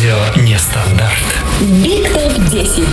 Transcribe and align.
Радио 0.00 0.42
Нестандарт. 0.42 1.12
Биг 1.60 2.10
Топ 2.14 2.32
10. 2.50 2.84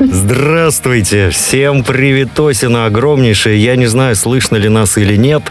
Здравствуйте! 0.00 1.30
Всем 1.30 1.84
приветосина 1.84 2.84
огромнейшее. 2.84 3.56
Я 3.56 3.76
не 3.76 3.86
знаю, 3.86 4.14
слышно 4.14 4.56
ли 4.56 4.68
нас 4.68 4.98
или 4.98 5.16
нет, 5.16 5.44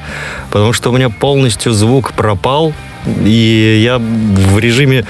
потому 0.51 0.71
что 0.71 0.91
у 0.91 0.95
меня 0.95 1.09
полностью 1.09 1.71
звук 1.71 2.13
пропал. 2.13 2.75
И 3.05 3.81
я 3.83 3.97
в 3.97 4.59
режиме, 4.59 5.05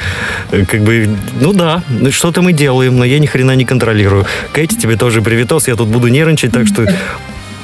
э, 0.51 0.65
как 0.65 0.81
бы, 0.81 1.09
ну 1.41 1.53
да, 1.53 1.83
что-то 2.11 2.41
мы 2.41 2.53
делаем, 2.53 2.97
но 2.97 3.05
я 3.05 3.19
ни 3.19 3.25
хрена 3.25 3.55
не 3.55 3.65
контролирую. 3.65 4.25
Кэти, 4.53 4.75
тебе 4.75 4.95
тоже 4.95 5.21
приветос, 5.21 5.67
я 5.67 5.75
тут 5.75 5.87
буду 5.87 6.07
нервничать, 6.07 6.51
так 6.51 6.67
что 6.67 6.85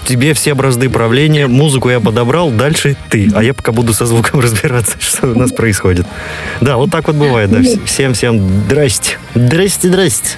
тебе 0.06 0.34
все 0.34 0.54
бразды 0.54 0.90
правления, 0.90 1.48
музыку 1.48 1.90
я 1.90 2.00
подобрал, 2.00 2.52
дальше 2.52 2.96
ты. 3.10 3.32
А 3.36 3.44
я 3.44 3.54
пока 3.54 3.72
буду 3.72 3.94
со 3.94 4.06
звуком 4.06 4.40
разбираться, 4.42 4.98
что 5.00 5.28
у 5.28 5.38
нас 5.38 5.52
происходит. 5.52 6.06
Да, 6.62 6.78
вот 6.78 6.92
так 6.92 7.08
вот 7.08 7.16
бывает, 7.16 7.52
да. 7.52 7.62
Всем-всем 7.86 8.66
здрасте. 8.66 9.18
Здрасте, 9.34 9.88
здрасте. 9.90 10.38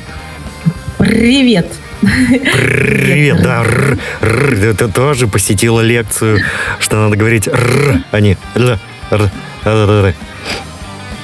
Привет. 0.98 1.67
Привет, 2.02 3.42
да, 3.42 3.62
р, 3.62 3.98
р, 4.22 4.76
ты 4.76 4.88
тоже 4.88 5.28
посетила 5.28 5.81
лекцию, 5.81 6.42
что 6.80 6.98
надо 6.98 7.17
говорить 7.17 7.48
р, 7.48 8.04
а 8.12 8.20
не 8.20 8.38
л, 8.54 8.78
р, 9.09 9.31
р. 9.68 10.16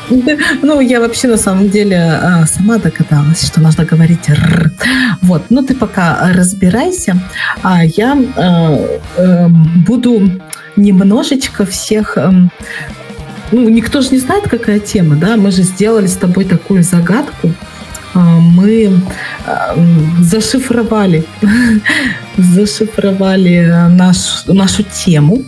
Ну, 0.61 0.81
я 0.81 0.99
вообще 0.99 1.27
на 1.27 1.37
самом 1.37 1.69
деле 1.69 1.97
а, 1.97 2.45
сама 2.45 2.77
догадалась, 2.77 3.45
что 3.45 3.61
нужно 3.61 3.85
говорить 3.85 4.29
«р». 4.29 4.71
Вот, 5.21 5.43
ну 5.49 5.63
ты 5.63 5.75
пока 5.75 6.31
разбирайся, 6.33 7.17
а 7.61 7.85
я 7.85 8.17
э, 8.17 8.99
э, 9.17 9.47
буду 9.87 10.29
немножечко 10.75 11.65
всех... 11.65 12.17
Э, 12.17 12.31
ну, 13.51 13.69
никто 13.69 14.01
же 14.01 14.09
не 14.09 14.19
знает, 14.19 14.49
какая 14.49 14.79
тема, 14.79 15.15
да? 15.15 15.37
Мы 15.37 15.51
же 15.51 15.61
сделали 15.61 16.07
с 16.07 16.15
тобой 16.15 16.45
такую 16.45 16.83
загадку, 16.83 17.53
мы 18.13 19.01
а, 19.45 19.75
зашифровали, 20.19 21.25
зашифровали 22.37 23.89
наш, 23.89 24.45
нашу 24.47 24.83
тему. 24.83 25.43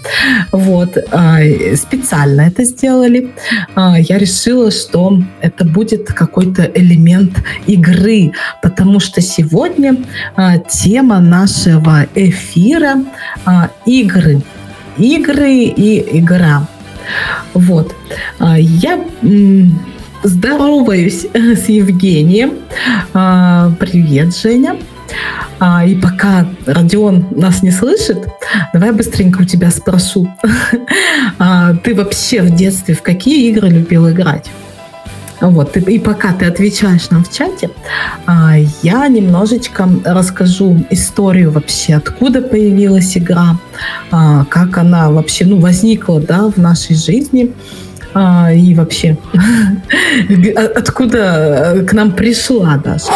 Вот. 0.52 0.98
А, 1.12 1.40
специально 1.76 2.42
это 2.42 2.64
сделали. 2.64 3.32
Я 3.76 4.18
решила, 4.18 4.72
что 4.72 5.22
это 5.42 5.66
будет 5.66 6.08
какой-то 6.08 6.64
элемент 6.64 7.44
игры, 7.68 8.32
потому 8.62 9.00
что 9.00 9.22
сегодня 9.22 9.98
тема 10.70 11.20
нашего 11.20 12.06
эфира– 12.16 13.04
игры. 13.86 14.42
Игры 14.98 15.54
и 15.54 16.20
игра. 16.20 16.68
Вот. 17.54 17.96
Я 18.40 19.00
здороваюсь 20.26 21.28
с 21.34 21.70
Евгением. 21.70 22.56
А, 23.14 23.72
привет, 23.80 24.36
Женя. 24.36 24.76
А, 25.60 25.86
и 25.86 25.96
пока 25.96 26.48
Родион 26.66 27.28
нас 27.32 27.62
не 27.62 27.72
слышит, 27.72 28.28
давай 28.74 28.92
быстренько 28.92 29.42
у 29.42 29.46
тебя 29.46 29.72
спрошу. 29.72 30.28
А, 31.38 31.74
ты 31.74 31.94
вообще 31.94 32.42
в 32.42 32.56
детстве 32.56 32.96
в 32.96 33.02
какие 33.02 33.50
игры 33.50 33.68
любил 33.68 34.10
играть? 34.10 34.50
Вот, 35.42 35.76
и 35.76 36.00
пока 36.00 36.32
ты 36.32 36.46
отвечаешь 36.46 37.10
нам 37.10 37.26
в 37.26 37.32
чате, 37.32 37.70
я 38.84 39.08
немножечко 39.10 39.90
расскажу 40.06 40.86
историю 40.90 41.52
вообще, 41.52 41.96
откуда 41.96 42.42
появилась 42.42 43.18
игра, 43.18 43.60
как 44.10 44.78
она 44.78 45.12
вообще 45.12 45.46
ну, 45.46 45.60
возникла 45.60 46.22
да, 46.22 46.48
в 46.48 46.58
нашей 46.58 46.96
жизни, 46.96 47.54
а, 48.16 48.50
и 48.54 48.74
вообще 48.74 49.18
откуда 50.76 51.84
к 51.86 51.92
нам 51.92 52.14
пришла 52.14 52.78
даже. 52.78 53.08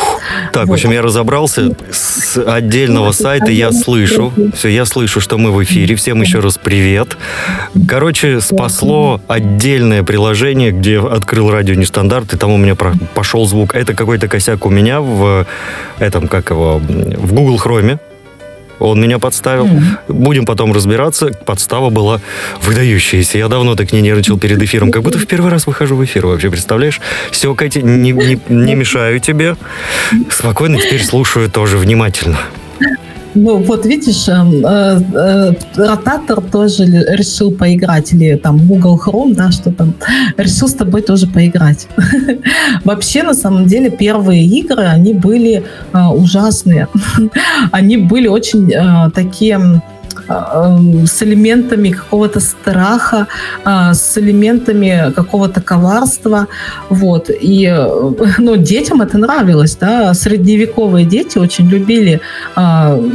Так, 0.51 0.67
вот. 0.67 0.71
в 0.71 0.73
общем, 0.73 0.91
я 0.91 1.01
разобрался. 1.01 1.71
С 1.89 2.37
отдельного 2.37 3.13
сайта 3.13 3.49
я 3.49 3.71
слышу. 3.71 4.33
Все, 4.53 4.67
я 4.67 4.83
слышу, 4.85 5.21
что 5.21 5.37
мы 5.37 5.51
в 5.51 5.63
эфире. 5.63 5.95
Всем 5.95 6.21
еще 6.21 6.39
раз 6.39 6.57
привет. 6.57 7.17
Короче, 7.87 8.41
спасло 8.41 9.21
отдельное 9.29 10.03
приложение, 10.03 10.71
где 10.71 10.99
открыл 10.99 11.49
радио 11.49 11.75
нестандарт, 11.75 12.33
и 12.33 12.37
там 12.37 12.51
у 12.51 12.57
меня 12.57 12.75
пошел 12.75 13.45
звук. 13.45 13.73
Это 13.75 13.93
какой-то 13.93 14.27
косяк 14.27 14.65
у 14.65 14.69
меня 14.69 14.99
в 14.99 15.47
этом, 15.99 16.27
как 16.27 16.49
его, 16.49 16.79
в 16.79 17.33
Google 17.33 17.55
Chrome. 17.55 17.99
Он 18.79 19.01
меня 19.01 19.19
подставил. 19.19 19.67
Mm. 19.67 19.81
Будем 20.07 20.45
потом 20.45 20.73
разбираться. 20.73 21.31
Подстава 21.45 21.89
была 21.89 22.21
выдающаяся. 22.61 23.37
Я 23.37 23.47
давно 23.47 23.75
так 23.75 23.91
не 23.91 24.01
нервничал 24.01 24.37
перед 24.37 24.61
эфиром. 24.61 24.91
Как 24.91 25.03
будто 25.03 25.19
в 25.19 25.27
первый 25.27 25.51
раз 25.51 25.67
выхожу 25.67 25.95
в 25.95 26.03
эфир 26.05 26.25
вообще, 26.25 26.49
представляешь? 26.49 26.99
Все, 27.31 27.53
Катя, 27.55 27.81
не, 27.81 28.11
не, 28.11 28.39
не 28.49 28.75
мешаю 28.75 29.19
тебе. 29.19 29.55
Спокойно 30.29 30.77
теперь 30.77 31.03
слушаю 31.03 31.49
тоже 31.49 31.77
внимательно. 31.77 32.39
Ну, 33.35 33.57
вот 33.57 33.85
видишь, 33.85 34.27
э, 34.27 34.33
э, 34.33 34.99
э, 35.13 35.53
ротатор 35.75 36.41
тоже 36.41 36.85
решил 36.85 37.51
поиграть, 37.51 38.13
или 38.13 38.35
там 38.35 38.57
Google 38.67 38.99
Chrome, 39.03 39.35
да, 39.35 39.51
что 39.51 39.71
там, 39.71 39.93
решил 40.37 40.67
с 40.67 40.73
тобой 40.73 41.01
тоже 41.01 41.27
поиграть. 41.27 41.87
Вообще, 42.83 43.23
на 43.23 43.33
самом 43.33 43.65
деле, 43.65 43.91
первые 43.91 44.45
игры, 44.45 44.85
они 44.85 45.13
были 45.13 45.63
э, 45.93 46.07
ужасные. 46.07 46.87
они 47.71 47.97
были 47.97 48.27
очень 48.27 48.71
э, 48.71 49.11
такие 49.13 49.81
с 50.29 51.23
элементами 51.23 51.89
какого-то 51.89 52.39
страха, 52.39 53.27
а, 53.63 53.93
с 53.93 54.17
элементами 54.17 55.11
какого-то 55.15 55.61
коварства, 55.61 56.47
вот, 56.89 57.29
и, 57.29 57.67
ну, 58.37 58.55
детям 58.55 59.01
это 59.01 59.17
нравилось, 59.17 59.75
да, 59.75 60.13
средневековые 60.13 61.05
дети 61.05 61.37
очень 61.37 61.69
любили 61.69 62.21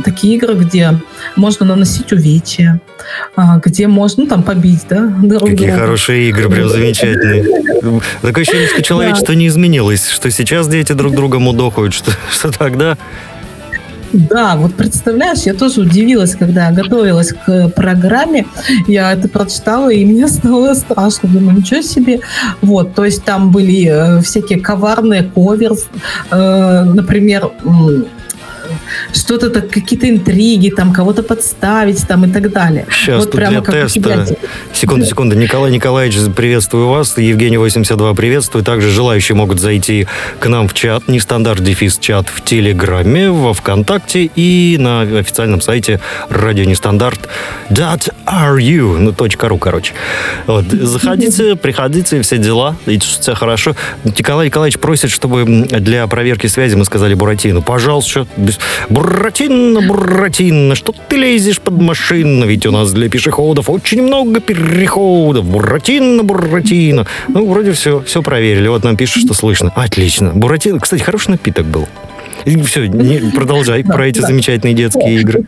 такие 0.05 0.37
игры, 0.37 0.55
где 0.55 1.01
можно 1.37 1.67
наносить 1.67 2.13
увечья, 2.13 2.81
где 3.65 3.87
можно, 3.87 4.25
ну, 4.25 4.29
там, 4.29 4.43
побить, 4.43 4.87
да, 4.89 5.13
друг 5.23 5.51
Какие 5.51 5.69
друга. 5.69 5.81
хорошие 5.81 6.29
игры, 6.29 6.49
прям 6.49 6.69
замечательные. 6.69 7.45
Такое 8.23 8.43
ощущение, 8.43 8.69
что 8.69 8.83
человечество 8.95 9.33
не 9.33 9.49
изменилось, 9.49 10.09
что 10.09 10.31
сейчас 10.31 10.69
дети 10.69 10.93
друг 10.93 11.15
друга 11.15 11.39
мудохают, 11.39 11.95
что, 11.95 12.13
что 12.31 12.51
тогда 12.51 12.97
да, 14.15 14.57
вот 14.57 14.75
представляешь, 14.75 15.41
я 15.41 15.55
тоже 15.55 15.81
удивилась, 15.81 16.37
когда 16.37 16.71
готовилась 16.71 17.33
к 17.33 17.69
программе, 17.71 18.47
я 18.87 19.13
это 19.13 19.29
прочитала, 19.29 19.91
и 19.93 20.05
мне 20.05 20.29
стало 20.29 20.75
страшно. 20.75 21.29
Думаю, 21.29 21.59
ничего 21.59 21.83
себе. 21.83 22.21
Вот, 22.63 22.95
то 22.95 23.05
есть 23.05 23.25
там 23.25 23.51
были 23.51 23.89
э, 23.89 24.21
всякие 24.21 24.61
коварные 24.61 25.25
коверс, 25.25 25.87
э, 26.31 26.85
например, 26.85 27.51
что-то 29.15 29.51
так, 29.51 29.71
какие-то 29.71 30.09
интриги, 30.09 30.71
там 30.71 30.93
кого-то 30.93 31.23
подставить 31.23 32.07
там 32.07 32.25
и 32.25 32.33
так 32.33 32.51
далее. 32.53 32.87
Сейчас 32.91 33.21
вот 33.21 33.31
тут 33.31 33.41
прямо 33.41 33.61
для 33.61 33.87
теста. 33.87 34.37
Секунду, 34.73 35.07
секунду. 35.07 35.37
Николай 35.37 35.71
Николаевич, 35.71 36.17
приветствую 36.35 36.89
вас. 36.89 37.17
Евгений 37.17 37.57
82 37.57 38.15
приветствую. 38.15 38.65
Также 38.65 38.91
желающие 38.91 39.37
могут 39.37 39.61
зайти 39.61 40.07
к 40.41 40.47
нам 40.49 40.69
в 40.69 40.75
чат, 40.75 41.09
нестандарт 41.09 41.63
дефис 41.63 41.99
чат 41.99 42.29
в 42.29 42.43
Телеграме, 42.43 43.31
во 43.31 43.55
Вконтакте 43.55 44.31
и 44.35 44.77
на 44.79 45.03
официальном 45.03 45.61
сайте 45.61 46.01
радио 46.29 46.65
нестандарт 46.65 47.29
.ru, 47.71 48.99
ну, 48.99 49.15
.ру, 49.49 49.59
короче. 49.59 49.95
Вот. 50.47 50.65
Заходите, 50.67 51.57
приходите, 51.63 52.21
все 52.23 52.39
дела, 52.39 52.77
и 52.87 52.99
все 52.99 53.35
хорошо. 53.35 53.77
Николай 54.05 54.47
Николаевич 54.47 54.79
просит, 54.79 55.11
чтобы 55.11 55.45
для 55.45 56.07
проверки 56.07 56.47
связи 56.47 56.75
мы 56.75 56.85
сказали 56.85 57.15
Буратино. 57.15 57.61
Пожалуйста, 57.61 58.27
без... 58.37 58.59
Буратино, 59.05 59.83
Буратино, 59.83 60.75
что 60.75 60.95
ты 61.09 61.17
лезешь 61.17 61.61
под 61.61 61.75
машину? 61.75 62.47
Ведь 62.47 62.65
у 62.65 62.71
нас 62.71 62.91
для 62.91 63.11
пешеходов 63.11 63.69
очень 63.69 64.03
много 64.03 64.41
переходов. 64.41 65.45
Буратино, 65.45 66.23
Буратино. 66.23 67.07
Ну, 67.29 67.47
вроде 67.47 67.73
все, 67.73 68.03
все 68.07 68.23
проверили. 68.23 68.67
Вот 68.69 68.83
нам 68.83 68.97
пишут, 68.97 69.25
что 69.25 69.35
слышно. 69.35 69.71
Отлично. 69.77 70.33
Буратино, 70.35 70.81
кстати, 70.81 71.03
хороший 71.03 71.33
напиток 71.33 71.67
был. 71.67 71.87
Все, 72.65 72.87
не, 72.87 73.31
продолжай 73.31 73.83
да, 73.83 73.95
про 73.95 74.07
эти 74.07 74.21
да. 74.21 74.27
замечательные 74.27 74.75
детские 74.75 75.21
игры. 75.21 75.45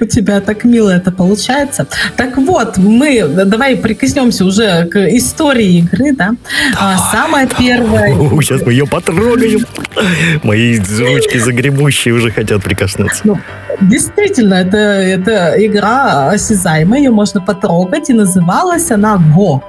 У 0.00 0.04
тебя 0.04 0.40
так 0.40 0.64
мило 0.64 0.90
это 0.90 1.12
получается. 1.12 1.86
Так 2.16 2.36
вот, 2.36 2.78
мы 2.78 3.26
давай 3.28 3.76
прикоснемся 3.76 4.44
уже 4.44 4.86
к 4.86 4.96
истории 5.16 5.78
игры, 5.78 6.12
да. 6.12 6.34
А, 6.78 6.96
давай, 6.96 7.12
Самая 7.12 7.46
давай. 7.46 7.66
первая. 7.66 8.42
Сейчас 8.42 8.62
мы 8.62 8.72
ее 8.72 8.86
потрогаем. 8.86 9.66
Мои 10.42 10.78
ручки 10.78 11.38
загребущие 11.38 12.14
уже 12.14 12.30
хотят 12.30 12.62
прикоснуться. 12.62 13.20
Ну, 13.24 13.38
действительно, 13.80 14.54
это, 14.54 14.76
это 14.76 15.54
игра 15.58 16.30
осязаемая, 16.30 17.00
ее 17.00 17.10
можно 17.10 17.40
потрогать, 17.40 18.10
и 18.10 18.12
называлась 18.12 18.90
она 18.90 19.16
Го. 19.34 19.62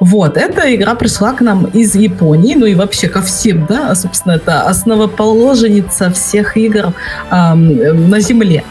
Вот, 0.00 0.36
эта 0.36 0.74
игра 0.74 0.94
пришла 0.94 1.32
к 1.32 1.40
нам 1.40 1.64
из 1.64 1.94
Японии, 1.94 2.54
ну 2.54 2.66
и 2.66 2.74
вообще 2.74 3.08
ко 3.08 3.20
всем, 3.22 3.66
да, 3.66 3.94
собственно, 3.94 4.32
это 4.32 4.62
основоположеница 4.62 6.10
всех 6.10 6.56
игр 6.56 6.92
э, 7.30 7.54
на 7.54 8.20
Земле. 8.20 8.64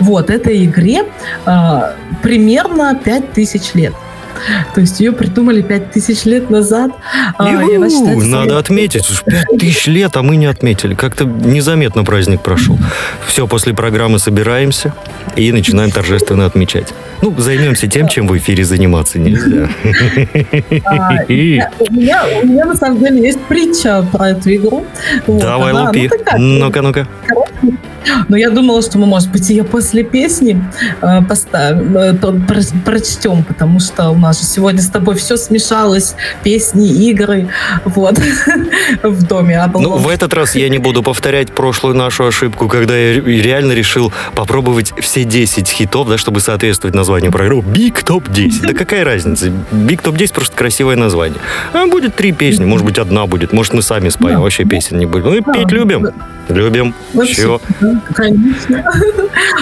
Вот, 0.00 0.30
этой 0.30 0.64
игре 0.64 1.04
э, 1.46 1.80
примерно 2.22 2.98
5000 3.04 3.74
лет. 3.74 3.94
То 4.74 4.80
есть 4.80 5.00
ее 5.00 5.12
придумали 5.12 5.62
5000 5.62 6.24
лет 6.24 6.50
назад. 6.50 6.90
А, 7.38 7.50
Ю-ху, 7.50 8.22
надо 8.22 8.58
отметить, 8.58 9.08
уж 9.10 9.22
5000 9.24 9.86
лет, 9.88 10.16
а 10.16 10.22
мы 10.22 10.36
не 10.36 10.46
отметили. 10.46 10.94
Как-то 10.94 11.24
незаметно 11.24 12.04
праздник 12.04 12.40
прошел. 12.42 12.78
Все, 13.26 13.46
после 13.46 13.74
программы 13.74 14.18
собираемся 14.18 14.94
и 15.36 15.52
начинаем 15.52 15.90
торжественно 15.90 16.46
отмечать. 16.46 16.92
Ну, 17.22 17.34
займемся 17.36 17.88
тем, 17.88 18.08
чем 18.08 18.28
в 18.28 18.36
эфире 18.36 18.64
заниматься 18.64 19.18
нельзя. 19.18 19.68
А, 20.84 21.10
у 21.88 21.92
меня 22.46 22.64
на 22.64 22.76
самом 22.76 22.98
деле 23.00 23.22
есть 23.22 23.40
притча 23.48 24.06
про 24.12 24.30
эту 24.30 24.54
игру. 24.54 24.86
Давай, 25.26 25.72
лупи. 25.72 26.10
Ну, 26.36 26.58
ну-ка, 26.58 26.82
ну-ка. 26.82 27.06
Но 28.28 28.36
я 28.36 28.50
думала, 28.50 28.82
что 28.82 28.98
мы, 28.98 29.06
может 29.06 29.30
быть, 29.30 29.48
ее 29.50 29.64
после 29.64 30.02
песни 30.02 30.62
э, 31.00 31.22
поставим, 31.22 31.96
э, 31.96 32.14
про, 32.14 32.32
прочтем, 32.84 33.42
потому 33.42 33.80
что 33.80 34.10
у 34.10 34.18
нас 34.18 34.40
же 34.40 34.46
сегодня 34.46 34.80
с 34.80 34.88
тобой 34.88 35.16
все 35.16 35.36
смешалось, 35.36 36.14
песни, 36.42 36.88
игры, 37.08 37.48
вот, 37.84 38.18
в 39.02 39.26
доме. 39.26 39.58
А 39.58 39.70
ну, 39.72 39.96
в 39.96 40.08
этот 40.08 40.32
раз 40.34 40.54
я 40.54 40.68
не 40.68 40.78
буду 40.78 41.02
повторять 41.02 41.52
прошлую 41.52 41.94
нашу 41.94 42.26
ошибку, 42.26 42.68
когда 42.68 42.96
я 42.96 43.20
реально 43.20 43.72
решил 43.72 44.12
попробовать 44.34 44.92
все 45.00 45.24
10 45.24 45.68
хитов, 45.68 46.08
да, 46.08 46.18
чтобы 46.18 46.40
соответствовать 46.40 46.94
названию 46.94 47.32
программы. 47.32 47.62
Big 47.62 48.04
Top 48.04 48.32
10. 48.32 48.62
Да 48.62 48.74
какая 48.74 49.04
разница? 49.04 49.46
Big 49.72 50.02
Top 50.02 50.16
10 50.16 50.32
просто 50.32 50.56
красивое 50.56 50.96
название. 50.96 51.38
А 51.72 51.86
будет 51.86 52.14
три 52.14 52.32
песни, 52.32 52.64
может 52.64 52.86
быть, 52.86 52.98
одна 52.98 53.26
будет, 53.26 53.52
может, 53.52 53.74
мы 53.74 53.82
сами 53.82 54.08
споем, 54.08 54.40
вообще 54.40 54.64
песен 54.64 54.98
не 54.98 55.06
будет. 55.06 55.24
Ну 55.24 55.34
и 55.34 55.40
петь 55.40 55.70
любим. 55.72 56.08
Любим. 56.48 56.94
Все. 57.48 57.60
Конечно. 58.14 58.84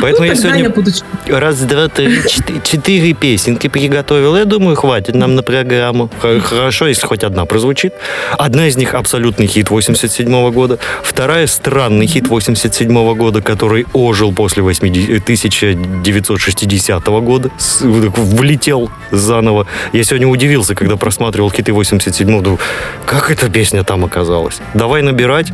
Поэтому 0.00 0.27
ну, 0.27 0.33
я 0.33 0.35
сегодня 0.35 0.65
я 0.65 0.71
буду... 0.71 0.91
раз, 1.29 1.61
два, 1.61 1.87
три, 1.88 2.19
четыре, 2.29 2.61
четыре 2.65 3.12
песенки 3.12 3.69
приготовил. 3.69 4.35
Я 4.37 4.44
думаю, 4.44 4.75
хватит 4.77 5.15
нам 5.15 5.37
на 5.37 5.43
программу. 5.43 6.11
Хорошо, 6.21 6.88
если 6.88 7.06
хоть 7.06 7.23
одна 7.23 7.44
прозвучит. 7.44 7.94
Одна 8.38 8.67
из 8.67 8.77
них 8.77 8.94
абсолютный 8.94 9.47
хит 9.47 9.71
87 9.71 10.50
года. 10.50 10.81
Вторая 11.03 11.47
странный 11.47 12.06
хит 12.06 12.29
87 12.29 13.15
года, 13.15 13.41
который 13.41 13.87
ожил 13.93 14.32
после 14.32 14.62
1960 14.62 17.06
года. 17.06 17.50
Влетел 17.81 18.91
заново. 19.12 19.67
Я 19.93 20.03
сегодня 20.05 20.27
удивился, 20.27 20.75
когда 20.75 20.97
просматривал 20.97 21.50
хиты 21.50 21.73
87 21.73 22.43
года. 22.43 22.59
Как 23.05 23.31
эта 23.31 23.49
песня 23.49 23.85
там 23.85 24.05
оказалась? 24.05 24.59
Давай 24.75 25.03
набирать. 25.03 25.53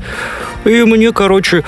И 0.64 0.82
мне, 0.84 1.12
короче, 1.12 1.64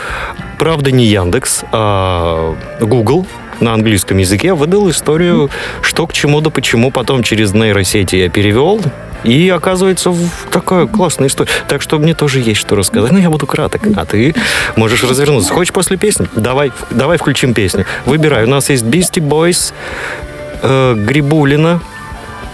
правда 0.59 0.91
не 0.91 1.07
Яндекс, 1.07 1.65
а 1.73 2.55
Google 2.81 3.27
на 3.61 3.75
английском 3.75 4.19
языке 4.19 4.55
выдал 4.55 4.91
историю, 4.91 5.51
что 5.83 6.07
к 6.07 6.13
чему 6.13 6.41
да 6.41 6.51
почему. 6.51 6.91
Потом 6.91 7.23
через 7.23 7.53
нейросети 7.53 8.17
я 8.17 8.29
перевел, 8.29 8.81
и 9.25 9.49
оказывается, 9.49 10.15
такая 10.51 10.87
классная 10.87 11.29
история. 11.29 11.51
Так 11.67 11.81
что 11.83 11.99
мне 11.99 12.15
тоже 12.15 12.41
есть 12.41 12.61
что 12.61 12.77
рассказать. 12.77 13.11
Но 13.11 13.19
я 13.19 13.31
буду 13.31 13.47
краток, 13.47 13.83
а 13.97 14.05
ты 14.05 14.35
можешь 14.77 15.03
развернуться. 15.03 15.53
Хочешь 15.53 15.73
после 15.73 15.97
песни? 15.97 16.29
Давай, 16.37 16.73
давай 16.91 17.17
включим 17.17 17.55
песню. 17.55 17.87
Выбирай. 18.05 18.45
У 18.45 18.49
нас 18.49 18.69
есть 18.71 18.85
Beastie 18.85 19.27
Boys, 19.27 19.73
э, 20.63 20.95
Грибулина, 20.95 21.81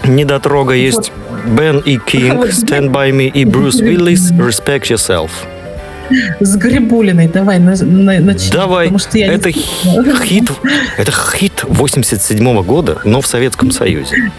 Недотрога 0.03 0.73
есть 0.73 1.11
Бен 1.45 1.79
и 1.79 1.97
Кинг, 1.97 2.45
Stand 2.45 2.89
By 2.89 3.11
Me 3.11 3.27
и 3.27 3.45
Брюс 3.45 3.75
Уиллис, 3.81 4.31
Respect 4.31 4.83
Yourself. 4.83 5.29
С 6.39 6.55
Грибулиной 6.55 7.27
давай 7.27 7.59
на, 7.59 7.75
на, 7.75 8.19
начнем. 8.19 8.51
Давай. 8.51 8.85
Потому 8.85 8.99
что 8.99 9.17
я 9.17 9.33
это 9.33 9.49
не... 9.49 10.25
хит, 10.25 10.51
это 10.97 11.11
хит 11.11 11.63
87 11.67 12.37
-го 12.37 12.63
года, 12.63 12.99
но 13.05 13.21
в 13.21 13.27
Советском 13.27 13.71
Союзе. 13.71 14.31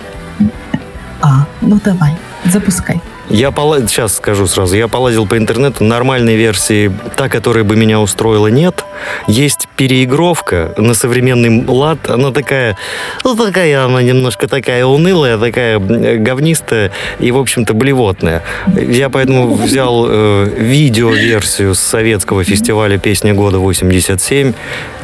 А, 1.20 1.46
ну 1.60 1.80
давай, 1.84 2.12
запускай. 2.46 3.00
Я 3.32 3.50
пол... 3.50 3.74
сейчас 3.88 4.16
скажу 4.16 4.46
сразу, 4.46 4.76
я 4.76 4.88
полазил 4.88 5.26
по 5.26 5.38
интернету, 5.38 5.84
нормальной 5.84 6.36
версии, 6.36 6.92
та, 7.16 7.30
которая 7.30 7.64
бы 7.64 7.76
меня 7.76 7.98
устроила, 7.98 8.48
нет. 8.48 8.84
Есть 9.26 9.68
переигровка 9.74 10.74
на 10.76 10.92
современный 10.92 11.64
лад, 11.66 12.10
она 12.10 12.30
такая, 12.30 12.76
ну 13.24 13.34
такая 13.34 13.86
она 13.86 14.02
немножко 14.02 14.48
такая 14.48 14.84
унылая, 14.84 15.38
такая 15.38 15.78
говнистая 15.78 16.92
и, 17.20 17.30
в 17.30 17.38
общем-то, 17.38 17.72
блевотная. 17.72 18.42
Я 18.76 19.08
поэтому 19.08 19.54
взял 19.54 20.04
э, 20.06 20.54
видео-версию 20.58 21.74
с 21.74 21.80
советского 21.80 22.44
фестиваля 22.44 22.98
«Песня 22.98 23.32
года 23.32 23.56
87» 23.56 24.54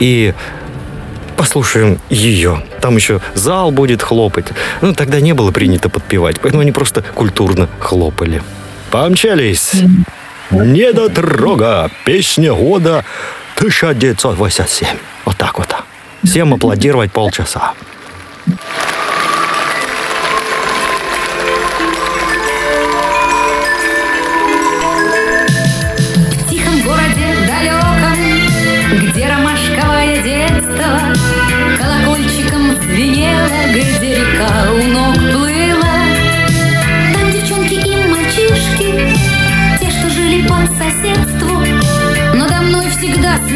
и 0.00 0.34
послушаем 1.38 2.00
ее. 2.10 2.62
Там 2.80 2.96
еще 2.96 3.20
зал 3.34 3.70
будет 3.70 4.02
хлопать. 4.02 4.46
Ну, 4.82 4.92
тогда 4.92 5.20
не 5.20 5.32
было 5.32 5.52
принято 5.52 5.88
подпевать, 5.88 6.40
поэтому 6.40 6.62
они 6.62 6.72
просто 6.72 7.02
культурно 7.14 7.68
хлопали. 7.78 8.42
Помчались! 8.90 9.72
Недотрога! 10.50 11.90
Песня 12.04 12.52
года 12.52 13.04
1987. 13.56 14.88
Вот 15.24 15.36
так 15.36 15.58
вот. 15.58 15.74
Всем 16.24 16.54
аплодировать 16.54 17.12
полчаса. 17.12 17.72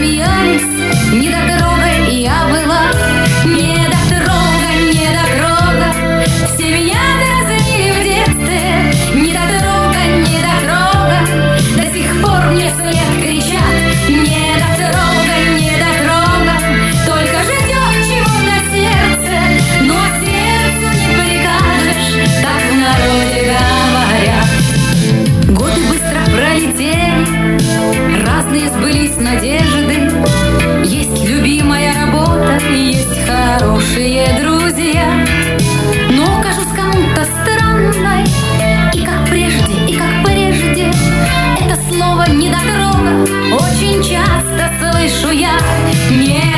Смеялись, 0.03 0.63
не 1.13 1.31
дотрогай, 1.31 1.52
Очень 43.53 44.03
часто 44.03 44.71
слышу 44.79 45.31
я 45.33 45.59
Недотрога, 46.11 46.52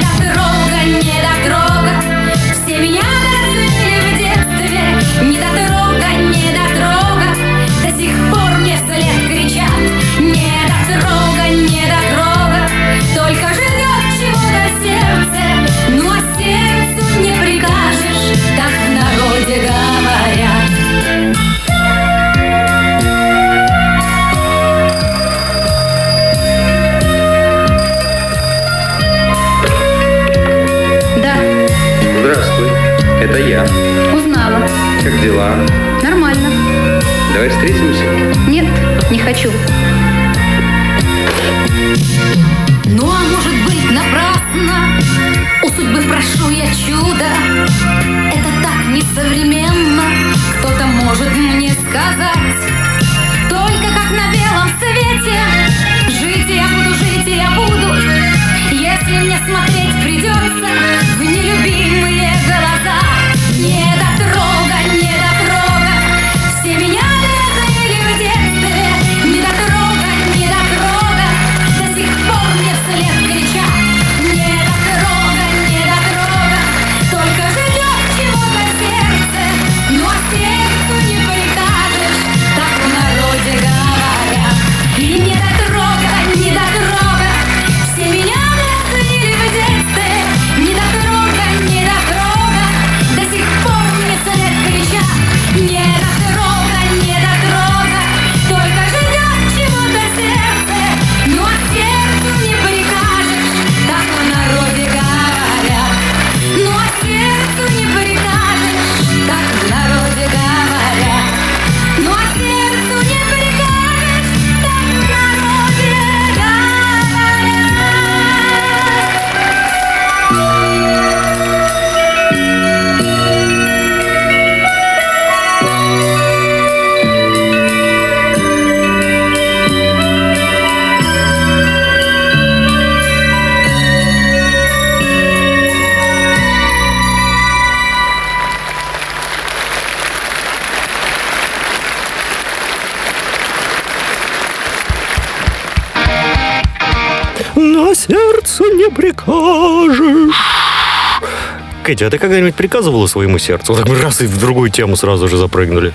Кэти, 151.84 152.04
а 152.04 152.10
ты 152.10 152.18
когда-нибудь 152.18 152.54
приказывала 152.54 153.06
своему 153.06 153.38
сердцу? 153.38 153.74
Вот 153.74 153.82
так 153.82 153.88
мы 153.88 154.00
раз 154.00 154.22
и 154.22 154.26
в 154.26 154.38
другую 154.40 154.70
тему 154.70 154.96
сразу 154.96 155.28
же 155.28 155.36
запрыгнули. 155.36 155.92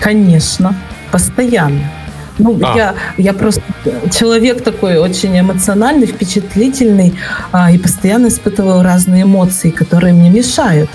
Конечно, 0.00 0.74
постоянно. 1.12 1.90
Ну, 2.38 2.58
А. 2.62 2.76
я, 2.76 2.94
я 3.16 3.32
просто 3.32 3.62
человек 4.10 4.62
такой 4.62 4.96
очень 4.96 5.38
эмоциональный, 5.38 6.06
впечатлительный, 6.06 7.12
а, 7.52 7.70
и 7.70 7.78
постоянно 7.78 8.28
испытываю 8.28 8.82
разные 8.82 9.24
эмоции, 9.24 9.70
которые 9.70 10.14
мне 10.14 10.30
мешают. 10.30 10.88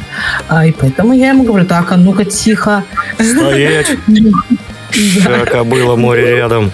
А, 0.48 0.66
и 0.66 0.72
поэтому 0.72 1.14
я 1.14 1.30
ему 1.30 1.44
говорю, 1.44 1.66
так, 1.66 1.92
а 1.92 1.98
ну-ка 1.98 2.26
тихо. 2.26 2.84
Стоять, 3.20 3.88
шака 5.22 5.64
было 5.64 5.96
море 5.96 6.38
рядом. 6.38 6.72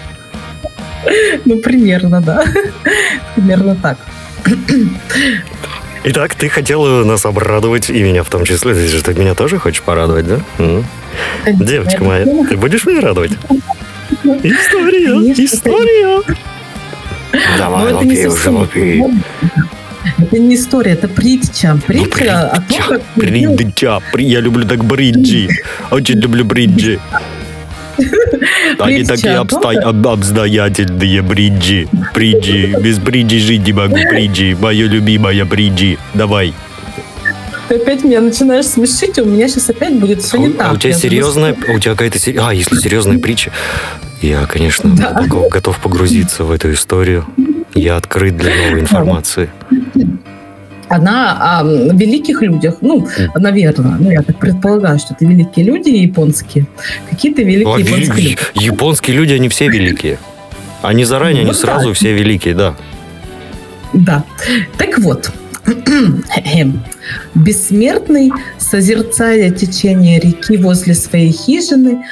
ну, 1.44 1.58
примерно, 1.58 2.20
да. 2.20 2.44
Примерно 3.34 3.76
так. 3.76 3.98
Итак, 6.02 6.34
ты 6.34 6.48
хотела 6.48 7.04
нас 7.04 7.26
обрадовать, 7.26 7.90
и 7.90 8.02
меня 8.02 8.22
в 8.22 8.30
том 8.30 8.44
числе. 8.44 8.74
Ты 8.74 8.86
же 8.88 9.02
ты 9.02 9.12
меня 9.14 9.34
тоже 9.34 9.58
хочешь 9.58 9.82
порадовать, 9.82 10.26
да? 10.26 10.40
М? 10.58 10.84
Девочка 11.46 12.02
моя, 12.04 12.24
ты 12.48 12.56
будешь 12.56 12.86
меня 12.86 13.00
радовать? 13.00 13.32
История, 14.22 15.32
история. 15.44 16.22
Давай, 17.58 17.92
Ну, 17.92 17.98
лупи 18.00 18.26
уже, 18.26 18.50
лупи. 18.50 19.04
Это 20.18 20.38
не 20.38 20.54
история, 20.54 20.92
это 20.92 21.08
притча. 21.08 21.74
Ну, 21.74 21.80
Притча 21.80 22.48
о 22.48 22.60
том, 22.62 22.78
как... 22.88 23.02
Придча, 23.14 24.00
при- 24.12 24.24
я 24.24 24.40
люблю 24.40 24.66
так 24.66 24.82
бриджи. 24.84 25.48
Очень 25.90 26.18
люблю 26.20 26.44
бриджи. 26.44 26.98
Они 28.78 29.04
такие 29.04 29.34
обстоятельные 29.36 31.22
бриджи. 31.22 31.88
Бриджи. 32.14 32.74
Без 32.80 32.98
бриджи 32.98 33.38
жить 33.38 33.66
не 33.66 33.72
могу. 33.72 33.96
Бриджи. 34.10 34.56
Мое 34.60 34.86
любимая 34.86 35.44
бриджи. 35.44 35.98
Давай. 36.14 36.54
Ты 37.68 37.76
опять 37.76 38.02
меня 38.02 38.20
начинаешь 38.20 38.66
смешить, 38.66 39.16
и 39.18 39.20
у 39.20 39.26
меня 39.26 39.46
сейчас 39.48 39.70
опять 39.70 39.94
будет 40.00 40.22
все 40.22 40.38
А 40.38 40.40
не 40.40 40.48
у- 40.48 40.52
так. 40.54 40.70
а 40.70 40.72
у 40.72 40.76
тебя 40.76 40.92
серьезная, 40.92 41.52
у 41.52 41.78
тебя 41.78 41.92
какая-то... 41.92 42.18
А, 42.44 42.52
если 42.52 42.74
серьезная 42.76 43.18
притча, 43.18 43.52
я, 44.22 44.44
конечно, 44.46 44.90
готов 45.50 45.78
погрузиться 45.78 46.42
в 46.42 46.50
эту 46.50 46.72
историю. 46.72 47.26
Я 47.74 47.96
открыт 47.96 48.36
для 48.36 48.50
новой 48.66 48.80
информации. 48.80 49.50
Она 50.90 51.60
о 51.60 51.62
великих 51.62 52.42
людях, 52.42 52.78
ну, 52.80 53.06
наверное, 53.36 53.96
ну, 53.98 54.10
я 54.10 54.22
так 54.22 54.36
предполагаю, 54.38 54.98
что 54.98 55.14
это 55.14 55.24
великие 55.24 55.64
люди 55.64 55.88
японские, 55.90 56.66
какие-то 57.08 57.42
великие 57.42 57.74
А, 57.74 57.78
японские 57.78 58.30
люди. 58.30 58.38
Японские 58.54 59.16
люди, 59.16 59.32
они 59.34 59.48
все 59.48 59.68
великие. 59.68 60.18
Они 60.82 61.04
заранее, 61.04 61.42
они 61.42 61.50
Вот 61.50 61.56
сразу 61.56 61.88
так. 61.88 61.96
все 61.96 62.12
великие, 62.12 62.54
да. 62.54 62.74
Да. 63.92 64.24
Так 64.78 64.98
вот, 64.98 65.30
бессмертный, 67.34 68.32
созерцая 68.58 69.50
течение 69.50 70.18
реки 70.18 70.56
возле 70.56 70.94
своей 70.94 71.32
хижины, 71.32 72.04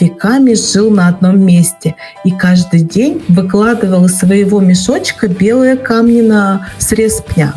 веками 0.00 0.54
жил 0.54 0.90
на 0.90 1.08
одном 1.08 1.40
месте 1.40 1.94
и 2.24 2.30
каждый 2.30 2.80
день 2.80 3.22
выкладывал 3.28 4.06
из 4.06 4.18
своего 4.18 4.60
мешочка 4.60 5.28
белые 5.28 5.76
камни 5.76 6.20
на 6.20 6.68
срез 6.78 7.22
пня, 7.22 7.54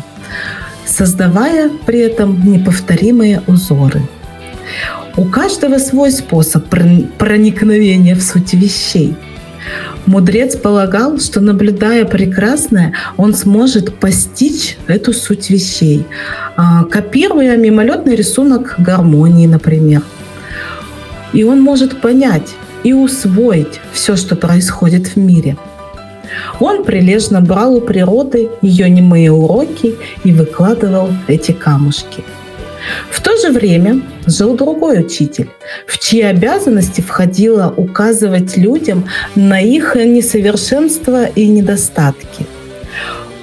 создавая 0.90 1.70
при 1.86 2.00
этом 2.00 2.52
неповторимые 2.52 3.42
узоры. 3.46 4.02
У 5.16 5.24
каждого 5.24 5.78
свой 5.78 6.10
способ 6.10 6.72
прон- 6.72 7.08
проникновения 7.18 8.14
в 8.14 8.22
суть 8.22 8.54
вещей. 8.54 9.14
Мудрец 10.06 10.56
полагал, 10.56 11.18
что 11.18 11.40
наблюдая 11.40 12.04
прекрасное, 12.04 12.94
он 13.16 13.34
сможет 13.34 13.98
постичь 13.98 14.78
эту 14.86 15.12
суть 15.12 15.50
вещей, 15.50 16.06
а, 16.56 16.84
копируя 16.84 17.56
мимолетный 17.56 18.16
рисунок 18.16 18.74
гармонии, 18.78 19.46
например. 19.46 20.02
И 21.32 21.44
он 21.44 21.60
может 21.60 22.00
понять 22.00 22.54
и 22.82 22.92
усвоить 22.92 23.80
все, 23.92 24.16
что 24.16 24.34
происходит 24.34 25.08
в 25.08 25.16
мире. 25.16 25.56
Он 26.58 26.84
прилежно 26.84 27.40
брал 27.40 27.76
у 27.76 27.80
природы 27.80 28.48
ее 28.62 28.88
немые 28.88 29.32
уроки 29.32 29.96
и 30.24 30.32
выкладывал 30.32 31.10
эти 31.28 31.52
камушки. 31.52 32.24
В 33.10 33.20
то 33.22 33.36
же 33.36 33.50
время 33.52 34.00
жил 34.26 34.56
другой 34.56 35.00
учитель, 35.00 35.50
в 35.86 35.98
чьи 35.98 36.22
обязанности 36.22 37.00
входило 37.00 37.72
указывать 37.76 38.56
людям 38.56 39.04
на 39.34 39.60
их 39.60 39.96
несовершенства 39.96 41.26
и 41.26 41.46
недостатки. 41.46 42.46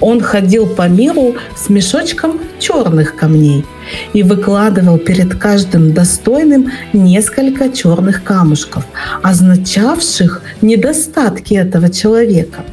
Он 0.00 0.20
ходил 0.20 0.66
по 0.66 0.88
миру 0.88 1.36
с 1.56 1.68
мешочком 1.68 2.40
черных 2.60 3.16
камней 3.16 3.64
и 4.12 4.22
выкладывал 4.22 4.98
перед 4.98 5.34
каждым 5.34 5.92
достойным 5.92 6.70
несколько 6.92 7.70
черных 7.70 8.22
камушков, 8.22 8.84
означавших 9.22 10.42
недостатки 10.62 11.54
этого 11.54 11.90
человека. 11.90 12.64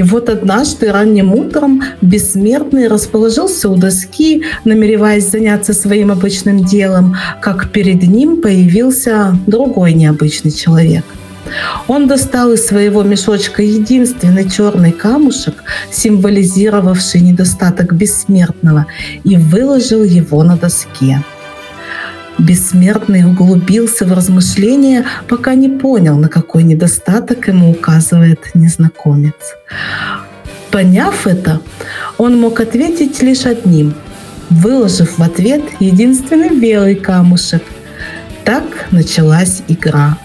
И 0.00 0.02
вот 0.02 0.30
однажды 0.30 0.90
ранним 0.90 1.34
утром 1.34 1.82
бессмертный 2.00 2.88
расположился 2.88 3.68
у 3.68 3.76
доски, 3.76 4.44
намереваясь 4.64 5.28
заняться 5.28 5.74
своим 5.74 6.10
обычным 6.10 6.64
делом, 6.64 7.16
как 7.42 7.70
перед 7.70 8.02
ним 8.04 8.40
появился 8.40 9.36
другой 9.46 9.92
необычный 9.92 10.52
человек. 10.52 11.04
Он 11.86 12.08
достал 12.08 12.50
из 12.52 12.66
своего 12.66 13.02
мешочка 13.02 13.62
единственный 13.62 14.48
черный 14.48 14.92
камушек, 14.92 15.62
символизировавший 15.92 17.20
недостаток 17.20 17.92
бессмертного, 17.92 18.86
и 19.24 19.36
выложил 19.36 20.02
его 20.02 20.42
на 20.42 20.56
доске. 20.56 21.22
Бессмертный 22.40 23.26
углубился 23.26 24.06
в 24.06 24.12
размышления, 24.14 25.04
пока 25.28 25.54
не 25.54 25.68
понял, 25.68 26.16
на 26.16 26.28
какой 26.28 26.62
недостаток 26.62 27.48
ему 27.48 27.70
указывает 27.70 28.40
незнакомец. 28.54 29.34
Поняв 30.70 31.26
это, 31.26 31.60
он 32.16 32.40
мог 32.40 32.60
ответить 32.60 33.20
лишь 33.20 33.44
одним, 33.44 33.92
выложив 34.48 35.18
в 35.18 35.22
ответ 35.22 35.62
единственный 35.80 36.58
белый 36.58 36.94
камушек. 36.94 37.62
Так 38.44 38.64
началась 38.90 39.62
игра. 39.68 40.16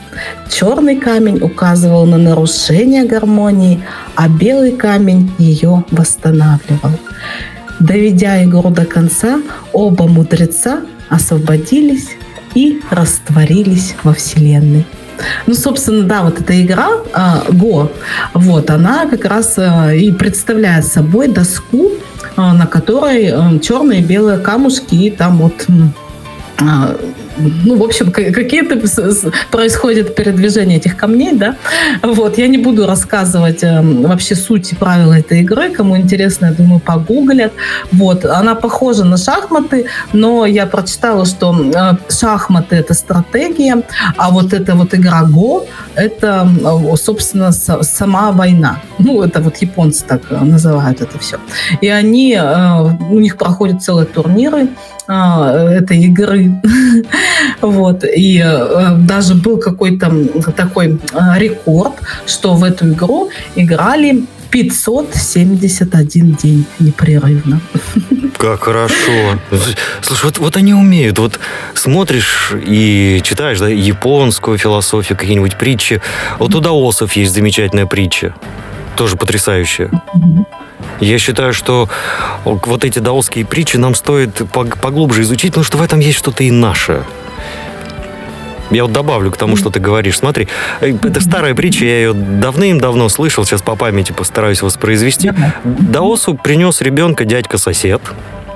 Черный 0.50 0.96
камень 0.96 1.42
указывал 1.42 2.06
на 2.06 2.18
нарушение 2.18 3.04
гармонии, 3.04 3.84
а 4.16 4.30
белый 4.30 4.72
камень 4.72 5.34
ее 5.38 5.84
восстанавливал. 5.92 6.92
Доведя 7.82 8.42
игру 8.46 8.70
до 8.70 8.86
конца, 8.86 9.42
оба 9.74 10.08
мудреца 10.08 10.80
освободились 11.10 12.10
и 12.54 12.82
растворились 12.90 13.96
во 14.04 14.14
Вселенной. 14.14 14.86
Ну, 15.46 15.54
собственно, 15.54 16.04
да, 16.04 16.24
вот 16.24 16.42
эта 16.42 16.62
игра 16.62 16.90
а, 17.14 17.44
Го, 17.50 17.92
вот, 18.34 18.70
она 18.70 19.06
как 19.08 19.26
раз 19.26 19.56
а, 19.58 19.94
и 19.94 20.12
представляет 20.12 20.86
собой 20.86 21.28
доску, 21.28 21.92
а, 22.36 22.54
на 22.54 22.68
которой 22.68 23.60
черные 23.62 24.02
и 24.02 24.04
белые 24.04 24.40
камушки, 24.40 24.96
и 24.96 25.12
там 25.12 25.38
вот 25.38 25.66
ну, 27.38 27.77
в 27.77 27.84
общем, 27.84 28.12
ка- 28.12 28.32
какие-то 28.32 28.75
происходят 29.51 30.15
передвижения 30.15 30.77
этих 30.77 30.98
камней, 30.98 31.34
да. 31.34 31.56
Вот, 32.04 32.38
я 32.38 32.48
не 32.48 32.58
буду 32.58 32.86
рассказывать 32.88 33.63
э, 33.63 33.82
вообще 33.82 34.36
суть 34.36 34.72
и 34.72 34.75
правила 34.75 35.13
этой 35.13 35.42
игры. 35.42 35.70
Кому 35.70 35.98
интересно, 35.98 36.48
я 36.48 36.51
думаю, 36.54 36.80
погуглят. 36.80 37.51
Вот, 37.92 38.25
она 38.25 38.56
похожа 38.56 39.04
на 39.06 39.18
шахматы, 39.18 39.86
но 40.13 40.46
я 40.46 40.65
прочитала, 40.65 41.25
что 41.25 41.54
э, 41.54 41.94
шахматы 42.12 42.75
это 42.75 42.94
стратегия, 42.94 43.84
а 44.18 44.30
вот 44.32 44.54
эта 44.54 44.75
вот 44.75 44.94
игра 44.94 45.24
Го 45.24 45.65
это, 45.96 46.48
э, 46.94 46.96
собственно, 46.98 47.51
с- 47.51 47.84
сама 47.84 48.32
война. 48.32 48.82
Ну, 49.00 49.22
это 49.24 49.42
вот 49.42 49.58
японцы 49.58 50.04
так 50.06 50.22
э, 50.30 50.38
называют 50.44 51.01
это 51.01 51.18
все. 51.20 51.38
И 51.82 51.88
они, 51.88 52.34
э, 52.39 52.82
у 53.12 53.20
них 53.20 53.38
проходят 53.38 53.82
целые 53.84 54.06
турниры 54.06 54.68
этой 55.08 56.00
игры. 56.02 56.62
Вот. 57.62 58.04
И 58.04 58.42
э, 58.44 58.96
даже 59.00 59.36
был 59.36 59.58
какой-то 59.58 60.12
такой 60.56 61.00
э, 61.14 61.40
рекорд, 61.40 61.94
что 62.26 62.56
в 62.56 62.64
эту 62.64 62.90
игру 62.90 63.30
играли 63.56 64.24
571 64.52 66.36
день 66.36 66.66
непрерывно. 66.80 67.60
Как 68.38 68.64
хорошо. 68.64 69.40
Слушай, 70.02 70.26
вот, 70.26 70.38
вот 70.38 70.58
они 70.58 70.74
умеют. 70.74 71.20
Вот 71.20 71.40
смотришь 71.74 72.54
и 72.66 73.20
читаешь 73.24 73.60
да, 73.60 73.68
японскую 73.68 74.58
философию, 74.58 75.18
какие-нибудь 75.18 75.58
притчи. 75.58 76.02
Вот 76.40 76.56
у 76.56 76.60
даосов 76.60 77.14
есть 77.14 77.34
замечательная 77.34 77.86
притча. 77.86 78.34
Тоже 78.96 79.18
потрясающая. 79.18 79.90
Я 81.00 81.18
считаю, 81.20 81.54
что 81.54 81.90
вот 82.46 82.86
эти 82.86 83.00
даосские 83.00 83.46
притчи 83.46 83.78
нам 83.78 83.96
стоит 83.96 84.42
пог- 84.42 84.80
поглубже 84.80 85.22
изучить, 85.24 85.52
потому 85.52 85.64
что 85.66 85.78
в 85.78 85.82
этом 85.82 86.00
есть 86.00 86.18
что-то 86.18 86.44
и 86.44 86.52
наше. 86.52 87.04
Я 88.72 88.84
вот 88.84 88.94
добавлю 88.94 89.32
к 89.32 89.38
тому, 89.38 89.58
что 89.58 89.70
ты 89.70 89.80
говоришь. 89.80 90.18
Смотри, 90.18 90.48
э, 90.82 90.96
это 91.04 91.22
старая 91.22 91.54
притча, 91.54 91.86
я 91.86 91.98
ее 91.98 92.14
давным-давно 92.14 93.10
слышал, 93.10 93.46
сейчас 93.46 93.62
по 93.62 93.75
памяти 93.75 94.12
постараюсь 94.12 94.62
воспроизвести. 94.62 95.32
Даосу 95.64 96.34
принес 96.34 96.82
ребенка 96.82 97.25
дядька-сосед. 97.25 98.02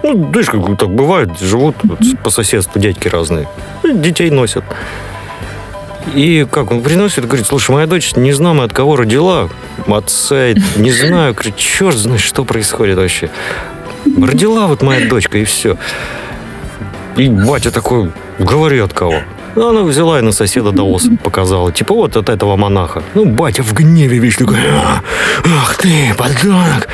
Ну, 0.02 0.30
знаешь, 0.32 0.48
как 0.50 0.78
так 0.80 0.90
бывает, 0.90 1.40
живут 1.40 1.76
вот 1.84 2.00
по 2.24 2.30
соседству 2.32 2.80
дядьки 2.80 3.08
разные. 3.08 3.48
Детей 3.84 4.32
носят. 4.32 4.64
И 6.14 6.46
как 6.50 6.72
он 6.72 6.82
приносит, 6.82 7.26
говорит, 7.26 7.46
слушай, 7.46 7.72
моя 7.72 7.88
дочь 7.88 8.16
не 8.16 8.32
знаю, 8.34 8.62
от 8.62 8.74
кого 8.74 8.96
родила, 8.96 9.50
отца 9.88 10.54
не 10.76 10.92
знаю, 10.92 11.34
говорит, 11.34 11.56
черт 11.56 11.96
знает, 11.96 12.22
что 12.22 12.46
происходит 12.46 12.98
вообще. 12.98 13.30
Родила 14.18 14.68
вот 14.68 14.82
моя 14.82 15.08
дочка, 15.08 15.38
и 15.38 15.44
все. 15.44 15.78
И 17.18 17.28
батя 17.30 17.72
такой, 17.72 18.12
говори 18.40 18.80
от 18.80 18.94
кого. 18.94 19.22
Ну, 19.56 19.70
Она 19.70 19.82
взяла 19.82 20.20
и 20.20 20.22
на 20.22 20.32
соседа 20.32 20.72
Даос 20.72 21.08
показала. 21.24 21.72
Типа 21.72 21.94
вот 21.94 22.16
от 22.16 22.30
этого 22.30 22.56
монаха. 22.56 23.04
Ну, 23.14 23.26
батя 23.26 23.64
в 23.64 23.74
гневе 23.74 24.18
вечно 24.20 24.46
говорит, 24.46 24.68
«А, 24.72 25.02
ах 25.46 25.78
ты, 25.78 26.14
подонок. 26.18 26.88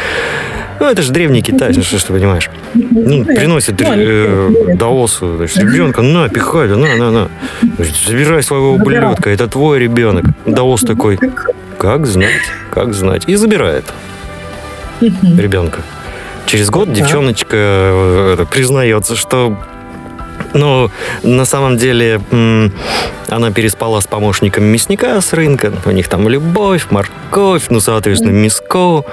Ну, 0.79 0.89
это 0.89 1.01
же 1.01 1.11
древний 1.11 1.41
Китай, 1.41 1.71
ну, 1.75 1.83
что 1.83 1.97
ж 1.97 2.03
ты 2.03 2.13
понимаешь. 2.13 2.49
Ну, 2.73 3.23
приносит 3.23 3.81
э, 3.81 4.75
Даосу, 4.75 5.37
значит, 5.37 5.57
ребенка, 5.57 6.01
на, 6.01 6.29
пихай, 6.29 6.67
да, 6.67 6.75
на, 6.75 6.95
на, 6.95 7.11
на. 7.11 7.29
Забирай 8.05 8.43
своего 8.43 8.73
ублюдка, 8.73 9.29
это 9.29 9.47
твой 9.47 9.79
ребенок. 9.79 10.25
Даос 10.45 10.81
такой, 10.81 11.19
как 11.77 12.05
знать, 12.05 12.41
как 12.71 12.93
знать. 12.93 13.23
И 13.27 13.35
забирает 13.35 13.85
ребенка. 15.01 15.81
Через 16.45 16.69
год 16.69 16.93
девчоночка 16.93 17.55
э, 17.57 18.33
это, 18.33 18.45
признается, 18.45 19.15
что 19.15 19.57
ну, 20.55 20.89
на 21.21 21.45
самом 21.45 21.77
деле, 21.77 22.19
она 23.29 23.51
переспала 23.51 23.99
с 23.99 24.07
помощником 24.07 24.63
мясника 24.63 25.19
с 25.19 25.33
рынка. 25.33 25.73
У 25.85 25.91
них 25.91 26.07
там 26.07 26.27
любовь, 26.29 26.87
морковь, 26.89 27.63
ну, 27.69 27.79
соответственно, 27.79 28.31
миско. 28.31 29.03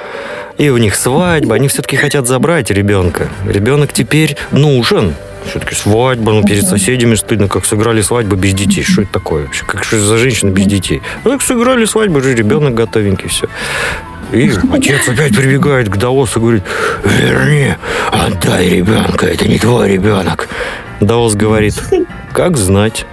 И 0.59 0.71
у 0.71 0.77
них 0.77 0.95
свадьба. 0.95 1.57
Они 1.57 1.69
все-таки 1.69 1.97
хотят 1.97 2.27
забрать 2.29 2.71
ребенка. 2.71 3.29
Ребенок 3.47 3.93
теперь 3.93 4.37
нужен. 4.53 5.15
Все-таки 5.51 5.75
свадьба, 5.75 6.33
ну, 6.33 6.45
перед 6.45 6.65
соседями 6.65 7.17
стыдно, 7.17 7.49
как 7.49 7.67
сыграли 7.67 8.01
свадьбу 8.01 8.37
без 8.37 8.55
детей. 8.55 8.85
Что 8.85 9.03
это 9.03 9.13
такое 9.13 9.43
вообще? 9.43 9.65
Как 9.65 9.83
что 9.83 9.99
за 9.99 10.17
женщина 10.17 10.51
без 10.51 10.67
детей? 10.67 11.03
Ну, 11.25 11.33
так 11.33 11.43
сыграли 11.43 11.85
свадьбу, 11.85 12.21
же 12.21 12.35
ребенок 12.35 12.75
готовенький, 12.75 13.29
все. 13.29 13.49
И 14.31 14.51
отец 14.73 15.09
опять 15.09 15.37
прибегает 15.37 15.89
к 15.89 15.97
Даосу 15.97 16.39
и 16.39 16.43
говорит, 16.43 16.63
верни, 17.05 17.75
отдай 18.11 18.69
ребенка, 18.69 19.27
это 19.27 19.49
не 19.49 19.59
твой 19.59 19.93
ребенок. 19.93 20.49
Даос 21.03 21.35
говорит, 21.35 21.75
как 22.33 22.57
знать. 22.57 23.07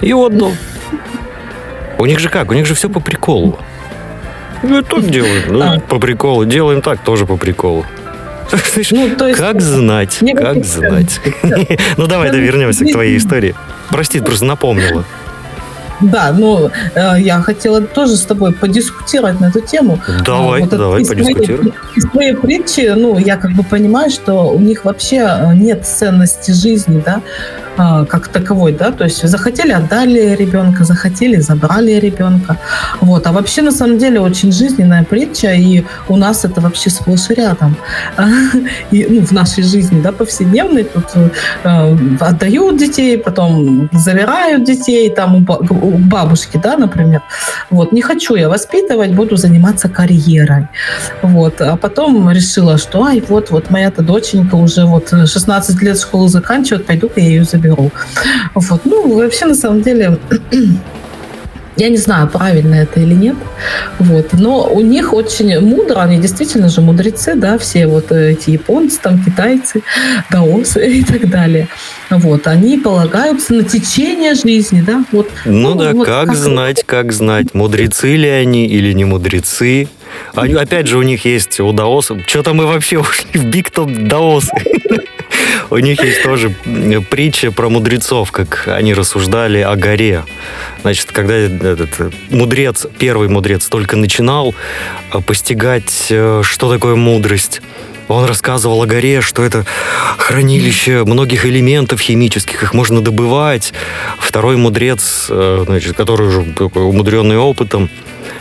И 0.00 0.12
отдал. 0.12 0.52
У 1.98 2.06
них 2.06 2.18
же 2.18 2.28
как? 2.28 2.50
У 2.50 2.54
них 2.54 2.66
же 2.66 2.74
все 2.74 2.88
по 2.88 3.00
приколу. 3.00 3.58
Ну, 4.62 4.82
так 4.82 5.08
делаем. 5.08 5.42
Ну, 5.48 5.62
А. 5.62 5.80
по 5.80 5.98
приколу. 5.98 6.44
Делаем 6.44 6.82
так, 6.82 7.00
тоже 7.00 7.26
по 7.26 7.36
приколу. 7.36 7.84
Ну, 8.90 9.10
то 9.16 9.26
есть- 9.28 9.40
как 9.40 9.60
знать, 9.60 10.18
как 10.36 10.64
знать. 10.64 11.20
Ну, 11.96 12.06
давай, 12.06 12.30
да, 12.30 12.36
вернемся 12.36 12.84
к 12.84 12.92
твоей 12.92 13.16
истории. 13.16 13.54
Прости, 13.88 14.20
просто 14.20 14.44
напомнила. 14.44 15.04
Да, 16.00 16.32
ну, 16.32 16.70
э, 16.94 17.14
я 17.20 17.40
хотела 17.40 17.80
тоже 17.80 18.16
с 18.16 18.22
тобой 18.22 18.52
подискутировать 18.52 19.40
на 19.40 19.46
эту 19.46 19.60
тему. 19.60 19.98
Давай, 20.24 20.60
А, 20.60 20.64
вот 20.64 20.70
давай, 20.70 21.02
из 21.02 21.08
подискутируй. 21.08 21.72
Из 21.96 22.10
твоей 22.10 22.34
притчи, 22.34 22.92
ну, 22.96 23.18
я 23.18 23.36
как 23.36 23.52
бы 23.52 23.62
понимаю, 23.62 24.10
что 24.10 24.50
у 24.50 24.58
них 24.58 24.84
вообще 24.84 25.18
э, 25.18 25.54
нет 25.54 25.86
ценности 25.86 26.50
жизни, 26.50 27.02
да, 27.04 27.20
как 27.76 28.28
таковой, 28.28 28.72
да, 28.72 28.90
то 28.92 29.04
есть 29.04 29.28
захотели, 29.28 29.72
отдали 29.72 30.36
ребенка, 30.36 30.84
захотели, 30.84 31.40
забрали 31.40 31.92
ребенка, 31.92 32.56
вот, 33.00 33.26
а 33.26 33.32
вообще 33.32 33.62
на 33.62 33.72
самом 33.72 33.98
деле 33.98 34.20
очень 34.20 34.52
жизненная 34.52 35.04
притча, 35.04 35.52
и 35.52 35.84
у 36.08 36.16
нас 36.16 36.44
это 36.44 36.60
вообще 36.60 36.90
сплошь 36.90 37.30
и 37.30 37.34
рядом, 37.34 37.76
и, 38.92 39.06
ну, 39.10 39.26
в 39.26 39.32
нашей 39.32 39.64
жизни, 39.64 40.00
да, 40.00 40.12
повседневной, 40.12 40.84
тут 40.84 41.04
э, 41.64 41.96
отдают 42.20 42.76
детей, 42.76 43.18
потом 43.18 43.88
забирают 43.92 44.64
детей, 44.64 45.10
там 45.10 45.36
у, 45.36 45.40
ба- 45.40 45.58
у 45.70 45.98
бабушки, 45.98 46.60
да, 46.62 46.76
например, 46.76 47.22
вот, 47.70 47.92
не 47.92 48.02
хочу 48.02 48.36
я 48.36 48.48
воспитывать, 48.48 49.14
буду 49.14 49.36
заниматься 49.36 49.88
карьерой, 49.88 50.68
вот, 51.22 51.60
а 51.60 51.76
потом 51.76 52.30
решила, 52.30 52.78
что, 52.78 53.04
ай, 53.04 53.22
вот, 53.28 53.50
вот 53.50 53.70
моя-то 53.70 54.02
доченька 54.02 54.54
уже 54.54 54.84
вот 54.84 55.08
16 55.10 55.82
лет 55.82 55.98
школу 55.98 56.28
заканчивает, 56.28 56.86
пойду-ка 56.86 57.20
я 57.20 57.26
ее 57.26 57.44
заберу. 57.44 57.63
Вот, 58.54 58.80
ну, 58.84 59.14
вообще, 59.14 59.46
на 59.46 59.54
самом 59.54 59.82
деле, 59.82 60.18
я 61.76 61.88
не 61.88 61.96
знаю, 61.96 62.28
правильно 62.28 62.74
это 62.74 63.00
или 63.00 63.14
нет, 63.14 63.36
вот, 63.98 64.32
но 64.32 64.68
у 64.70 64.80
них 64.80 65.12
очень 65.12 65.58
мудро, 65.60 66.00
они 66.00 66.18
действительно 66.18 66.68
же 66.68 66.80
мудрецы, 66.80 67.34
да, 67.34 67.58
все 67.58 67.86
вот 67.86 68.12
эти 68.12 68.50
японцы, 68.50 69.00
там, 69.00 69.22
китайцы, 69.22 69.82
даосы 70.30 70.86
и 70.98 71.04
так 71.04 71.28
далее, 71.28 71.68
вот, 72.10 72.46
они 72.46 72.78
полагаются 72.78 73.54
на 73.54 73.64
течение 73.64 74.34
жизни, 74.34 74.82
да, 74.86 75.04
вот. 75.12 75.30
Ну 75.44 75.74
да, 75.74 75.92
вот 75.92 76.06
как 76.06 76.34
знать, 76.34 76.84
как 76.84 77.12
знать, 77.12 77.54
мудрецы 77.54 78.16
ли 78.16 78.28
они 78.28 78.66
или 78.66 78.92
не 78.92 79.04
мудрецы. 79.04 79.88
Они, 80.34 80.54
опять 80.54 80.86
же, 80.86 80.96
у 80.96 81.02
них 81.02 81.24
есть 81.24 81.58
у 81.58 81.72
даосов... 81.72 82.18
Что-то 82.26 82.54
мы 82.54 82.66
вообще 82.66 82.98
ушли 83.00 83.26
в 83.34 83.46
биг 83.46 83.70
топ 83.70 83.90
даосы. 83.90 84.52
У 85.70 85.78
них 85.78 86.02
есть 86.02 86.22
тоже 86.22 86.50
притча 87.10 87.50
про 87.50 87.68
мудрецов, 87.68 88.32
как 88.32 88.68
они 88.68 88.94
рассуждали 88.94 89.58
о 89.58 89.76
горе. 89.76 90.24
Значит, 90.82 91.12
когда 91.12 91.34
этот 91.34 91.90
э, 91.98 92.10
мудрец, 92.30 92.86
первый 92.98 93.28
мудрец 93.28 93.66
только 93.66 93.96
начинал 93.96 94.54
э, 95.12 95.20
постигать, 95.20 96.08
э, 96.10 96.42
что 96.44 96.70
такое 96.70 96.94
мудрость, 96.94 97.62
он 98.08 98.24
рассказывал 98.24 98.82
о 98.82 98.86
горе, 98.86 99.20
что 99.20 99.42
это 99.42 99.64
хранилище 100.18 101.04
многих 101.04 101.46
элементов 101.46 102.00
химических, 102.00 102.62
их 102.62 102.74
можно 102.74 103.00
добывать. 103.00 103.72
Второй 104.18 104.56
мудрец, 104.56 105.26
э, 105.30 105.62
значит, 105.66 105.96
который 105.96 106.28
уже 106.28 106.40
умудренный 106.74 107.38
опытом, 107.38 107.90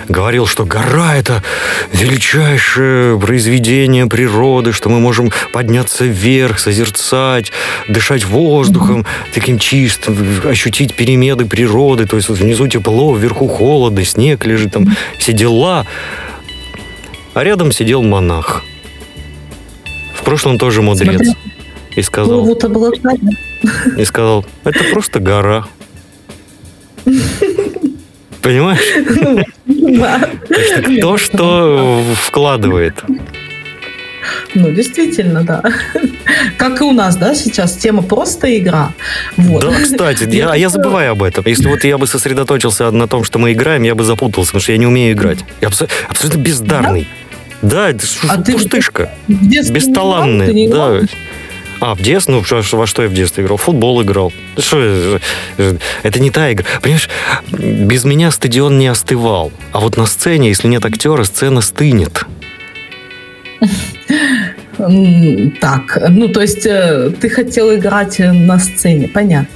говорил, 0.08 0.45
что 0.45 0.65
гора— 0.65 1.15
это 1.17 1.43
величайшее 1.91 3.19
произведение 3.19 4.08
природы, 4.08 4.71
что 4.71 4.89
мы 4.89 4.99
можем 4.99 5.32
подняться 5.54 6.06
вверх, 6.06 6.60
созерцать, 6.60 7.52
дышать 7.88 8.26
воздухом 8.26 9.06
таким 9.34 9.60
чистым, 9.60 10.17
ощутить 10.45 10.95
перемены 10.95 11.45
природы, 11.45 12.06
то 12.06 12.15
есть 12.17 12.30
вот 12.30 12.38
внизу 12.38 12.67
тепло, 12.67 13.15
вверху 13.15 13.47
холодно, 13.47 14.04
снег 14.04 14.45
лежит, 14.45 14.73
там 14.73 14.88
все 15.17 15.34
дела. 15.34 15.86
А 17.34 17.43
рядом 17.43 17.71
сидел 17.71 18.04
монах. 18.04 18.63
В 20.13 20.23
прошлом 20.23 20.58
тоже 20.58 20.82
мудрец. 20.82 21.15
Смотри. 21.15 21.34
И 21.95 22.02
сказал, 22.02 22.43
Вот 22.43 22.63
обладание. 22.63 23.38
и 23.97 24.04
сказал, 24.06 24.45
это 24.63 24.84
просто 24.91 25.19
гора. 25.19 25.65
Понимаешь? 28.41 28.82
Да. 29.65 30.30
То, 31.02 31.17
что 31.17 32.04
вкладывает. 32.15 33.04
Ну, 34.56 34.71
действительно, 34.71 35.43
да. 35.43 35.62
Как 36.58 36.80
и 36.82 36.84
у 36.84 36.91
нас, 36.91 37.15
да, 37.15 37.36
сейчас 37.36 37.73
тема 37.73 38.02
просто 38.04 38.58
игра. 38.58 38.91
Вот. 39.38 39.62
Да, 39.63 39.73
кстати, 39.82 40.23
я, 40.36 40.56
я 40.56 40.69
забываю 40.69 41.12
об 41.12 41.23
этом. 41.23 41.43
Если 41.47 41.67
вот 41.67 41.84
я 41.84 41.97
бы 41.97 42.08
сосредоточился 42.08 42.89
на 42.91 43.08
том, 43.08 43.23
что 43.23 43.39
мы 43.39 43.52
играем, 43.54 43.84
я 43.84 43.95
бы 43.95 44.04
запутался, 44.04 44.52
потому 44.52 44.62
что 44.62 44.71
я 44.71 44.78
не 44.78 44.88
умею 44.88 45.13
играть. 45.13 45.39
Я 45.62 45.67
абсо- 45.69 45.89
абсолютно 46.10 46.39
бездарный. 46.39 47.02
Да, 47.02 47.08
это 47.63 48.06
ж 48.06 48.10
А 48.28 48.38
ты 48.41 48.54
пустышка. 48.54 49.10
Ты 49.28 49.71
Бесталанный. 49.71 50.54
не 50.54 50.65
играл? 50.67 50.99
Да. 50.99 51.08
А, 51.80 51.95
в 51.95 52.02
детстве? 52.02 52.36
Ну, 52.36 52.43
во 52.78 52.88
что 52.88 53.04
я 53.04 53.10
в 53.10 53.13
детстве 53.13 53.43
играл? 53.43 53.58
В 53.58 53.62
футбол 53.62 54.02
играл. 54.04 54.32
Да 54.56 54.62
Что 54.62 54.80
это? 54.80 55.80
Это 56.04 56.19
не 56.19 56.32
та 56.32 56.52
игра. 56.54 56.65
Понимаешь, 56.82 57.10
без 57.52 58.06
меня 58.06 58.32
стадион 58.32 58.78
не 58.78 58.88
остывал. 58.88 59.52
А 59.71 59.80
вот 59.80 59.97
на 59.97 60.06
сцене, 60.06 60.47
если 60.49 60.67
нет 60.67 60.86
актера, 60.86 61.23
сцена 61.23 61.62
стынет. 61.62 62.26
Так, 65.62 66.01
ну, 66.09 66.27
то 66.29 66.41
есть 66.41 66.65
э, 66.65 67.12
ты 67.19 67.29
хотел 67.29 67.73
играть 67.75 68.19
э, 68.19 68.31
на 68.31 68.59
сцене, 68.59 69.07
понятно. 69.07 69.47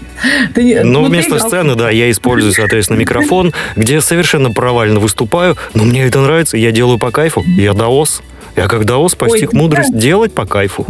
Ты 0.53 0.84
Но 0.84 0.99
ну, 0.99 1.06
ты 1.06 1.12
вместо 1.12 1.38
играл- 1.38 1.47
сцены, 1.47 1.75
да, 1.75 1.89
я 1.89 2.10
использую, 2.12 2.53
соответственно, 2.53 2.97
микрофон, 2.97 3.53
где 3.75 4.01
совершенно 4.01 4.51
провально 4.51 4.99
выступаю, 4.99 5.58
но 5.73 5.84
мне 5.84 6.06
это 6.06 6.19
нравится, 6.19 6.58
я 6.58 6.71
делаю 6.71 6.99
по 6.99 7.12
кайфу. 7.12 7.43
Я 7.58 7.73
даос. 7.73 8.21
Я 8.56 8.67
как 8.67 8.86
даос 8.86 9.13
постиг 9.13 9.53
Ой, 9.53 9.60
мудрость 9.60 9.95
делать 9.95 10.34
по 10.34 10.45
кайфу. 10.45 10.86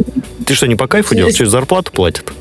Ты 0.46 0.54
что, 0.54 0.68
не 0.68 0.76
по 0.76 0.88
кайфу 0.88 1.16
делаешь? 1.16 1.36
Что, 1.36 1.46
зарплату 1.48 1.92
платят? 1.92 2.32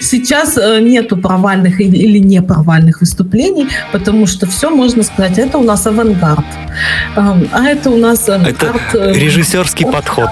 Сейчас 0.00 0.56
э, 0.56 0.80
нету 0.80 1.16
провальных 1.16 1.80
или, 1.80 2.18
не 2.18 2.42
провальных 2.42 3.00
выступлений, 3.00 3.68
потому 3.92 4.26
что 4.26 4.46
все 4.46 4.70
можно 4.70 5.02
сказать, 5.02 5.38
это 5.38 5.58
у 5.58 5.62
нас 5.62 5.86
авангард. 5.86 6.44
Эм, 7.16 7.48
А 7.52 7.64
это 7.66 7.90
у 7.90 7.96
нас... 7.96 8.28
эм, 8.28 8.42
Это 8.42 8.70
арт, 8.70 8.94
э, 8.94 9.12
режиссерский 9.14 9.86
подход. 9.86 10.30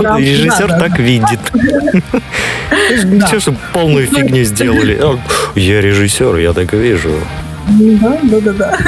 Да, 0.00 0.18
режиссер 0.18 0.68
да, 0.68 0.78
да. 0.78 0.88
так 0.88 0.98
видит. 0.98 1.40
Че, 3.30 3.40
чтобы 3.40 3.58
полную 3.72 4.06
фигню 4.06 4.44
сделали? 4.44 5.00
Я 5.54 5.80
режиссер, 5.80 6.36
я 6.36 6.52
так 6.52 6.72
вижу. 6.72 7.12
Да, 7.68 8.18
да, 8.22 8.40
да, 8.40 8.52
да. 8.52 8.78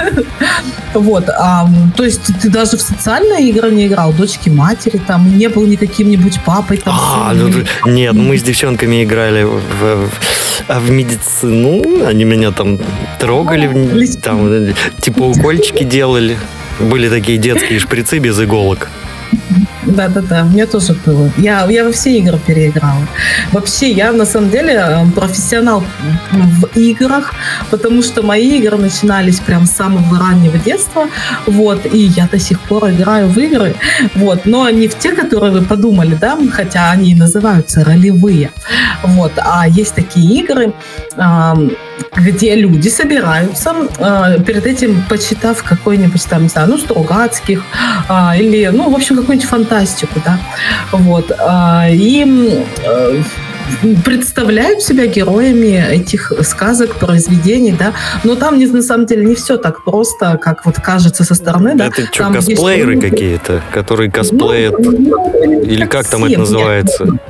Вот, 0.95 1.29
а, 1.29 1.69
то 1.97 2.03
есть 2.05 2.33
ты 2.41 2.49
даже 2.51 2.77
в 2.77 2.81
социальные 2.81 3.49
игры 3.51 3.71
не 3.71 3.87
играл, 3.87 4.13
дочки 4.13 4.49
матери 4.49 4.99
там, 5.07 5.37
не 5.39 5.49
был 5.49 5.67
ни 5.67 5.77
каким-нибудь 5.77 6.41
папой 6.45 6.79
там. 6.79 6.95
А, 6.97 7.33
ну, 7.35 7.51
нет, 7.87 8.15
мы 8.15 8.37
с 8.39 8.43
девчонками 8.43 9.05
играли 9.05 9.45
в, 9.45 9.61
в- 9.61 10.11
а 10.69 10.81
в 10.81 10.91
медицину. 10.91 12.05
Они 12.07 12.25
меня 12.25 12.51
там 12.51 12.79
трогали, 13.21 13.67
в- 13.67 14.21
там 14.21 14.49
э, 14.51 14.73
типа 15.01 15.23
укольчики 15.23 15.85
делали. 15.85 16.39
Были 16.81 17.09
такие 17.09 17.39
детские 17.39 17.79
шприцы 17.79 18.19
без 18.19 18.41
иголок. 18.41 18.89
Да, 19.87 20.09
да, 20.09 20.21
да, 20.21 20.43
у 20.43 20.49
меня 20.49 20.67
тоже 20.67 20.95
было. 21.07 21.31
Я, 21.39 21.67
я 21.71 21.85
во 21.85 21.93
все 21.93 22.19
игры 22.19 22.39
переиграла. 22.47 23.07
Вообще, 23.53 23.91
я 23.91 24.13
на 24.13 24.27
самом 24.27 24.51
деле 24.51 24.75
э, 24.75 25.07
профессионал 25.15 25.83
в 26.33 26.67
играх, 26.79 27.33
потому 27.71 28.03
что 28.03 28.23
мои 28.23 28.59
игры 28.59 28.77
начинались 28.77 29.41
прям 29.41 29.67
с 29.67 29.71
самого 29.71 30.19
раннего 30.19 30.59
детства, 30.59 31.07
вот, 31.47 31.87
и 31.93 31.99
я 31.99 32.29
до 32.31 32.39
сих 32.39 32.61
пор 32.61 32.91
играю 32.91 33.29
в 33.29 33.39
игры, 33.39 33.75
вот, 34.15 34.45
но 34.45 34.69
не 34.71 34.89
в 34.89 34.99
те, 34.99 35.13
которые 35.13 35.53
вы 35.53 35.63
подумали, 35.63 36.15
да, 36.21 36.39
хотя 36.53 36.91
они 36.91 37.13
и 37.13 37.15
называются 37.15 37.85
ролевые, 37.85 38.51
вот, 39.03 39.33
а 39.37 39.67
есть 39.69 39.95
такие 39.95 40.43
игры, 40.43 40.75
где 42.17 42.55
люди 42.55 42.89
собираются, 42.89 43.75
э, 43.99 44.43
перед 44.47 44.67
этим 44.67 45.03
почитав 45.09 45.63
какой-нибудь 45.63 46.25
там, 46.27 46.43
не 46.43 46.49
знаю, 46.49 46.69
ну, 46.69 46.79
Стругацких, 46.79 47.63
а, 48.09 48.37
или, 48.37 48.67
ну, 48.73 48.91
в 48.91 48.95
общем, 48.95 49.17
какую-нибудь 49.17 49.49
фантастику, 49.71 50.21
да, 50.25 50.39
вот, 50.93 51.33
а, 51.39 51.87
и 51.91 52.25
э, 52.85 53.23
представляют 54.05 54.83
себя 54.83 55.07
героями 55.07 55.83
этих 55.93 56.33
сказок, 56.43 56.97
произведений, 56.97 57.75
да, 57.79 57.93
но 58.25 58.35
там 58.35 58.59
не, 58.59 58.67
на 58.67 58.83
самом 58.83 59.07
деле 59.07 59.25
не 59.25 59.35
все 59.35 59.57
так 59.57 59.85
просто, 59.85 60.39
как 60.39 60.67
вот 60.67 60.77
кажется 60.77 61.25
со 61.25 61.35
стороны, 61.35 61.75
да. 61.77 61.87
это 61.87 62.03
что, 62.07 62.25
Там 62.25 62.35
есть 62.35 62.49
косплееры 62.49 62.95
люди- 62.95 63.11
какие-то, 63.11 63.63
которые 63.73 64.11
косплеят? 64.11 64.75
Ну, 64.79 64.91
ну, 64.93 65.63
Или 65.63 65.87
как 65.87 66.07
там 66.07 66.25
это 66.25 66.41
называется? 66.41 67.05
Нет, 67.05 67.21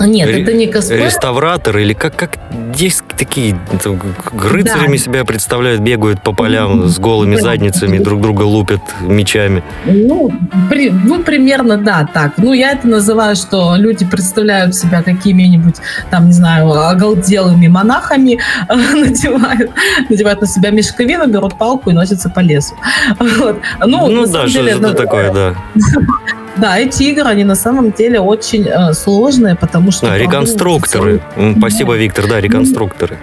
Нет, 0.00 0.28
Ре- 0.28 0.42
это 0.42 0.52
не 0.52 0.66
косплей. 0.66 1.04
Реставраторы 1.04 1.82
или 1.82 1.92
как, 1.92 2.16
как 2.16 2.38
есть 2.76 3.02
такие 3.16 3.56
там, 3.82 4.00
рыцарями 4.36 4.96
Да. 4.96 5.02
себя 5.02 5.24
представляют, 5.24 5.80
бегают 5.80 6.20
по 6.22 6.32
полям 6.32 6.88
с 6.88 6.98
голыми 6.98 7.36
Да. 7.36 7.42
задницами, 7.42 7.98
друг 7.98 8.20
друга 8.20 8.42
лупят 8.42 8.80
мечами. 9.00 9.62
Ну, 9.86 10.32
при- 10.68 10.90
ну, 10.90 11.22
примерно, 11.22 11.76
да, 11.76 12.08
так. 12.12 12.32
Ну, 12.38 12.52
я 12.52 12.72
это 12.72 12.88
называю, 12.88 13.36
что 13.36 13.76
люди 13.76 14.04
представляют 14.04 14.74
себя 14.74 15.02
какими-нибудь, 15.02 15.76
там, 16.10 16.26
не 16.26 16.32
знаю, 16.32 16.72
оголделыми 16.72 17.68
монахами, 17.68 18.38
надевают, 18.68 19.70
надевают 20.10 20.40
на 20.40 20.46
себя 20.48 20.70
мешковину, 20.70 21.28
берут 21.28 21.56
палку 21.56 21.90
и 21.90 21.92
носятся 21.92 22.28
по 22.30 22.40
лесу. 22.40 22.74
Вот. 23.20 23.58
Ну, 23.86 24.08
Ну, 24.08 24.26
да, 24.26 24.48
что 24.48 24.58
деле, 24.58 24.72
это 24.72 24.80
да, 24.80 24.92
такое, 24.94 25.32
да. 25.32 25.54
Да, 26.56 26.78
эти 26.78 27.04
игры, 27.04 27.24
они 27.28 27.44
на 27.44 27.56
самом 27.56 27.92
деле 27.92 28.20
очень 28.20 28.66
э, 28.66 28.92
сложные, 28.92 29.56
потому 29.56 29.90
что... 29.90 30.06
А, 30.06 30.10
продумывать 30.10 30.32
реконструкторы. 30.32 31.20
Спасибо, 31.58 31.96
Виктор, 31.96 32.28
да, 32.28 32.40
реконструкторы. 32.40 33.18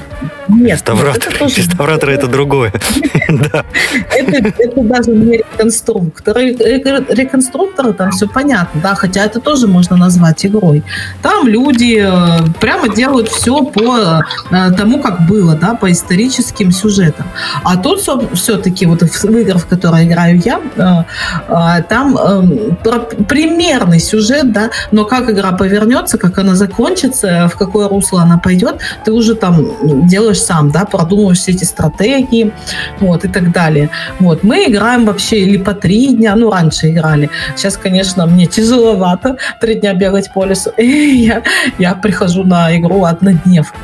Нет, 0.52 0.72
Реставраторы. 0.80 1.36
это 1.36 1.46
Реставраторы 1.46 2.14
это 2.14 2.28
другое. 2.28 2.74
Это, 3.28 4.82
даже 4.82 5.12
не 5.12 5.38
реконструкторы. 5.38 6.56
Ре- 6.56 7.06
Реконструкторы 7.10 7.94
там 7.94 8.12
все 8.12 8.28
понятно, 8.28 8.82
да, 8.82 8.96
хотя 8.96 9.24
это 9.26 9.40
тоже 9.40 9.68
можно 9.68 9.96
назвать 9.98 10.46
игрой. 10.46 10.84
Там 11.22 11.48
люди 11.48 12.04
э, 12.06 12.44
прямо 12.60 12.94
делают 12.94 13.30
все 13.30 13.64
по 13.64 14.24
э, 14.52 14.72
тому, 14.78 15.00
как 15.02 15.28
было, 15.28 15.56
да, 15.56 15.76
по 15.76 15.92
историческим 15.92 16.72
сюжетам. 16.72 17.26
А 17.64 17.78
тут 17.78 18.02
все-таки 18.34 18.86
вот 18.86 19.02
в 19.02 19.38
играх, 19.38 19.62
в 19.64 19.68
которые 19.68 20.06
играю 20.08 20.42
я, 20.44 20.60
э, 20.76 21.04
э, 21.48 21.84
там 21.90 22.18
э, 22.18 22.74
про- 22.84 23.00
примерный 23.26 24.00
сюжет, 24.00 24.52
да, 24.52 24.70
но 24.92 25.06
как 25.06 25.30
игра 25.30 25.52
повернется, 25.52 26.18
как 26.18 26.38
она 26.38 26.56
закончится, 26.56 27.50
в 27.54 27.58
какое 27.58 27.88
русло 27.88 28.22
она 28.22 28.38
пойдет, 28.38 28.78
ты 29.06 29.12
уже 29.12 29.36
там 29.36 30.08
делаешь 30.08 30.41
сам, 30.42 30.72
да, 30.72 30.86
продумываешь 30.86 31.40
все 31.40 31.52
эти 31.52 31.64
стратегии, 31.64 32.52
вот, 33.00 33.26
и 33.26 33.28
так 33.28 33.52
далее. 33.52 33.90
Вот, 34.20 34.44
мы 34.44 34.66
играем 34.66 35.06
вообще 35.06 35.40
или 35.40 35.58
по 35.58 35.74
три 35.74 36.14
дня, 36.16 36.36
ну, 36.36 36.52
раньше 36.52 36.90
играли. 36.90 37.30
Сейчас, 37.56 37.78
конечно, 37.78 38.26
мне 38.26 38.46
тяжеловато 38.46 39.38
три 39.60 39.76
дня 39.76 39.94
бегать 39.94 40.32
по 40.34 40.46
лесу. 40.46 40.72
И 40.78 41.26
я, 41.26 41.44
я 41.78 41.94
прихожу 41.96 42.44
на 42.44 42.76
игру 42.78 43.04
однодневку. 43.06 43.78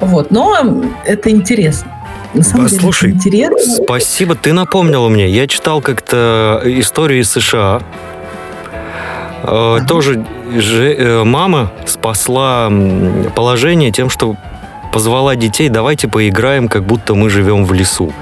Вот, 0.00 0.30
но 0.30 0.84
это 1.04 1.30
интересно. 1.30 1.92
На 2.34 2.42
самом 2.42 2.66
деле, 2.66 3.12
интересно. 3.12 3.84
Спасибо, 3.84 4.34
ты 4.34 4.52
напомнила 4.52 5.08
мне. 5.08 5.28
Я 5.30 5.46
читал 5.46 5.80
как-то 5.80 6.60
историю 6.64 7.20
из 7.20 7.30
США. 7.30 7.80
Э, 9.42 9.78
Тоже 9.86 10.24
же- 10.56 10.94
э, 10.94 11.24
мама 11.24 11.72
спасла 11.86 12.70
положение 13.34 13.90
тем, 13.90 14.10
что 14.10 14.36
позвала 14.92 15.36
детей, 15.36 15.68
давайте 15.68 16.08
поиграем, 16.08 16.68
как 16.68 16.84
будто 16.84 17.14
мы 17.14 17.30
живем 17.30 17.64
в 17.64 17.72
лесу. 17.72 18.12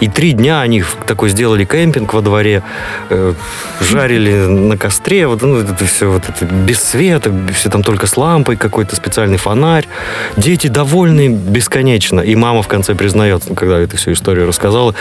И 0.00 0.08
три 0.08 0.32
дня 0.32 0.60
они 0.60 0.84
такой 1.06 1.30
сделали 1.30 1.64
кемпинг 1.64 2.12
во 2.12 2.20
дворе, 2.20 2.62
э, 3.08 3.32
жарили 3.80 4.46
на 4.46 4.76
костре, 4.76 5.26
вот, 5.26 5.40
ну, 5.40 5.60
это 5.60 5.84
все 5.86 6.10
вот 6.10 6.22
это 6.28 6.44
без 6.44 6.82
света, 6.82 7.32
все 7.54 7.70
там 7.70 7.82
только 7.82 8.06
с 8.06 8.16
лампой, 8.16 8.56
какой-то 8.56 8.94
специальный 8.94 9.38
фонарь. 9.38 9.88
Дети 10.36 10.66
довольны 10.66 11.28
бесконечно. 11.28 12.20
И 12.20 12.34
мама 12.34 12.62
в 12.62 12.68
конце 12.68 12.94
признается, 12.94 13.54
когда 13.54 13.78
эту 13.78 13.96
всю 13.96 14.12
историю 14.12 14.46
рассказала, 14.46 14.94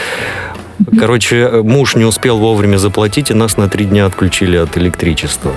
Короче, 0.99 1.37
э, 1.37 1.61
муж 1.61 1.95
не 1.95 2.05
успел 2.05 2.37
вовремя 2.37 2.77
заплатить, 2.77 3.31
и 3.31 3.33
нас 3.33 3.57
на 3.57 3.69
три 3.69 3.85
дня 3.85 4.05
отключили 4.05 4.57
от 4.57 4.77
электричества. 4.77 5.53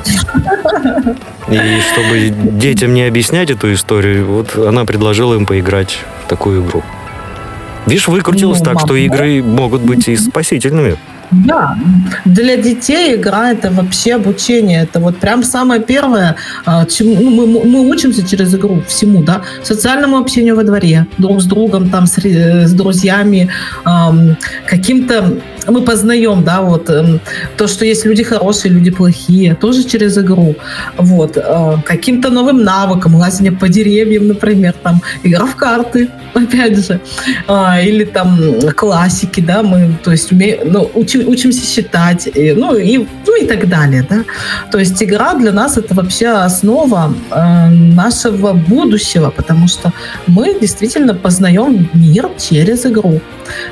И 1.49 1.81
чтобы 1.93 2.29
детям 2.31 2.95
не 2.95 3.03
объяснять 3.03 3.51
эту 3.51 3.73
историю, 3.73 4.27
вот 4.27 4.57
она 4.57 4.85
предложила 4.85 5.35
им 5.35 5.47
поиграть 5.47 5.99
в 6.25 6.29
такую 6.29 6.65
игру. 6.65 6.83
Видишь, 7.87 8.09
выкрутилось 8.09 8.59
Ну, 8.59 8.65
так, 8.65 8.81
что 8.81 8.95
игры 8.97 9.43
могут 9.43 9.81
быть 9.81 10.09
и 10.09 10.17
спасительными. 10.17 10.97
Да, 11.31 11.77
для 12.25 12.57
детей 12.57 13.17
игра 13.17 13.53
это 13.53 13.71
вообще 13.71 14.15
обучение. 14.15 14.83
Это 14.83 15.01
вот 15.01 15.19
прям 15.19 15.43
самое 15.43 15.81
первое, 15.81 16.37
а, 16.65 16.87
чему 16.87 17.17
ну, 17.21 17.31
мы, 17.31 17.65
мы 17.65 17.91
учимся 17.91 18.27
через 18.27 18.55
игру 18.55 18.83
всему, 18.87 19.23
да, 19.23 19.43
социальному 19.63 20.17
общению 20.17 20.57
во 20.57 20.65
дворе, 20.65 21.07
друг 21.19 21.41
с 21.41 21.45
другом, 21.45 21.91
там, 21.91 22.07
с, 22.07 22.19
ре- 22.19 22.67
с 22.67 22.73
друзьями, 22.73 23.51
ам, 23.85 24.37
каким-то 24.67 25.35
мы 25.69 25.83
познаем, 25.83 26.45
да, 26.45 26.61
вот 26.63 26.91
эм, 26.91 27.21
то, 27.57 27.67
что 27.67 27.85
есть 27.85 28.07
люди 28.07 28.23
хорошие, 28.23 28.73
люди 28.73 28.91
плохие, 28.91 29.55
тоже 29.55 29.85
через 29.85 30.19
игру, 30.19 30.57
вот, 30.97 31.37
э, 31.37 31.77
каким-то 31.85 32.31
новым 32.31 32.63
навыком, 32.65 33.15
лазание 33.15 33.53
по 33.53 33.69
деревьям, 33.69 34.29
например, 34.29 34.75
там, 34.83 35.03
игра 35.25 35.47
в 35.47 35.57
карты, 35.57 36.09
опять 36.35 36.87
же, 36.87 37.01
а, 37.47 37.81
или 37.81 38.05
там 38.05 38.39
классики, 38.77 39.41
да, 39.41 39.63
мы, 39.63 39.91
то 40.05 40.11
есть, 40.13 40.33
уме- 40.33 40.61
ну, 40.65 40.91
учи- 40.95 41.25
учимся 41.25 41.67
считать, 41.67 42.29
и, 42.35 42.53
ну, 42.53 42.77
и, 42.77 42.99
ну, 42.99 43.43
и 43.43 43.47
так 43.47 43.69
далее, 43.69 44.07
да. 44.09 44.25
То 44.71 44.79
есть 44.79 45.03
игра 45.03 45.35
для 45.35 45.53
нас 45.53 45.79
это 45.79 45.95
вообще 45.95 46.29
основа 46.29 47.15
э, 47.31 47.71
нашего 47.71 48.53
будущего, 48.53 49.31
потому 49.31 49.69
что 49.69 49.93
мы 50.27 50.59
действительно 50.61 51.15
познаем 51.15 51.89
мир 51.95 52.29
через 52.39 52.87
игру. 52.87 53.21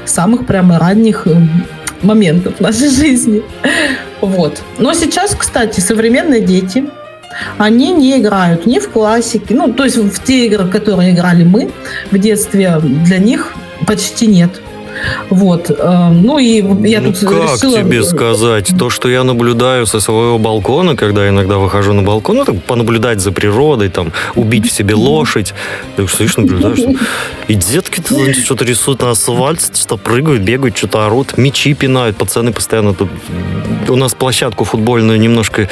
Самых 0.04 0.46
прямо 0.46 0.78
ранних 0.78 1.26
э, 1.26 1.36
моментов 2.02 2.60
нашей 2.60 2.88
жизни. 2.88 3.42
Вот. 4.20 4.62
Но 4.78 4.94
сейчас, 4.94 5.34
кстати, 5.34 5.80
современные 5.80 6.40
дети, 6.40 6.84
они 7.58 7.92
не 7.92 8.18
играют 8.18 8.66
ни 8.66 8.78
в 8.78 8.88
классике, 8.90 9.54
ну, 9.54 9.72
то 9.72 9.84
есть 9.84 9.96
в 9.96 10.24
те 10.24 10.46
игры, 10.46 10.68
которые 10.68 11.12
играли 11.12 11.44
мы 11.44 11.70
в 12.10 12.18
детстве, 12.18 12.78
для 12.80 13.18
них 13.18 13.52
почти 13.86 14.26
нет. 14.26 14.60
Вот. 15.30 15.70
э, 15.70 16.08
Ну 16.10 16.38
и 16.38 16.62
я 16.88 17.00
ну, 17.00 17.12
тут 17.12 17.28
как 17.28 17.54
решила... 17.54 17.78
тебе 17.78 18.02
сказать? 18.02 18.72
То, 18.78 18.90
что 18.90 19.08
я 19.08 19.24
наблюдаю 19.24 19.86
со 19.86 20.00
своего 20.00 20.38
балкона, 20.38 20.96
когда 20.96 21.28
иногда 21.28 21.56
выхожу 21.58 21.92
на 21.92 22.02
балкон, 22.02 22.36
ну, 22.36 22.44
так, 22.44 22.62
понаблюдать 22.64 23.20
за 23.20 23.32
природой, 23.32 23.88
там, 23.88 24.12
убить 24.34 24.66
в 24.66 24.72
себе 24.72 24.94
лошадь. 24.94 25.54
Так 25.96 26.08
стоишь, 26.10 26.36
наблюдаешь. 26.36 26.78
что- 26.78 26.94
И 27.48 27.54
детки 27.54 28.00
тут 28.00 28.36
что-то 28.36 28.64
рисуют 28.64 29.02
на 29.02 29.10
асфальте, 29.10 29.72
что 29.74 29.96
прыгают, 29.96 30.42
бегают, 30.42 30.76
что-то 30.76 31.06
орут, 31.06 31.38
мечи 31.38 31.74
пинают, 31.74 32.16
пацаны 32.16 32.52
постоянно 32.52 32.94
тут... 32.94 33.08
У 33.88 33.96
нас 33.96 34.14
площадку 34.14 34.64
футбольную 34.64 35.18
немножко 35.20 35.68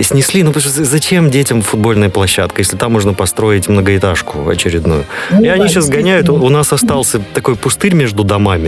снесли. 0.00 0.42
Ну, 0.42 0.52
потому 0.52 0.72
что 0.72 0.84
зачем 0.84 1.30
детям 1.30 1.62
футбольная 1.62 2.08
площадка, 2.08 2.60
если 2.60 2.76
там 2.76 2.92
можно 2.92 3.12
построить 3.14 3.68
многоэтажку 3.68 4.48
очередную? 4.48 5.04
Ну 5.30 5.42
И 5.42 5.48
они 5.48 5.68
сейчас 5.68 5.88
гоняют. 5.88 6.28
У 6.28 6.48
нас 6.48 6.72
остался 6.72 7.20
такой 7.34 7.56
пустырь 7.56 7.94
между 7.94 8.24
домами. 8.24 8.67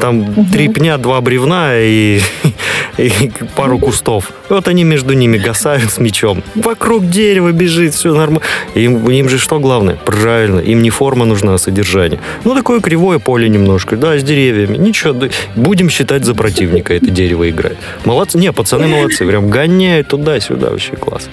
Там 0.00 0.16
Мгм. 0.18 0.46
три 0.46 0.68
пня, 0.68 0.98
два 0.98 1.20
бревна, 1.22 1.70
и 1.78 2.20
и 2.98 3.10
пару 3.56 3.78
кустов. 3.78 4.30
Вот 4.50 4.68
они 4.68 4.84
между 4.84 5.14
ними 5.14 5.38
гасают 5.38 5.90
с 5.90 5.98
мечом. 5.98 6.42
Вокруг 6.54 7.08
дерева 7.08 7.50
бежит, 7.52 7.94
все 7.94 8.14
нормально. 8.14 8.42
Им, 8.74 9.08
им 9.08 9.28
же 9.28 9.38
что 9.38 9.58
главное? 9.58 9.96
Правильно, 10.04 10.60
им 10.60 10.82
не 10.82 10.90
форма 10.90 11.24
нужна, 11.24 11.54
а 11.54 11.58
содержание. 11.58 12.20
Ну, 12.44 12.54
такое 12.54 12.80
кривое 12.80 13.18
поле 13.18 13.48
немножко, 13.48 13.96
да, 13.96 14.18
с 14.18 14.22
деревьями. 14.22 14.76
Ничего, 14.76 15.14
да, 15.14 15.28
будем 15.54 15.88
считать 15.88 16.24
за 16.24 16.34
противника 16.34 16.92
это 16.92 17.10
дерево 17.10 17.48
играет. 17.48 17.78
Молодцы. 18.04 18.38
Не, 18.38 18.52
пацаны 18.52 18.86
молодцы, 18.88 19.26
прям 19.26 19.48
гоняют 19.48 20.08
туда-сюда, 20.08 20.70
вообще 20.70 20.96
класс. 20.96 21.28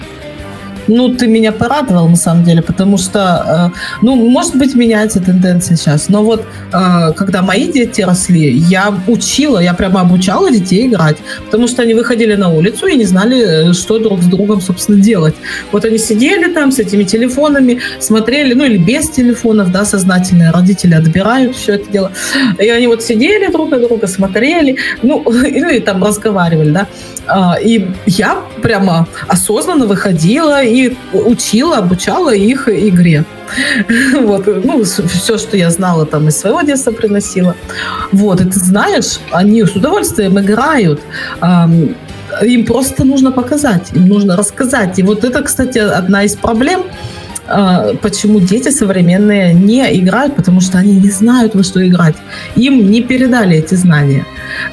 Ну, 0.88 1.08
ты 1.14 1.26
меня 1.26 1.52
порадовал, 1.52 2.08
на 2.08 2.16
самом 2.16 2.44
деле, 2.44 2.62
потому 2.62 2.98
что, 2.98 3.72
э, 3.74 3.78
ну, 4.02 4.16
может 4.16 4.56
быть, 4.56 4.74
меняется 4.74 5.20
тенденция 5.20 5.76
сейчас, 5.76 6.08
но 6.08 6.22
вот, 6.22 6.44
э, 6.72 7.12
когда 7.16 7.42
мои 7.42 7.72
дети 7.72 8.02
росли, 8.02 8.50
я 8.50 8.94
учила, 9.06 9.58
я 9.58 9.74
прямо 9.74 10.00
обучала 10.00 10.50
детей 10.50 10.86
играть, 10.86 11.16
потому 11.46 11.68
что 11.68 11.82
они 11.82 11.94
выходили 11.94 12.34
на 12.34 12.50
улицу 12.50 12.86
и 12.86 12.96
не 12.96 13.04
знали, 13.04 13.70
э, 13.70 13.72
что 13.72 13.98
друг 13.98 14.22
с 14.22 14.26
другом, 14.26 14.60
собственно, 14.60 15.00
делать. 15.00 15.34
Вот 15.72 15.84
они 15.84 15.98
сидели 15.98 16.52
там 16.52 16.70
с 16.72 16.78
этими 16.78 17.04
телефонами, 17.04 17.80
смотрели, 18.00 18.54
ну, 18.54 18.64
или 18.64 18.76
без 18.76 19.08
телефонов, 19.08 19.72
да, 19.72 19.84
сознательные 19.84 20.50
родители 20.50 20.94
отбирают 20.94 21.56
все 21.56 21.74
это 21.74 21.90
дело. 21.90 22.12
И 22.58 22.68
они 22.68 22.86
вот 22.86 23.02
сидели 23.02 23.50
друг 23.50 23.70
на 23.70 23.78
друга, 23.78 24.06
смотрели, 24.06 24.76
ну, 25.02 25.22
и, 25.44 25.60
ну, 25.60 25.80
там 25.80 26.04
разговаривали, 26.04 26.70
да. 26.70 26.86
А, 27.26 27.56
И 27.60 27.86
я 28.06 28.42
прямо 28.62 29.06
осознанно 29.28 29.86
выходила 29.86 30.62
и 30.62 30.96
учила, 31.12 31.78
обучала 31.78 32.34
их 32.34 32.68
игре. 32.68 33.24
Вот, 34.20 34.46
ну, 34.46 34.84
все, 34.84 35.38
что 35.38 35.56
я 35.56 35.70
знала 35.70 36.06
там 36.06 36.28
из 36.28 36.36
своего 36.38 36.62
детства 36.62 36.92
приносила. 36.92 37.54
Вот, 38.12 38.40
и 38.40 38.44
ты 38.44 38.58
знаешь, 38.58 39.18
они 39.30 39.64
с 39.64 39.76
удовольствием 39.76 40.38
играют. 40.38 41.00
Им 42.42 42.64
просто 42.64 43.04
нужно 43.04 43.32
показать, 43.32 43.92
им 43.92 44.08
нужно 44.08 44.36
рассказать. 44.36 44.98
И 44.98 45.02
вот 45.02 45.24
это, 45.24 45.42
кстати, 45.42 45.78
одна 45.78 46.24
из 46.24 46.34
проблем, 46.36 46.82
почему 48.02 48.40
дети 48.40 48.70
современные 48.70 49.52
не 49.54 49.82
играют, 50.00 50.34
потому 50.36 50.60
что 50.60 50.78
они 50.78 50.94
не 50.96 51.10
знают, 51.10 51.54
во 51.54 51.62
что 51.62 51.86
играть. 51.86 52.16
Им 52.56 52.90
не 52.90 53.02
передали 53.02 53.56
эти 53.58 53.74
знания. 53.74 54.24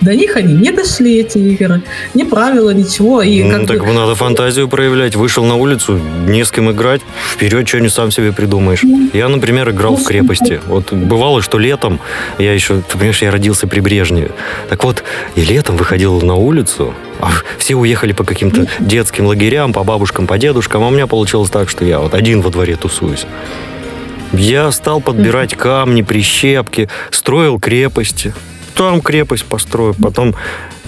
До 0.01 0.15
них 0.15 0.35
они 0.35 0.53
не 0.53 0.71
дошли, 0.71 1.19
эти 1.19 1.37
игры. 1.37 1.81
Ни 2.13 2.23
правила, 2.23 2.69
ничего. 2.71 3.21
И 3.21 3.43
Ну, 3.43 3.65
так 3.65 3.85
бы- 3.85 3.93
надо 3.93 4.15
фантазию 4.15 4.67
проявлять. 4.67 5.15
Вышел 5.15 5.43
на 5.45 5.55
улицу, 5.55 5.99
не 6.27 6.43
с 6.43 6.51
кем 6.51 6.71
играть. 6.71 7.01
Вперед, 7.33 7.67
что-нибудь 7.67 7.93
сам 7.93 8.11
себе 8.11 8.31
придумаешь. 8.31 8.83
Я, 9.13 9.27
например, 9.29 9.69
играл 9.69 9.95
в 9.95 10.03
крепости. 10.03 10.59
Вот 10.67 10.93
бывало, 10.93 11.41
что 11.41 11.57
летом, 11.59 11.99
я 12.39 12.53
еще, 12.53 12.81
ты 12.81 12.93
понимаешь, 12.97 13.21
я 13.21 13.31
родился 13.31 13.67
при 13.67 13.79
Брежневе. 13.79 14.31
Так 14.69 14.83
вот, 14.83 15.03
и 15.35 15.41
летом 15.41 15.75
выходил 15.77 16.21
на 16.21 16.35
улицу, 16.35 16.93
а 17.10 17.10
все 17.57 17.75
уехали 17.75 18.11
по 18.13 18.23
каким-то 18.23 18.67
детским 18.79 19.25
лагерям, 19.25 19.73
по 19.73 19.83
бабушкам, 19.83 20.27
по 20.27 20.37
дедушкам, 20.37 20.83
а 20.83 20.87
у 20.87 20.91
меня 20.91 21.07
получилось 21.07 21.49
так, 21.49 21.69
что 21.69 21.85
я 21.85 21.99
вот 21.99 22.13
один 22.13 22.41
во 22.41 22.49
дворе 22.49 22.75
тусуюсь. 22.75 23.25
Я 24.33 24.71
стал 24.71 25.01
подбирать 25.01 25.55
камни, 25.55 26.01
прищепки, 26.01 26.89
строил 27.11 27.59
крепости. 27.59 28.33
Там 28.75 29.01
крепость 29.01 29.45
построю, 29.45 29.93
потом 30.01 30.35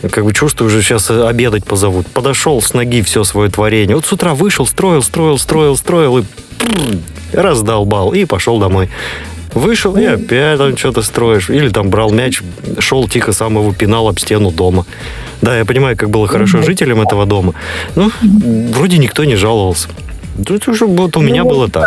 как 0.09 0.23
бы 0.23 0.33
чувствую, 0.33 0.69
уже 0.69 0.81
сейчас 0.81 1.09
обедать 1.11 1.65
позовут. 1.65 2.07
Подошел 2.07 2.61
с 2.61 2.73
ноги 2.73 3.01
все 3.01 3.23
свое 3.23 3.49
творение. 3.49 3.95
Вот 3.95 4.05
с 4.05 4.11
утра 4.11 4.33
вышел, 4.33 4.65
строил, 4.65 5.01
строил, 5.01 5.37
строил, 5.37 5.77
строил 5.77 6.19
и 6.19 6.25
раздолбал 7.33 8.13
и 8.13 8.25
пошел 8.25 8.59
домой. 8.59 8.89
Вышел 9.53 9.95
и 9.95 10.03
опять 10.03 10.57
там 10.57 10.75
что-то 10.77 11.01
строишь. 11.03 11.49
Или 11.49 11.69
там 11.69 11.89
брал 11.89 12.11
мяч, 12.11 12.41
шел 12.79 13.07
тихо, 13.07 13.33
сам 13.33 13.55
его 13.55 13.73
пинал 13.73 14.07
об 14.07 14.19
стену 14.19 14.51
дома. 14.51 14.85
Да, 15.43 15.57
я 15.57 15.65
понимаю, 15.65 15.97
как 15.97 16.09
было 16.09 16.27
хорошо 16.27 16.61
жителям 16.61 17.01
этого 17.01 17.25
дома. 17.25 17.53
Ну, 17.95 18.11
вроде 18.73 18.97
никто 18.97 19.25
не 19.25 19.35
жаловался. 19.35 19.89
Тут 20.45 20.67
уже 20.67 20.85
вот 20.85 21.17
у 21.17 21.21
меня 21.21 21.43
Ну, 21.43 21.49
было 21.49 21.69
так. 21.69 21.85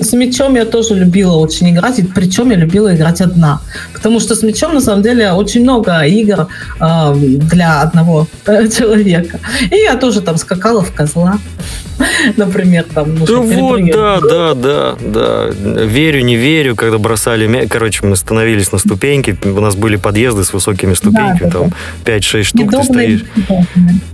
С 0.00 0.12
мячом 0.14 0.56
я 0.56 0.64
тоже 0.64 0.94
любила 0.94 1.36
очень 1.36 1.70
играть, 1.70 1.98
и 1.98 2.02
причем 2.02 2.50
я 2.50 2.56
любила 2.56 2.94
играть 2.94 3.20
одна. 3.20 3.60
Потому 3.92 4.20
что 4.20 4.34
с 4.34 4.42
мячом, 4.42 4.74
на 4.74 4.80
самом 4.80 5.02
деле, 5.02 5.32
очень 5.32 5.62
много 5.62 6.00
игр 6.06 6.48
э, 6.80 7.14
для 7.50 7.82
одного 7.82 8.26
э, 8.46 8.68
человека. 8.68 9.38
И 9.70 9.76
я 9.76 9.96
тоже 9.96 10.22
там 10.22 10.38
скакала 10.38 10.80
в 10.80 10.92
козла, 10.92 11.38
например. 12.36 12.84
Там, 12.94 13.14
ну, 13.14 13.26
Да 13.26 13.36
вот, 13.36 13.80
да, 13.90 14.20
да, 14.20 14.54
да, 14.54 14.96
да. 15.00 15.50
Верю, 15.84 16.22
не 16.22 16.36
верю, 16.36 16.76
когда 16.76 16.98
бросали 16.98 17.46
мяч. 17.46 17.68
Короче, 17.68 18.06
мы 18.06 18.16
становились 18.16 18.72
на 18.72 18.78
ступеньки, 18.78 19.36
у 19.44 19.60
нас 19.60 19.74
были 19.74 19.96
подъезды 19.96 20.44
с 20.44 20.52
высокими 20.52 20.94
ступеньками, 20.94 21.50
да, 21.50 21.58
там 21.60 21.72
5-6 22.04 22.42
штук 22.42 22.70
ты 22.70 22.82
Съедобное 22.82 22.82
стоишь. 22.82 23.24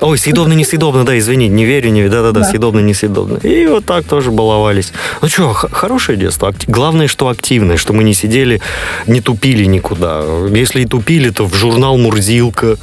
Ой, 0.01 0.19
съедобно, 0.19 0.53
несъедобно, 0.53 1.05
да, 1.05 1.19
извини, 1.19 1.49
не 1.49 1.65
верю, 1.65 1.91
не 1.91 2.09
да-да-да, 2.09 2.41
Да. 2.41 2.47
съедобно, 2.47 2.81
несъедобно. 2.81 3.39
И 3.39 3.67
вот 3.67 3.85
так 3.85 4.05
тоже 4.05 4.31
баловались. 4.31 4.93
Ну 5.23 5.29
что, 5.29 5.53
хорошее 5.53 6.19
детство. 6.19 6.53
Главное, 6.67 7.09
что 7.09 7.29
активное, 7.29 7.77
что 7.77 7.93
мы 7.93 8.05
не 8.05 8.15
сидели, 8.15 8.61
не 9.07 9.21
тупили 9.21 9.65
никуда. 9.65 10.23
Если 10.51 10.83
и 10.83 10.87
тупили, 10.87 11.31
то 11.31 11.47
в 11.47 11.55
журнал 11.55 11.99
«Мурзилка». 11.99 12.77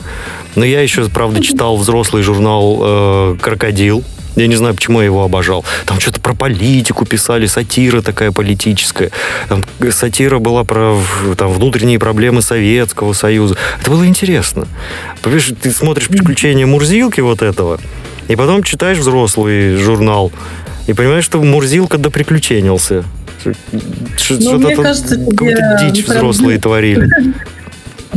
Но 0.56 0.66
я 0.66 0.82
еще, 0.82 1.08
правда, 1.10 1.42
читал 1.42 1.78
взрослый 1.78 2.24
журнал 2.24 2.80
э, 2.82 3.38
«Крокодил». 3.42 4.04
Я 4.36 4.48
не 4.48 4.56
знаю, 4.56 4.74
почему 4.74 5.00
я 5.00 5.06
его 5.06 5.24
обожал. 5.24 5.64
Там 5.86 6.00
что-то 6.00 6.20
про 6.20 6.34
политику 6.34 7.06
писали, 7.06 7.46
сатира 7.46 8.02
такая 8.02 8.32
политическая. 8.32 9.12
Там 9.48 9.64
сатира 9.92 10.40
была 10.40 10.64
про 10.64 10.98
там, 11.38 11.52
внутренние 11.52 12.00
проблемы 12.00 12.42
Советского 12.42 13.14
Союза. 13.14 13.56
Это 13.80 13.92
было 13.92 14.06
интересно. 14.08 14.68
Понимаешь, 15.22 15.52
ты 15.62 15.72
смотришь 15.72 16.08
«Приключения 16.08 16.66
Мурзилки» 16.66 17.22
вот 17.22 17.42
этого, 17.42 17.80
и 18.28 18.36
потом 18.36 18.64
читаешь 18.64 18.98
взрослый 18.98 19.76
журнал, 19.76 20.32
и 20.88 20.94
понимаешь, 20.94 21.26
что 21.26 21.42
Мурзилка 21.42 21.98
доприключенился. 21.98 23.04
Ну, 23.46 23.54
Что-то 24.18 24.70
тут 24.70 24.84
кажется, 24.84 25.16
тебе 25.18 25.92
дичь 25.92 26.06
взрослые 26.06 26.60
творили. 26.62 27.10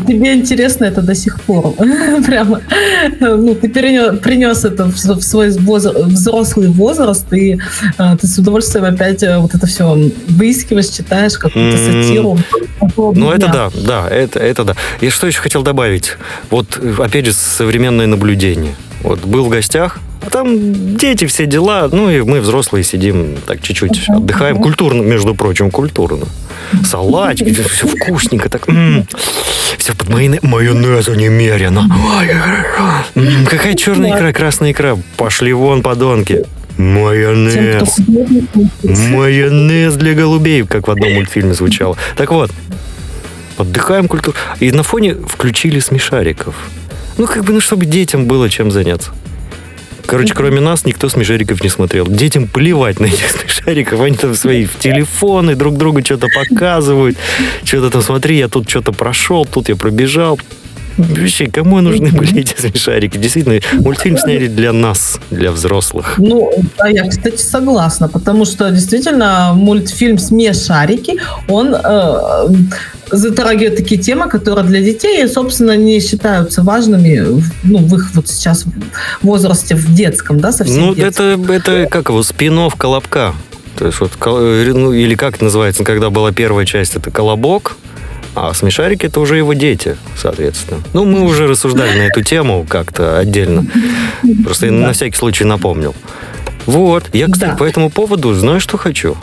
Тебе 0.06 0.34
интересно 0.34 0.84
это 0.84 1.02
до 1.02 1.14
сих 1.14 1.40
пор. 1.40 1.72
Прямо. 2.26 2.60
Ну, 3.20 3.54
ты 3.54 3.68
перенес, 3.68 4.18
принес 4.20 4.64
это 4.64 4.84
в, 4.84 4.94
в 4.94 5.22
свой 5.22 5.48
взрослый 5.48 6.68
возраст, 6.68 7.32
и 7.32 7.58
э, 7.98 8.16
ты 8.20 8.26
с 8.26 8.38
удовольствием 8.38 8.84
опять 8.84 9.22
э, 9.22 9.38
вот 9.38 9.54
это 9.54 9.66
все 9.66 9.96
выискиваешь, 10.28 10.88
читаешь 10.88 11.34
какую-то 11.34 11.78
сатиру. 11.78 12.38
Ну, 12.96 13.30
это 13.30 13.48
да, 13.48 13.70
да, 13.86 14.08
это, 14.08 14.38
это 14.38 14.64
да. 14.64 14.76
И 15.00 15.08
что 15.08 15.26
еще 15.26 15.40
хотел 15.40 15.62
добавить? 15.62 16.16
Вот, 16.50 16.78
э, 16.80 16.94
опять 16.98 17.26
же, 17.26 17.32
современное 17.32 18.06
наблюдение. 18.06 18.74
Вот, 19.02 19.20
был 19.24 19.44
в 19.44 19.48
гостях, 19.48 20.00
а 20.26 20.30
там 20.30 20.96
дети, 20.96 21.26
все 21.26 21.46
дела, 21.46 21.88
ну, 21.92 22.10
и 22.10 22.20
мы, 22.22 22.40
взрослые, 22.40 22.82
сидим 22.82 23.36
так 23.46 23.62
чуть-чуть, 23.62 24.08
отдыхаем. 24.08 24.58
Культурно, 24.58 25.02
между 25.02 25.34
прочим, 25.34 25.70
культурно. 25.70 26.26
Салатики, 26.84 27.52
все 27.52 27.86
вкусненько, 27.86 28.48
так, 28.48 28.66
все 29.86 29.94
под 29.94 30.08
майоне- 30.08 30.40
майонезу 30.42 31.14
немерено. 31.14 31.88
Какая 33.48 33.74
черная 33.74 34.16
икра, 34.16 34.32
красная 34.32 34.72
икра. 34.72 34.98
Пошли 35.16 35.52
вон, 35.52 35.82
подонки. 35.82 36.44
Майонез. 36.76 37.96
Майонез 38.82 39.94
для 39.94 40.14
голубей, 40.14 40.64
как 40.66 40.88
в 40.88 40.90
одном 40.90 41.12
мультфильме 41.14 41.54
звучало. 41.54 41.96
Так 42.16 42.32
вот, 42.32 42.50
отдыхаем 43.58 44.08
культуру. 44.08 44.36
И 44.58 44.72
на 44.72 44.82
фоне 44.82 45.14
включили 45.14 45.78
смешариков. 45.78 46.56
Ну, 47.16 47.28
как 47.28 47.44
бы, 47.44 47.52
ну, 47.52 47.60
чтобы 47.60 47.86
детям 47.86 48.26
было 48.26 48.50
чем 48.50 48.72
заняться. 48.72 49.12
Короче, 50.06 50.34
кроме 50.34 50.60
нас, 50.60 50.84
никто 50.84 51.08
смешариков 51.08 51.62
не 51.62 51.68
смотрел. 51.68 52.06
Детям 52.06 52.46
плевать 52.46 53.00
на 53.00 53.06
этих 53.06 53.28
смешариков. 53.30 54.00
Они 54.00 54.16
там 54.16 54.34
свои 54.34 54.64
в 54.64 54.78
телефоны 54.78 55.54
друг 55.54 55.76
другу 55.76 56.04
что-то 56.04 56.28
показывают. 56.28 57.16
Что-то 57.64 57.90
там, 57.90 58.02
смотри, 58.02 58.38
я 58.38 58.48
тут 58.48 58.68
что-то 58.68 58.92
прошел, 58.92 59.44
тут 59.44 59.68
я 59.68 59.76
пробежал. 59.76 60.38
Вообще, 60.96 61.46
кому 61.46 61.80
нужны 61.80 62.10
были 62.10 62.40
эти 62.40 62.58
смешарики? 62.58 63.18
Действительно, 63.18 63.60
мультфильм 63.80 64.16
сняли 64.18 64.46
для 64.46 64.72
нас, 64.72 65.20
для 65.30 65.50
взрослых. 65.50 66.14
Ну, 66.18 66.50
да, 66.78 66.88
я, 66.88 67.08
кстати, 67.08 67.40
согласна, 67.40 68.08
потому 68.08 68.44
что 68.44 68.70
действительно 68.70 69.52
мультфильм 69.54 70.18
«Смешарики», 70.18 71.18
он 71.48 71.74
э, 71.74 72.48
затрагивает 73.10 73.76
такие 73.76 74.00
темы, 74.00 74.28
которые 74.28 74.64
для 74.64 74.80
детей, 74.80 75.26
собственно, 75.28 75.76
не 75.76 76.00
считаются 76.00 76.62
важными 76.62 77.42
ну, 77.62 77.78
в 77.78 77.94
их 77.94 78.10
вот 78.14 78.28
сейчас 78.28 78.64
возрасте, 79.22 79.74
в 79.74 79.94
детском, 79.94 80.40
да, 80.40 80.52
совсем 80.52 80.80
Ну, 80.80 80.94
детском. 80.94 81.44
это, 81.44 81.52
это 81.52 81.86
как 81.90 82.08
его, 82.08 82.22
спинов 82.22 82.74
Колобка. 82.76 83.34
То 83.78 83.86
есть 83.86 84.00
вот, 84.00 84.12
э, 84.24 84.72
ну, 84.74 84.92
или 84.92 85.14
как 85.14 85.36
это 85.36 85.44
называется, 85.44 85.84
когда 85.84 86.10
была 86.10 86.32
первая 86.32 86.64
часть, 86.64 86.96
это 86.96 87.10
Колобок, 87.10 87.76
а 88.36 88.52
смешарики 88.54 89.06
это 89.06 89.18
уже 89.20 89.36
его 89.38 89.54
дети, 89.54 89.96
соответственно. 90.16 90.82
Ну, 90.92 91.04
мы 91.06 91.22
уже 91.22 91.46
рассуждали 91.46 91.96
на 91.98 92.02
эту 92.02 92.22
тему 92.22 92.66
как-то 92.68 93.18
отдельно. 93.18 93.64
Просто 94.44 94.70
на 94.70 94.92
всякий 94.92 95.16
случай 95.16 95.44
напомнил. 95.44 95.94
Вот. 96.66 97.08
Я, 97.14 97.26
кстати, 97.28 97.50
Да. 97.52 97.56
по 97.56 97.64
этому 97.64 97.90
поводу 97.90 98.34
знаю, 98.34 98.60
что 98.60 98.76
хочу. 98.76 99.16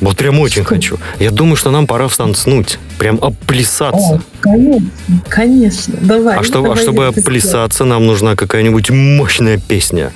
Вот 0.00 0.16
прям 0.16 0.38
очень 0.40 0.64
хочу. 0.64 0.98
Я 1.18 1.30
думаю, 1.30 1.56
что 1.56 1.70
нам 1.70 1.86
пора 1.86 2.08
встанцнуть. 2.08 2.78
Прям 2.98 3.18
оплясаться. 3.22 4.14
О, 4.14 4.20
конечно, 4.40 4.90
конечно. 5.28 5.94
Давай. 6.00 6.38
А, 6.38 6.42
чтобы, 6.44 6.68
а 6.68 6.70
давай, 6.70 6.82
чтобы 6.82 7.02
я 7.04 7.08
это 7.10 7.20
оплясаться, 7.20 7.84
нам 7.84 8.06
нужна 8.06 8.34
какая-нибудь 8.36 8.90
мощная 8.90 9.58
песня. 9.58 10.12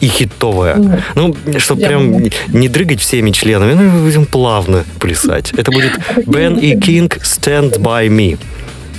И 0.00 0.06
хитовая. 0.08 0.76
Ну, 1.14 1.34
Ну, 1.44 1.58
чтобы 1.58 1.80
я 1.82 1.88
прям 1.88 2.12
не- 2.22 2.32
не 2.48 2.68
дрыгать 2.68 3.00
всеми 3.00 3.30
членами, 3.30 3.72
ну, 3.74 4.04
будем 4.04 4.26
плавно 4.26 4.84
плясать. 5.00 5.52
Это 5.56 5.70
будет 5.72 5.92
Бен 6.26 6.56
и 6.58 6.78
Кинг 6.78 7.16
«Stand 7.18 7.78
By 7.80 8.08
Me». 8.08 8.38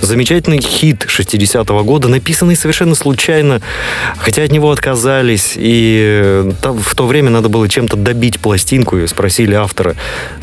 Замечательный 0.02 0.60
хит 0.62 1.04
60-го 1.08 1.84
года, 1.84 2.08
написанный 2.08 2.56
совершенно 2.56 2.94
случайно, 2.94 3.60
хотя 4.16 4.42
от 4.44 4.50
него 4.50 4.70
отказались, 4.72 5.52
и 5.56 6.20
э, 6.22 6.52
там 6.62 6.78
в 6.78 6.94
то 6.94 7.06
время 7.06 7.28
надо 7.28 7.50
было 7.50 7.68
чем-то 7.68 7.96
добить 7.98 8.40
пластинку, 8.40 8.96
и 8.96 9.06
спросили 9.06 9.52
автора, 9.54 9.96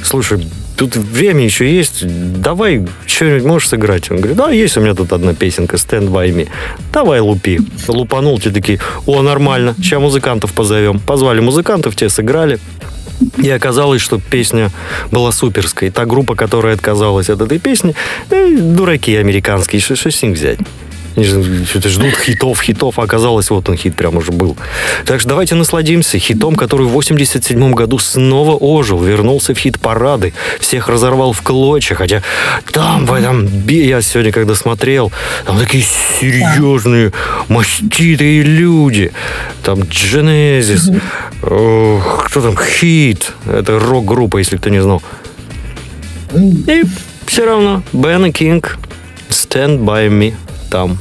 слушай, 0.04 0.48
тут 0.78 0.96
время 0.96 1.44
еще 1.44 1.70
есть, 1.70 2.04
давай 2.42 2.86
что-нибудь 3.06 3.44
можешь 3.44 3.70
сыграть? 3.70 4.10
Он 4.12 4.18
говорит, 4.18 4.38
да, 4.38 4.52
есть 4.52 4.78
у 4.78 4.82
меня 4.82 4.94
тут 4.94 5.12
одна 5.12 5.34
песенка, 5.34 5.76
Stand 5.78 6.10
By 6.10 6.30
Me. 6.30 6.48
Давай 6.94 7.20
лупи. 7.20 7.60
Лупанул, 7.88 8.40
те 8.40 8.52
такие, 8.52 8.80
о, 9.06 9.22
нормально, 9.22 9.76
сейчас 9.78 10.00
музыкантов 10.00 10.54
позовем. 10.54 11.00
Позвали 11.00 11.40
музыкантов, 11.40 11.96
те 11.96 12.10
сыграли. 12.10 12.60
И 13.38 13.50
оказалось, 13.50 14.02
что 14.02 14.20
песня 14.20 14.72
была 15.12 15.32
суперской. 15.32 15.90
Та 15.90 16.06
группа, 16.06 16.36
которая 16.36 16.76
отказалась 16.76 17.30
от 17.30 17.42
этой 17.42 17.58
песни, 17.58 17.96
э, 18.30 18.58
дураки 18.58 19.16
американские, 19.16 19.82
что, 19.82 19.96
с 19.96 20.22
них 20.22 20.38
взять? 20.38 20.60
Они 21.18 21.26
же 21.26 21.66
что-то 21.66 21.90
ждут 21.90 22.16
хитов, 22.16 22.62
хитов, 22.62 23.00
а 23.00 23.02
оказалось, 23.04 23.50
вот 23.50 23.68
он 23.70 23.76
хит 23.76 23.96
прям 23.96 24.18
уже 24.18 24.32
был. 24.32 24.56
Так 25.04 25.20
что 25.20 25.30
давайте 25.30 25.56
насладимся 25.56 26.20
хитом, 26.20 26.56
который 26.56 26.86
в 26.86 26.92
87 26.92 27.72
году 27.74 27.98
снова 27.98 28.56
ожил, 28.56 29.00
вернулся 29.04 29.56
в 29.56 29.58
хит-парады, 29.58 30.34
всех 30.60 30.88
разорвал 30.90 31.34
в 31.34 31.42
клочья, 31.42 31.96
хотя 31.96 32.22
там, 32.72 33.08
в 33.08 33.14
этом, 33.14 33.48
би- 33.48 33.88
я 33.88 34.04
сегодня 34.04 34.32
когда 34.32 34.54
смотрел, 34.54 35.12
там 35.48 35.58
такие 35.58 35.84
серьезные, 35.84 37.12
маститые 37.48 38.44
люди. 38.44 39.12
Там 39.64 39.80
Genesis, 39.80 41.02
кто 41.42 42.42
там, 42.42 42.56
Хит, 42.56 43.34
это 43.52 43.80
рок-группа, 43.80 44.38
если 44.38 44.58
кто 44.58 44.70
не 44.70 44.84
знал. 44.84 45.02
И 46.36 46.84
все 47.26 47.46
равно 47.46 47.82
Бен 47.92 48.26
и 48.26 48.32
Кинг 48.32 48.78
Stand 49.30 49.80
By 49.80 50.10
Me 50.10 50.36
там. 50.70 50.98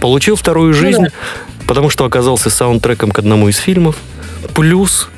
Получил 0.00 0.36
вторую 0.36 0.74
жизнь, 0.74 1.06
потому 1.66 1.90
что 1.90 2.04
оказался 2.04 2.50
саундтреком 2.50 3.10
к 3.10 3.18
одному 3.18 3.48
из 3.48 3.56
фильмов. 3.58 3.96
Плюс 4.54 5.08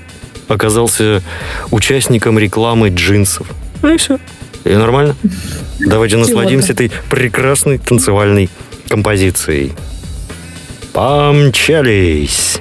оказался 0.48 1.22
участником 1.70 2.38
рекламы 2.38 2.88
джинсов. 2.88 3.46
Ну 3.82 3.94
и 3.94 3.96
все. 3.96 4.18
И 4.64 4.70
нормально. 4.70 5.16
Давайте 5.80 6.16
насладимся 6.16 6.72
этой 6.72 6.90
прекрасной 7.10 7.78
танцевальной 7.78 8.50
композицией. 8.88 9.72
Помчались. 10.92 12.60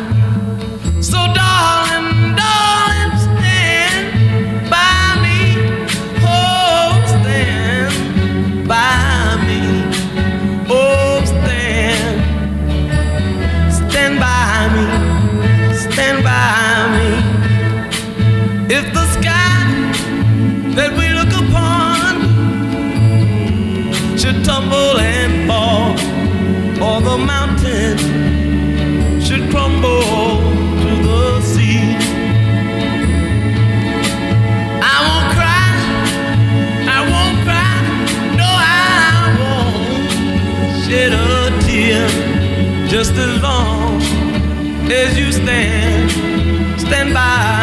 As 44.91 45.17
you 45.17 45.31
stand, 45.31 46.11
stand 46.81 47.13
by 47.13 47.60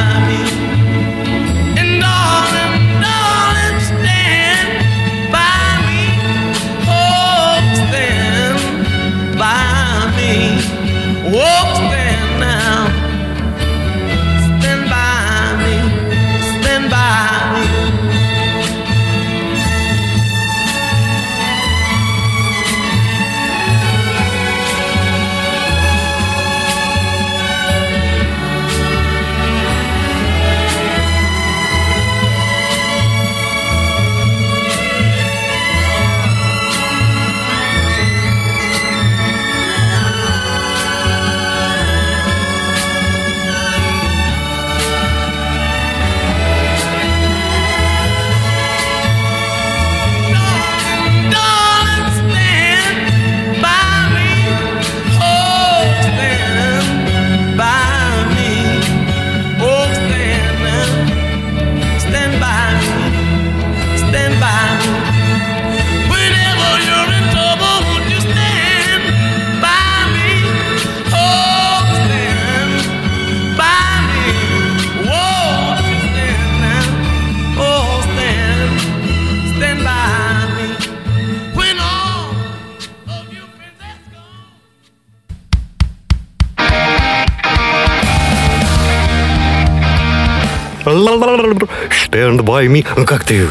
Stand 92.39 92.45
by 92.45 92.67
me. 92.67 92.87
Ну 92.97 93.05
как 93.05 93.25
ты 93.25 93.47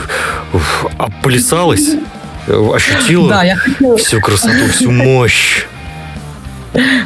оплясалась? 0.97 1.89
Ощутила 2.47 3.29
Да, 3.29 3.43
я 3.43 3.55
хотела... 3.55 3.97
всю 3.97 4.21
красоту, 4.21 4.67
всю 4.71 4.91
мощь. 4.91 5.65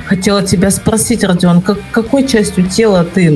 Хотела 0.05 0.43
тебя 0.43 0.69
спросить, 0.69 1.23
Родион, 1.23 1.61
как, 1.61 1.77
какой 1.91 2.27
частью 2.27 2.67
тела 2.67 3.05
ты 3.05 3.29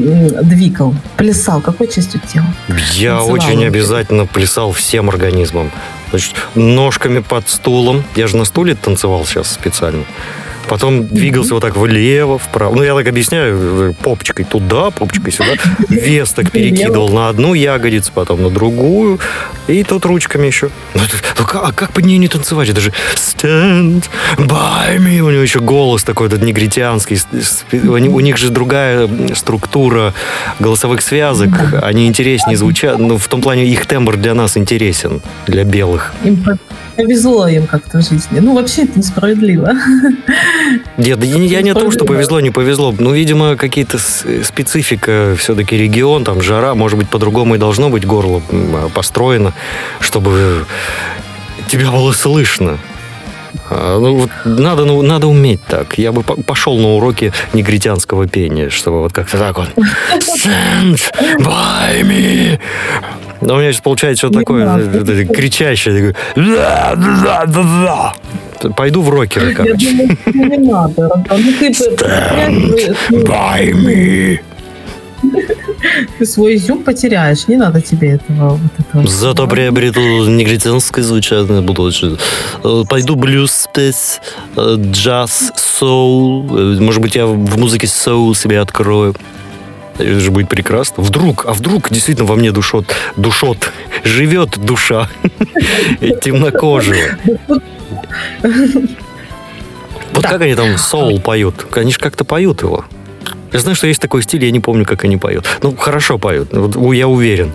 двигал, 0.43 0.93
плясал, 1.17 1.61
какой 1.61 1.87
частью 1.87 2.19
тела? 2.19 2.45
Я 2.93 3.17
Танцевал. 3.17 3.31
очень 3.31 3.65
обязательно 3.65 4.25
плясал 4.25 4.73
всем 4.73 5.09
организмом. 5.09 5.71
Значит, 6.09 6.35
ножками 6.55 7.19
под 7.19 7.47
стулом. 7.49 8.03
Я 8.15 8.27
же 8.27 8.37
на 8.37 8.45
стуле 8.45 8.75
танцевал 8.75 9.25
сейчас 9.25 9.51
специально. 9.51 10.03
Потом 10.68 11.07
двигался 11.07 11.53
вот 11.53 11.61
так 11.61 11.78
влево, 11.78 12.38
вправо. 12.38 12.76
Ну, 12.76 12.84
я 12.84 12.95
так 12.95 13.07
объясняю, 13.07 13.89
э, 13.89 13.93
попочкой 14.01 14.45
туда, 14.45 14.89
попочкой 14.91 15.32
сюда. 15.32 15.51
Вес 15.89 16.32
так 16.32 16.51
перекидывал 16.51 17.09
на 17.09 17.30
одну 17.30 17.53
ягодицу, 17.53 18.11
потом 18.13 18.41
на 18.41 18.49
другую. 18.49 19.20
И 19.68 19.84
тут 19.84 20.05
ручками 20.05 20.47
еще. 20.47 20.70
Ну, 20.93 21.01
ну, 21.39 21.45
а 21.61 21.72
как 21.72 21.93
под 21.93 22.05
нее 22.05 22.18
не 22.18 22.28
танцевать? 22.28 22.70
Это 22.70 22.82
же 22.82 22.93
stand 23.16 24.03
by 24.38 24.97
me. 24.97 25.20
У 25.20 25.30
него 25.30 25.41
еще 25.41 25.59
голос 25.59 26.03
такой 26.03 26.28
этот 26.28 26.41
негритянский. 26.41 27.20
У 27.72 28.20
них 28.20 28.38
же 28.38 28.49
другая 28.49 29.09
структура 29.36 30.13
голосовых 30.59 31.01
связок. 31.01 31.49
Они 31.82 32.07
интереснее 32.07 32.57
звучат. 32.57 32.97
Ну, 32.99 33.18
в 33.18 33.28
том 33.28 33.41
плане 33.41 33.66
их 33.66 33.86
тембр 33.86 34.18
для 34.18 34.34
нас 34.34 34.57
интересен, 34.57 35.22
для 35.47 35.63
белых. 35.63 36.13
Повезло 36.95 37.47
им 37.47 37.67
как-то 37.67 37.99
в 37.99 38.01
жизни. 38.01 38.39
Ну, 38.39 38.53
вообще 38.55 38.83
это 38.83 38.97
несправедливо. 38.99 39.73
Нет, 40.97 41.23
я, 41.23 41.37
я 41.43 41.61
не 41.61 41.69
о 41.71 41.73
том, 41.75 41.91
что 41.91 42.05
повезло, 42.05 42.39
не 42.39 42.51
повезло. 42.51 42.93
Ну, 42.97 43.11
видимо, 43.13 43.55
какие-то 43.57 43.97
с- 43.97 44.25
специфика 44.43 45.35
все-таки 45.37 45.77
регион, 45.77 46.23
там 46.23 46.41
жара, 46.41 46.73
может 46.75 46.97
быть, 46.97 47.09
по-другому 47.09 47.55
и 47.55 47.57
должно 47.57 47.89
быть 47.89 48.05
горло 48.05 48.41
построено, 48.93 49.53
чтобы 49.99 50.65
тебя 51.67 51.91
было 51.91 52.11
слышно. 52.11 52.77
А, 53.70 53.99
Ну, 53.99 54.16
вот 54.16 54.30
надо, 54.45 54.86
ну, 54.86 55.01
надо 55.01 55.28
уметь 55.28 55.61
так. 55.68 55.97
Я 55.97 56.11
бы 56.11 56.22
по- 56.24 56.36
пошел 56.41 56.78
на 56.78 56.89
уроки 56.95 57.32
негритянского 57.53 58.28
пения, 58.28 58.70
чтобы 58.70 58.99
вот 59.01 59.13
как-то 59.13 59.38
так 59.38 59.57
вот. 59.57 59.68
Stand 60.20 60.99
by 61.39 62.01
me. 62.03 62.59
Но 63.41 63.55
у 63.55 63.59
меня 63.59 63.72
сейчас 63.72 63.82
получается 63.82 64.28
что 64.28 64.30
Не 64.30 64.39
такое, 64.39 65.26
кричащее. 65.26 66.13
Пойду 68.76 69.01
в 69.01 69.09
рокеры, 69.09 69.49
Я 69.49 69.55
короче. 69.55 69.89
думаю, 69.91 70.18
что 70.22 70.32
не 70.32 70.57
надо. 70.57 71.09
Ну, 71.30 71.53
ты, 71.59 71.70
Stand 71.70 73.26
by 73.26 73.72
me. 73.74 74.39
Ты 76.17 76.26
свой 76.26 76.55
изюм 76.55 76.84
потеряешь. 76.84 77.47
Не 77.47 77.55
надо 77.57 77.82
тебе 77.82 78.11
этого. 78.11 78.51
Вот 78.57 78.71
этого 78.88 79.07
Зато 79.07 79.47
приобрету 79.47 79.99
негритянское 80.28 81.03
звучание. 81.03 81.61
Буду 81.61 81.84
очень- 81.84 82.17
э, 82.63 82.84
Пойду 82.89 83.15
блюз 83.15 83.51
спеть, 83.51 84.19
э, 84.55 84.76
джаз, 84.78 85.51
соул. 85.55 86.45
Э, 86.57 86.78
Может 86.80 87.01
быть, 87.01 87.15
я 87.15 87.26
в 87.26 87.57
музыке 87.57 87.88
соул 87.88 88.36
себе 88.36 88.59
открою. 88.59 89.15
Это 89.97 90.19
же 90.19 90.30
будет 90.32 90.49
прекрасно. 90.49 91.03
Вдруг, 91.03 91.45
а 91.47 91.53
вдруг 91.53 91.89
действительно 91.89 92.28
во 92.28 92.36
мне 92.36 92.51
душот, 92.51 92.86
душот, 93.15 93.71
живет 94.03 94.57
душа 94.57 95.09
темнокожего. 96.21 96.97
Вот 100.13 100.23
как 100.23 100.41
они 100.41 100.55
там 100.55 100.78
соул 100.78 101.19
поют? 101.19 101.65
Они 101.76 101.91
же 101.91 101.99
как-то 101.99 102.23
поют 102.26 102.61
его. 102.61 102.86
Я 103.55 103.61
знаю, 103.61 103.75
что 103.75 103.87
есть 103.87 104.01
такой 104.01 104.21
стиль, 104.21 104.43
я 104.43 104.51
не 104.51 104.59
помню, 104.59 104.85
как 104.85 105.05
они 105.05 105.15
поют. 105.17 105.45
Ну, 105.63 105.73
хорошо 105.75 106.17
поют, 106.17 106.49
вот 106.51 106.93
я 106.93 107.07
уверен. 107.07 107.51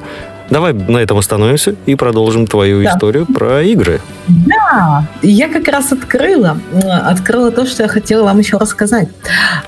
Давай 0.48 0.72
на 0.72 0.96
этом 0.98 1.18
остановимся 1.18 1.74
и 1.86 1.94
продолжим 1.94 2.46
твою 2.46 2.82
Да. 2.82 2.90
историю 2.90 3.26
про 3.26 3.62
игры. 3.62 4.00
Да, 4.26 5.06
я 5.22 5.48
как 5.48 5.68
раз 5.68 5.92
открыла, 5.92 6.58
э, 6.72 6.78
открыла 6.88 7.52
то, 7.52 7.66
что 7.66 7.82
я 7.82 7.88
хотела 7.88 8.24
вам 8.24 8.38
еще 8.38 8.56
рассказать. 8.56 9.08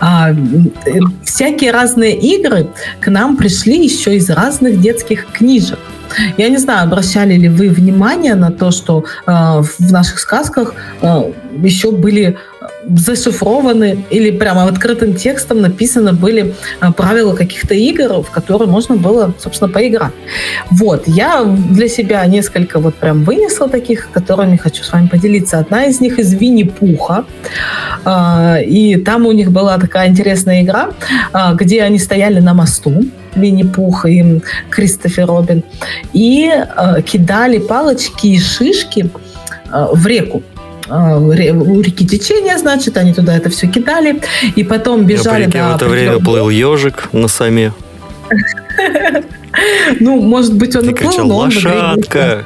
А, 0.00 0.30
э, 0.32 0.34
всякие 1.22 1.70
разные 1.70 2.18
игры 2.18 2.66
к 3.00 3.08
нам 3.10 3.36
пришли 3.36 3.84
еще 3.84 4.16
из 4.16 4.28
разных 4.30 4.80
детских 4.80 5.26
книжек. 5.32 5.78
Я 6.36 6.48
не 6.48 6.58
знаю, 6.58 6.84
обращали 6.84 7.34
ли 7.34 7.48
вы 7.48 7.68
внимание 7.68 8.34
на 8.34 8.50
то, 8.50 8.70
что 8.70 9.04
э, 9.26 9.30
в 9.32 9.92
наших 9.92 10.18
сказках 10.18 10.74
э, 11.02 11.32
еще 11.62 11.90
были 11.92 12.36
зашифрованы 12.84 14.04
или 14.10 14.30
прямо 14.30 14.64
открытым 14.64 15.14
текстом 15.14 15.60
написаны 15.60 16.12
были 16.12 16.54
э, 16.80 16.92
правила 16.92 17.34
каких-то 17.34 17.74
игр, 17.74 18.22
в 18.22 18.30
которые 18.30 18.68
можно 18.68 18.96
было, 18.96 19.34
собственно, 19.38 19.70
поиграть. 19.70 20.12
Вот, 20.70 21.04
я 21.06 21.44
для 21.44 21.88
себя 21.88 22.24
несколько 22.26 22.78
вот 22.78 22.94
прям 22.94 23.24
вынесла 23.24 23.68
таких, 23.68 24.10
которыми 24.12 24.56
хочу 24.56 24.82
с 24.82 24.92
вами 24.92 25.06
поделиться. 25.06 25.58
Одна 25.58 25.84
из 25.84 26.00
них 26.00 26.18
из 26.18 26.32
Винни-Пуха. 26.34 27.24
А, 28.04 28.58
И 28.60 28.96
там 28.96 29.26
у 29.26 29.32
них 29.32 29.52
была 29.52 29.78
такая 29.78 30.08
интересная 30.08 30.62
игра, 30.62 30.90
а, 31.32 31.54
где 31.54 31.82
они 31.82 31.98
стояли 31.98 32.40
на 32.40 32.54
мосту, 32.54 33.04
Винни-Пух 33.34 34.06
и 34.06 34.40
Кристофер 34.70 35.26
Робин, 35.26 35.62
и 36.12 36.50
а, 36.50 37.00
кидали 37.02 37.58
палочки 37.58 38.26
и 38.26 38.38
шишки 38.38 39.10
а, 39.70 39.88
в 39.92 40.06
реку. 40.06 40.42
А, 40.88 41.18
У 41.18 41.30
реки 41.32 42.06
течение, 42.06 42.58
значит, 42.58 42.96
они 42.96 43.14
туда 43.14 43.36
это 43.36 43.50
все 43.50 43.66
кидали, 43.66 44.20
и 44.56 44.64
потом 44.64 45.02
Я 45.02 45.16
бежали 45.16 45.44
прикинь, 45.44 45.60
до 45.60 45.72
в 45.72 45.76
это 45.76 45.88
время 45.88 46.18
плыл 46.18 46.48
ежик 46.50 47.08
на 47.12 47.28
саме. 47.28 47.72
Ну, 50.00 50.20
может 50.20 50.54
быть, 50.54 50.74
он 50.74 50.88
и 50.88 50.94
плыл, 50.94 51.18
но 51.18 51.24
не 51.46 51.56
«Лошадка!» 51.56 52.44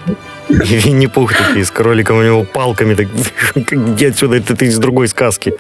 И 0.48 0.76
Винни-Пух 0.76 1.32
такие 1.32 1.64
с 1.64 1.70
кроликом 1.70 2.18
у 2.18 2.22
него 2.22 2.44
палками. 2.44 2.94
Так, 2.94 3.08
где 3.70 4.08
отсюда? 4.08 4.36
Это 4.36 4.54
ты 4.56 4.66
из 4.66 4.78
другой 4.78 5.08
сказки. 5.08 5.54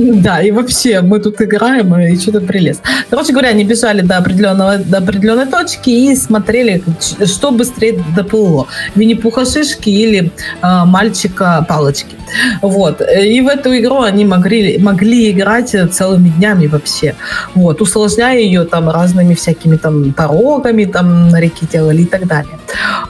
Да, 0.00 0.40
и 0.40 0.50
вообще 0.50 1.00
мы 1.02 1.18
тут 1.18 1.40
играем 1.42 1.94
и 1.98 2.16
что-то 2.16 2.40
прелест. 2.40 2.82
Короче 3.10 3.32
говоря, 3.32 3.50
они 3.50 3.64
бежали 3.64 4.00
до, 4.00 4.16
определенного, 4.16 4.78
до 4.78 4.98
определенной 4.98 5.46
точки 5.46 5.90
и 5.90 6.16
смотрели, 6.16 6.82
что 7.26 7.50
быстрее 7.50 8.02
доплыло. 8.16 8.66
Винни-Пуха 8.94 9.44
шишки 9.44 9.90
или 9.90 10.30
а, 10.62 10.84
мальчика 10.86 11.64
палочки. 11.68 12.16
Вот. 12.62 13.00
И 13.00 13.40
в 13.40 13.48
эту 13.48 13.76
игру 13.78 14.02
они 14.02 14.24
могли, 14.24 14.78
могли 14.78 15.30
играть 15.30 15.74
целыми 15.92 16.28
днями 16.28 16.66
вообще. 16.66 17.14
Вот. 17.54 17.80
Усложняя 17.80 18.38
ее 18.38 18.64
там 18.64 18.88
разными 18.90 19.34
всякими 19.34 19.76
там 19.76 20.12
порогами 20.12 20.84
там 20.84 21.28
на 21.28 21.40
реке 21.40 21.66
делали 21.72 22.02
и 22.02 22.06
так 22.06 22.26
далее. 22.26 22.58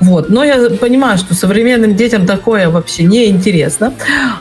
Вот. 0.00 0.30
Но 0.30 0.44
я 0.44 0.70
понимаю, 0.70 1.18
что 1.18 1.34
современным 1.34 1.94
детям 1.94 2.26
такое 2.26 2.68
вообще 2.68 3.04
не 3.04 3.26
интересно. 3.26 3.92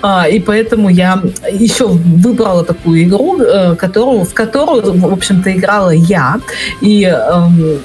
А, 0.02 0.28
и 0.28 0.40
поэтому 0.40 0.90
я 0.90 1.22
еще 1.52 1.88
выбрала 1.88 2.64
такую 2.64 3.04
игру, 3.04 3.42
э, 3.42 3.76
которую, 3.76 4.24
в 4.24 4.34
которую, 4.34 5.00
в 5.00 5.14
общем-то, 5.14 5.52
играла 5.52 5.92
я. 5.92 6.40
И 6.82 7.04
эм, 7.04 7.80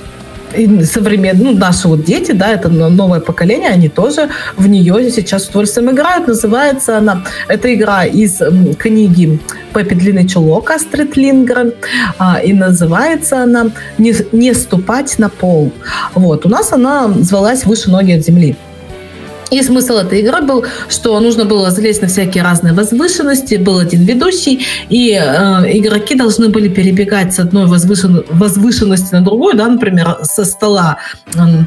и 0.57 0.83
современные, 0.85 1.53
ну, 1.53 1.59
наши 1.59 1.89
вот 1.89 2.05
дети, 2.05 2.33
да, 2.33 2.53
это 2.53 2.69
но- 2.69 2.89
новое 2.89 3.21
поколение, 3.21 3.71
они 3.71 3.89
тоже 3.89 4.29
в 4.57 4.67
нее 4.67 5.11
сейчас 5.11 5.45
с 5.45 5.49
удовольствием 5.49 5.91
играют. 5.91 6.27
Называется 6.29 6.99
она, 6.99 7.25
это 7.49 7.75
игра 7.75 8.05
из 8.05 8.41
книги 8.79 9.39
Пеппи 9.75 9.95
Длинный 9.95 10.27
Чулок 10.29 10.71
Астрид 10.71 11.17
Лингрен, 11.17 11.73
а, 12.19 12.39
и 12.39 12.53
называется 12.53 13.43
она 13.43 13.71
«Не, 13.99 14.15
«Не 14.33 14.55
ступать 14.55 15.19
на 15.19 15.29
пол». 15.29 15.73
Вот, 16.15 16.47
у 16.47 16.49
нас 16.49 16.73
она 16.73 17.09
звалась 17.09 17.65
«Выше 17.67 17.91
ноги 17.91 18.13
от 18.13 18.25
земли». 18.25 18.57
И 19.51 19.63
смысл 19.63 19.95
этой 19.95 20.21
игры 20.21 20.43
был, 20.43 20.65
что 20.89 21.19
нужно 21.21 21.45
было 21.45 21.71
залезть 21.71 22.03
на 22.03 22.09
всякие 22.09 22.43
разные 22.43 22.73
возвышенности, 22.73 23.57
был 23.57 23.79
один 23.79 24.03
ведущий, 24.05 24.67
и 24.89 25.13
э, 25.13 25.79
игроки 25.79 26.15
должны 26.15 26.49
были 26.49 26.69
перебегать 26.69 27.35
с 27.35 27.39
одной 27.39 27.67
возвышен- 27.67 28.25
возвышенности 28.31 29.15
на 29.15 29.21
другую, 29.21 29.57
да, 29.57 29.69
например, 29.69 30.19
со 30.23 30.45
стола, 30.45 30.99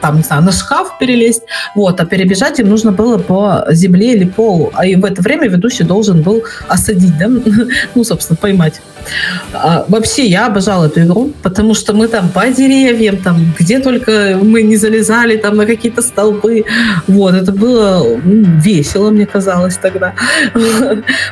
там, 0.02 0.18
не 0.18 0.24
знаю, 0.24 0.44
на 0.44 0.52
шкаф 0.52 0.98
перелезть, 1.00 1.44
вот, 1.76 2.00
а 2.00 2.06
перебежать 2.06 2.60
им 2.60 2.70
нужно 2.70 2.92
было 2.92 3.18
по 3.18 3.66
земле 3.72 4.14
или 4.14 4.26
полу, 4.26 4.72
а 4.74 4.86
и 4.86 4.96
в 4.96 5.06
это 5.06 5.22
время 5.22 5.48
ведущий 5.48 5.84
должен 5.84 6.22
был 6.22 6.44
осадить, 6.68 7.18
да, 7.18 7.28
ну, 7.96 8.04
собственно, 8.04 8.38
поймать. 8.38 8.82
А, 9.54 9.86
вообще, 9.88 10.26
я 10.26 10.48
обожала 10.48 10.86
эту 10.86 11.02
игру, 11.02 11.32
потому 11.44 11.74
что 11.74 11.94
мы 11.94 12.08
там 12.08 12.30
по 12.30 12.48
деревьям, 12.48 13.18
там, 13.18 13.54
где 13.60 13.80
только 13.80 14.38
мы 14.42 14.62
не 14.64 14.78
залезали, 14.78 15.38
там, 15.38 15.58
на 15.58 15.66
какие-то 15.66 16.02
столбы. 16.02 16.66
Вот, 17.08 17.34
это 17.34 17.52
было 17.52 18.06
весело, 18.16 19.10
мне 19.12 19.26
казалось 19.26 19.78
тогда. 19.78 20.14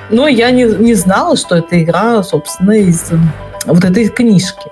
Но 0.09 0.27
я 0.27 0.51
не, 0.51 0.63
не 0.63 0.93
знала, 0.93 1.37
что 1.37 1.55
эта 1.55 1.81
игра, 1.81 2.23
собственно, 2.23 2.71
из 2.71 3.11
вот 3.65 3.83
этой 3.83 4.07
книжки. 4.09 4.69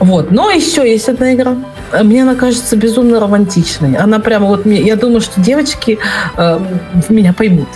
Вот. 0.00 0.30
Но 0.30 0.50
еще 0.50 0.88
есть 0.88 1.08
одна 1.08 1.34
игра. 1.34 1.56
Э, 1.92 2.02
Мне 2.02 2.22
она 2.22 2.34
кажется 2.34 2.76
безумно 2.76 3.20
романтичной. 3.20 3.96
Она 3.96 4.18
прямо 4.18 4.46
вот 4.46 4.64
мне, 4.66 4.80
я 4.82 4.96
думаю, 4.96 5.20
что 5.20 5.40
девочки 5.40 5.98
э, 6.36 6.60
меня 7.08 7.32
поймут. 7.32 7.68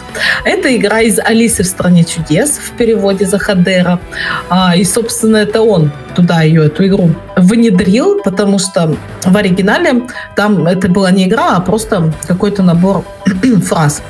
Это 0.45 0.75
игра 0.77 1.01
из 1.01 1.19
Алисы 1.19 1.63
в 1.63 1.67
стране 1.67 2.05
чудес 2.05 2.51
в 2.51 2.73
переводе 2.77 3.27
Захадера. 3.27 4.01
А, 4.49 4.77
и, 4.77 4.85
собственно, 4.85 5.37
это 5.39 5.63
он 5.63 5.91
туда 6.15 6.43
ее, 6.43 6.67
эту 6.67 6.87
игру, 6.87 7.11
внедрил, 7.37 8.21
потому 8.23 8.59
что 8.59 8.97
в 9.25 9.37
оригинале 9.37 10.03
там 10.35 10.67
это 10.67 10.89
была 10.89 11.11
не 11.11 11.27
игра, 11.27 11.57
а 11.57 11.61
просто 11.61 12.13
какой-то 12.27 12.63
набор 12.63 13.05
фраз. 13.65 14.03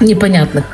Непонятных. 0.00 0.64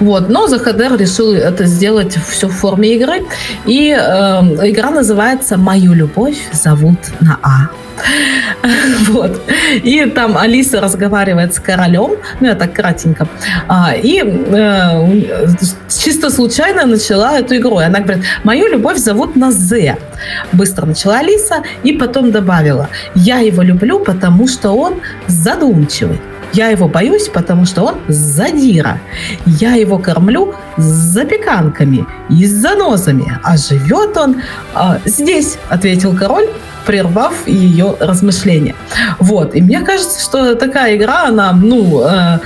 Вот. 0.00 0.28
Но 0.28 0.46
Захадер 0.46 0.96
решил 0.96 1.34
это 1.34 1.66
сделать 1.66 2.16
все 2.28 2.48
в 2.48 2.52
форме 2.52 2.94
игры. 2.94 3.26
И 3.66 3.90
э, 3.90 4.70
игра 4.70 4.90
называется 4.90 5.56
«Мою 5.56 5.92
любовь 5.94 6.38
зовут 6.52 6.98
на 7.20 7.38
А». 7.42 7.70
Вот. 9.10 9.40
И 9.82 10.06
там 10.06 10.36
Алиса 10.36 10.80
разговаривает 10.80 11.54
с 11.54 11.60
королем, 11.60 12.12
ну, 12.40 12.46
я 12.46 12.54
так 12.54 12.72
кратенько, 12.72 13.26
а, 13.68 13.94
и 13.94 14.22
э, 14.22 15.24
чисто 15.88 16.30
случайно 16.30 16.86
начала 16.86 17.38
эту 17.38 17.56
игру. 17.56 17.80
И 17.80 17.84
она 17.84 18.00
говорит, 18.00 18.24
мою 18.44 18.68
любовь 18.68 18.98
зовут 18.98 19.36
на 19.36 19.50
З. 19.50 19.96
Быстро 20.52 20.86
начала 20.86 21.18
Алиса 21.18 21.62
и 21.82 21.92
потом 21.92 22.30
добавила, 22.30 22.88
я 23.14 23.38
его 23.38 23.62
люблю, 23.62 24.00
потому 24.00 24.48
что 24.48 24.72
он 24.72 25.00
задумчивый. 25.28 26.20
Я 26.52 26.68
его 26.68 26.88
боюсь, 26.88 27.28
потому 27.28 27.64
что 27.64 27.82
он 27.82 27.94
задира. 28.08 28.98
Я 29.46 29.74
его 29.74 29.98
кормлю 29.98 30.54
запеканками 30.76 32.06
и 32.28 32.46
с 32.46 32.50
занозами. 32.50 33.38
А 33.42 33.56
живет 33.56 34.16
он 34.16 34.42
а, 34.74 34.98
здесь, 35.04 35.58
ответил 35.68 36.16
король, 36.16 36.48
прервав 36.86 37.46
ее 37.46 37.94
размышления. 38.00 38.74
Вот. 39.18 39.54
И 39.54 39.62
мне 39.62 39.80
кажется, 39.80 40.20
что 40.20 40.54
такая 40.54 40.96
игра, 40.96 41.26
она, 41.26 41.52
ну, 41.52 42.02
э, 42.04 42.38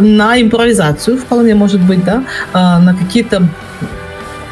на 0.00 0.40
импровизацию 0.40 1.16
вполне 1.16 1.54
может 1.54 1.80
быть, 1.80 2.04
да, 2.04 2.24
э, 2.52 2.58
на 2.78 2.94
какие-то 2.94 3.48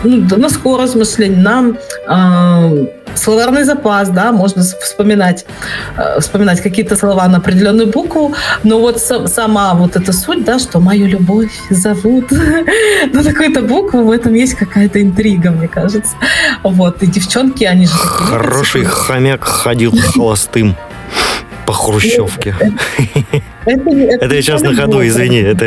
ну, 0.03 0.37
на 0.37 0.49
скорость 0.49 0.95
мышления, 0.95 1.43
на 1.43 1.75
э, 2.09 2.87
словарный 3.15 3.65
запас, 3.65 4.09
да, 4.09 4.33
можно 4.33 4.63
вспоминать, 4.63 5.47
э, 5.97 6.21
вспоминать 6.21 6.61
какие-то 6.61 6.97
слова 6.97 7.29
на 7.29 7.39
определенную 7.39 7.89
букву, 7.89 8.35
но 8.63 8.79
вот 8.79 9.01
сам, 9.01 9.27
сама 9.29 9.75
вот 9.75 9.97
эта 9.97 10.13
суть, 10.13 10.45
да, 10.45 10.59
что 10.59 10.81
мою 10.81 11.07
любовь 11.07 11.53
зовут 11.71 12.31
на 13.13 13.23
такую-то 13.23 13.63
букву, 13.63 14.05
в 14.05 14.11
этом 14.11 14.35
есть 14.35 14.55
какая-то 14.55 15.01
интрига, 15.03 15.51
мне 15.51 15.69
кажется. 15.69 16.15
Вот, 16.63 17.03
и 17.03 17.07
девчонки, 17.07 17.65
они 17.65 17.87
же... 17.87 17.93
Хороший 17.93 18.85
хомяк 18.85 19.45
ходил 19.45 19.93
холостым 20.15 20.77
по 21.67 21.73
хрущевке. 21.73 22.55
Это, 23.67 23.91
это, 24.21 24.35
я 24.35 24.43
сейчас 24.43 24.63
на 24.63 24.75
ходу, 24.75 25.07
извини. 25.07 25.39
Это 25.39 25.65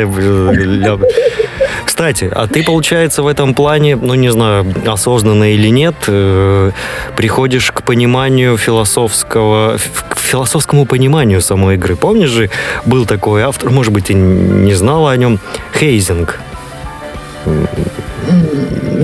Кстати, 1.84 2.30
а 2.32 2.46
ты, 2.46 2.62
получается, 2.62 3.22
в 3.22 3.26
этом 3.26 3.54
плане, 3.54 3.96
ну, 3.96 4.14
не 4.14 4.30
знаю, 4.30 4.66
осознанно 4.86 5.52
или 5.52 5.68
нет, 5.68 5.94
э, 6.06 6.70
приходишь 7.16 7.72
к 7.72 7.82
пониманию 7.82 8.56
философского, 8.56 9.78
к 10.10 10.20
философскому 10.20 10.86
пониманию 10.86 11.40
самой 11.40 11.74
игры. 11.74 11.96
Помнишь 11.96 12.30
же, 12.30 12.50
был 12.86 13.04
такой 13.06 13.42
автор, 13.42 13.70
может 13.70 13.92
быть, 13.92 14.06
ты 14.06 14.14
не 14.14 14.74
знала 14.74 15.10
о 15.10 15.16
нем, 15.16 15.40
Хейзинг. 15.78 16.40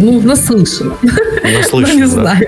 Ну, 0.05 0.21
наслышана. 0.21 0.97
Наслышана, 1.43 1.97
не 1.97 2.05
знаю. 2.05 2.47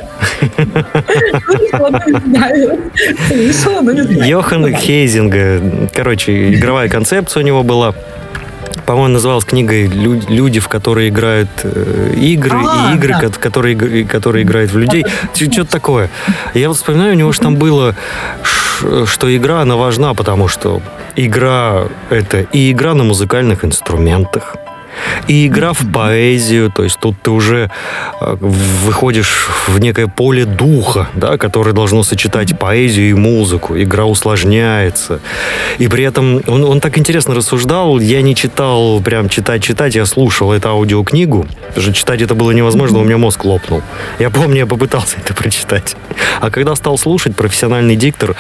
Йохан 4.29 4.75
Хейзинга. 4.75 5.89
Короче, 5.95 6.53
игровая 6.53 6.91
концепция 6.91 7.43
у 7.43 7.47
него 7.47 7.63
была 7.63 7.95
по-моему, 8.85 9.15
называлась 9.15 9.45
книгой 9.45 9.87
«Люди, 9.87 10.61
в 10.61 10.69
которые 10.69 11.09
играют 11.09 11.49
э, 11.65 12.15
игры, 12.17 12.59
а, 12.65 12.93
и 12.93 12.97
игры, 12.97 13.17
да. 13.21 13.31
которые, 13.31 14.05
которые 14.05 14.45
играют 14.45 14.71
в 14.71 14.79
людей». 14.79 15.05
Что-то 15.35 15.65
такое. 15.65 16.09
Я 16.55 16.69
вот 16.69 16.77
вспоминаю, 16.77 17.15
у 17.15 17.17
него 17.17 17.33
же 17.33 17.41
там 17.41 17.57
было, 17.57 17.97
что 19.07 19.37
игра, 19.37 19.63
она 19.63 19.75
важна, 19.77 20.15
потому 20.15 20.47
что 20.47 20.83
игра— 21.17 21.89
это 22.11 22.43
и 22.43 22.71
игра 22.71 22.95
на 22.95 23.03
музыкальных 23.03 23.65
инструментах, 23.65 24.57
и 25.29 25.47
игра 25.47 25.73
в 25.73 25.93
поэзию, 25.93 26.71
то 26.71 26.85
есть 26.85 26.99
тут 27.01 27.17
ты 27.23 27.31
уже 27.31 27.71
э, 28.21 28.37
выходишь 28.41 29.49
в 29.67 29.79
некое 29.79 30.07
поле 30.07 30.45
духа, 30.45 31.09
да, 31.15 31.39
которое 31.39 31.73
должно 31.73 32.03
сочетать 32.03 32.59
поэзию 32.59 33.11
и 33.11 33.15
музыку. 33.15 33.77
Игра 33.77 34.05
усложняется. 34.05 35.21
И 35.79 35.89
при 35.89 36.05
этом 36.05 36.43
он, 36.47 36.65
он 36.65 36.81
так 36.81 36.99
интересно 36.99 37.35
рассуждал. 37.35 37.99
Я 37.99 38.23
не 38.23 38.35
читал 38.35 39.01
прям 39.01 39.29
читать-читать, 39.29 39.95
я 39.95 40.07
слушал 40.07 40.53
эту 40.53 40.69
аудиокнигу. 40.69 41.47
Даже 41.75 41.93
читать 41.93 42.23
это 42.23 42.35
было 42.35 42.53
невозможно, 42.53 42.99
у 42.99 43.05
меня 43.05 43.19
мозг 43.19 43.45
лопнул. 43.45 43.83
Я 44.19 44.31
помню, 44.31 44.59
я 44.59 44.67
попытался 44.67 45.17
это 45.19 45.35
прочитать. 45.35 45.97
А 46.41 46.51
когда 46.51 46.75
стал 46.77 46.99
слушать, 46.99 47.37
профессиональный 47.37 47.97
диктор 47.97 48.37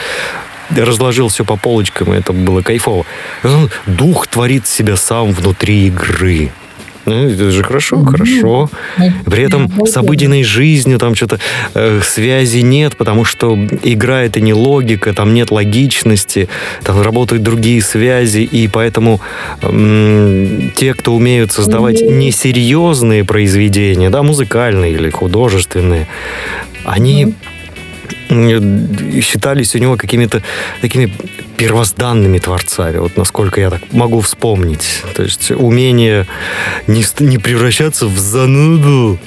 разложил 0.70 1.28
все 1.28 1.44
по 1.44 1.56
полочкам, 1.56 2.14
и 2.14 2.18
это 2.18 2.32
было 2.32 2.62
кайфово. 2.62 3.04
Дух 3.86 4.26
творит 4.26 4.66
себя 4.66 4.96
сам 4.96 5.32
внутри 5.32 5.86
игры. 5.88 6.50
Ну, 7.06 7.28
это 7.28 7.52
же 7.52 7.62
хорошо, 7.62 8.04
хорошо. 8.04 8.68
При 9.26 9.44
этом 9.44 9.70
с 9.86 9.96
обыденной 9.96 10.42
жизнью 10.42 10.98
там 10.98 11.14
что-то 11.14 11.38
э, 11.74 12.00
связи 12.02 12.58
нет, 12.58 12.96
потому 12.96 13.24
что 13.24 13.56
игра 13.84 14.22
это 14.22 14.40
не 14.40 14.52
логика, 14.52 15.12
там 15.12 15.32
нет 15.32 15.52
логичности, 15.52 16.48
там 16.82 17.00
работают 17.00 17.44
другие 17.44 17.80
связи, 17.80 18.40
и 18.40 18.66
поэтому 18.66 19.20
э, 19.62 20.70
те, 20.74 20.94
кто 20.94 21.14
умеют 21.14 21.52
создавать 21.52 22.02
несерьезные 22.02 23.24
произведения, 23.24 24.10
да, 24.10 24.24
музыкальные 24.24 24.92
или 24.92 25.10
художественные, 25.10 26.08
они 26.84 27.34
считались 28.28 29.74
у 29.74 29.78
него 29.78 29.96
какими-то 29.96 30.42
такими 30.80 31.12
первозданными 31.56 32.38
творцами, 32.38 32.98
вот 32.98 33.16
насколько 33.16 33.60
я 33.60 33.70
так 33.70 33.92
могу 33.92 34.20
вспомнить. 34.20 35.02
То 35.14 35.22
есть 35.22 35.50
умение 35.50 36.26
не, 36.86 37.04
не 37.20 37.38
превращаться 37.38 38.06
в 38.06 38.18
зануду, 38.18 39.18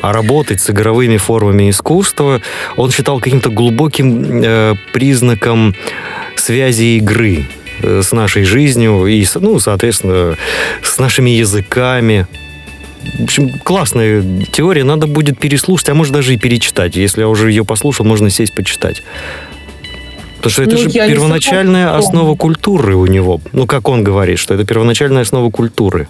а 0.00 0.12
работать 0.12 0.60
с 0.60 0.70
игровыми 0.70 1.16
формами 1.16 1.70
искусства 1.70 2.40
он 2.76 2.90
считал 2.90 3.20
каким-то 3.20 3.50
глубоким 3.50 4.42
э, 4.42 4.74
признаком 4.92 5.74
связи 6.36 6.98
игры 6.98 7.46
э, 7.82 8.02
с 8.02 8.12
нашей 8.12 8.44
жизнью 8.44 9.06
и, 9.06 9.24
ну, 9.34 9.58
соответственно, 9.58 10.36
с 10.82 10.98
нашими 10.98 11.30
языками, 11.30 12.26
в 13.18 13.22
общем, 13.22 13.58
классная 13.58 14.44
теория, 14.52 14.84
надо 14.84 15.06
будет 15.06 15.38
переслушать, 15.38 15.88
а 15.88 15.94
может 15.94 16.12
даже 16.12 16.34
и 16.34 16.38
перечитать. 16.38 16.96
Если 16.96 17.20
я 17.20 17.28
уже 17.28 17.50
ее 17.50 17.64
послушал, 17.64 18.04
можно 18.04 18.30
сесть 18.30 18.54
почитать. 18.54 19.02
Потому 20.36 20.52
что 20.52 20.62
это 20.62 20.76
ну, 20.76 20.78
же 20.78 20.90
первоначальная 20.90 21.96
основа 21.96 22.36
культуры 22.36 22.94
у 22.94 23.06
него. 23.06 23.40
Ну, 23.52 23.66
как 23.66 23.88
он 23.88 24.04
говорит, 24.04 24.38
что 24.38 24.54
это 24.54 24.64
первоначальная 24.64 25.22
основа 25.22 25.50
культуры. 25.50 26.08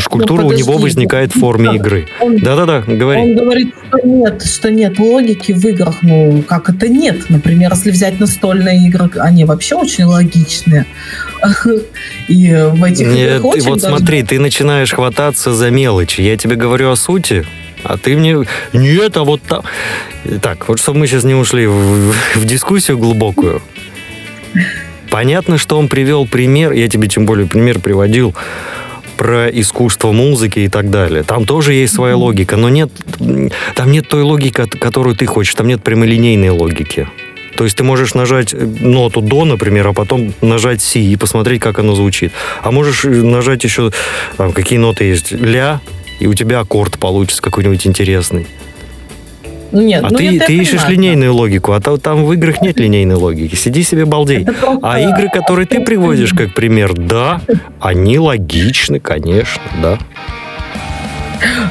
Что 0.00 0.10
культура 0.10 0.42
ну, 0.42 0.48
у 0.48 0.52
него 0.52 0.78
возникает 0.78 1.34
в 1.34 1.38
форме 1.38 1.76
игры. 1.76 2.06
Да-да-да, 2.20 2.80
говори. 2.80 3.20
Он 3.20 3.34
говорит, 3.34 3.74
что 3.88 4.06
нет, 4.06 4.42
что 4.42 4.70
нет 4.70 4.98
логики 4.98 5.52
в 5.52 5.64
играх. 5.66 5.96
Ну, 6.02 6.42
как 6.46 6.70
это 6.70 6.88
нет? 6.88 7.28
Например, 7.28 7.72
если 7.72 7.90
взять 7.90 8.20
настольные 8.20 8.86
игры, 8.86 9.10
они 9.18 9.44
вообще 9.44 9.76
очень 9.76 10.04
логичные. 10.04 10.86
И 12.28 12.52
в 12.72 12.84
этих 12.84 13.06
Нет, 13.06 13.36
играх 13.36 13.44
очень 13.44 13.70
вот 13.70 13.80
даже... 13.80 13.96
смотри, 13.96 14.22
ты 14.22 14.38
начинаешь 14.38 14.92
хвататься 14.92 15.54
за 15.54 15.70
мелочи. 15.70 16.20
Я 16.20 16.36
тебе 16.36 16.56
говорю 16.56 16.90
о 16.90 16.96
сути, 16.96 17.46
а 17.84 17.96
ты 17.96 18.16
мне... 18.16 18.36
Нет, 18.72 19.16
а 19.16 19.24
вот 19.24 19.42
там... 19.42 19.62
Так, 20.42 20.68
вот 20.68 20.78
чтобы 20.80 21.00
мы 21.00 21.06
сейчас 21.06 21.24
не 21.24 21.34
ушли 21.34 21.66
в, 21.66 22.12
в 22.34 22.44
дискуссию 22.44 22.98
глубокую. 22.98 23.62
Понятно, 25.10 25.56
что 25.56 25.78
он 25.78 25.88
привел 25.88 26.26
пример, 26.26 26.72
я 26.72 26.88
тебе 26.88 27.08
тем 27.08 27.24
более 27.24 27.46
пример 27.46 27.78
приводил, 27.78 28.34
про 29.18 29.48
искусство 29.48 30.12
музыки 30.12 30.60
и 30.60 30.68
так 30.68 30.90
далее. 30.90 31.24
Там 31.24 31.44
тоже 31.44 31.74
есть 31.74 31.94
своя 31.94 32.16
логика, 32.16 32.56
но 32.56 32.68
нет, 32.70 32.90
там 33.74 33.90
нет 33.90 34.08
той 34.08 34.22
логики, 34.22 34.64
которую 34.64 35.16
ты 35.16 35.26
хочешь, 35.26 35.54
там 35.54 35.66
нет 35.66 35.82
прямолинейной 35.82 36.50
логики. 36.50 37.08
То 37.56 37.64
есть 37.64 37.76
ты 37.76 37.82
можешь 37.82 38.14
нажать 38.14 38.54
э, 38.54 38.56
ноту 38.58 39.20
до, 39.20 39.44
например, 39.44 39.88
а 39.88 39.92
потом 39.92 40.32
нажать 40.40 40.80
си 40.80 41.12
и 41.12 41.16
посмотреть, 41.16 41.60
как 41.60 41.80
оно 41.80 41.96
звучит. 41.96 42.30
А 42.62 42.70
можешь 42.70 43.04
э, 43.04 43.08
нажать 43.08 43.64
еще, 43.64 43.90
там, 44.36 44.52
какие 44.52 44.78
ноты 44.78 45.04
есть, 45.04 45.32
ля, 45.32 45.80
и 46.20 46.28
у 46.28 46.34
тебя 46.34 46.60
аккорд 46.60 47.00
получится 47.00 47.42
какой-нибудь 47.42 47.84
интересный. 47.84 48.46
Нет, 49.72 50.04
а 50.04 50.08
ну, 50.10 50.18
ты, 50.18 50.38
ты 50.40 50.54
ищешь 50.54 50.82
понимаю, 50.82 50.92
линейную 50.92 51.32
да. 51.32 51.38
логику, 51.38 51.72
а 51.72 51.80
то, 51.80 51.96
там 51.98 52.24
в 52.24 52.32
играх 52.32 52.62
нет 52.62 52.78
линейной 52.78 53.16
логики. 53.16 53.54
Сиди 53.54 53.82
себе 53.82 54.04
балдей. 54.04 54.44
Просто... 54.44 54.78
А 54.82 55.00
игры, 55.00 55.28
которые 55.28 55.66
ты 55.66 55.80
приводишь 55.80 56.32
как 56.32 56.54
пример, 56.54 56.94
да, 56.94 57.40
они 57.80 58.18
логичны, 58.18 59.00
конечно, 59.00 59.62
да. 59.82 59.98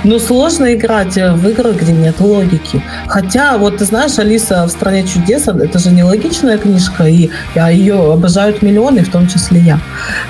Ну, 0.04 0.20
сложно 0.20 0.74
играть 0.74 1.16
в 1.16 1.50
игры, 1.50 1.74
где 1.74 1.91
нет 1.91 2.20
логики. 2.20 2.82
Хотя, 3.08 3.58
вот 3.58 3.78
ты 3.78 3.86
знаешь, 3.86 4.18
Алиса 4.20 4.66
в 4.66 4.70
«Стране 4.70 5.06
чудес»— 5.06 5.48
это 5.48 5.80
же 5.80 5.91
не 5.91 6.04
логичная 6.04 6.58
книжка, 6.58 7.06
и 7.06 7.30
ее 7.56 8.14
обожают 8.14 8.62
миллионы, 8.62 9.04
в 9.04 9.10
том 9.10 9.28
числе 9.28 9.60
я. 9.60 9.80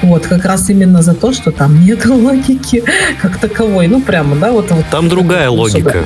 Вот, 0.01 0.25
как 0.25 0.45
раз 0.45 0.69
именно 0.69 1.01
за 1.01 1.13
то, 1.13 1.33
что 1.33 1.51
там 1.51 1.81
нет 1.81 2.05
логики 2.07 2.83
как 3.21 3.37
таковой. 3.37 3.87
Ну, 3.87 4.01
прямо, 4.01 4.35
да, 4.35 4.51
вот. 4.51 4.71
вот 4.71 4.85
там 4.89 5.07
другая 5.07 5.49
логика. 5.49 6.05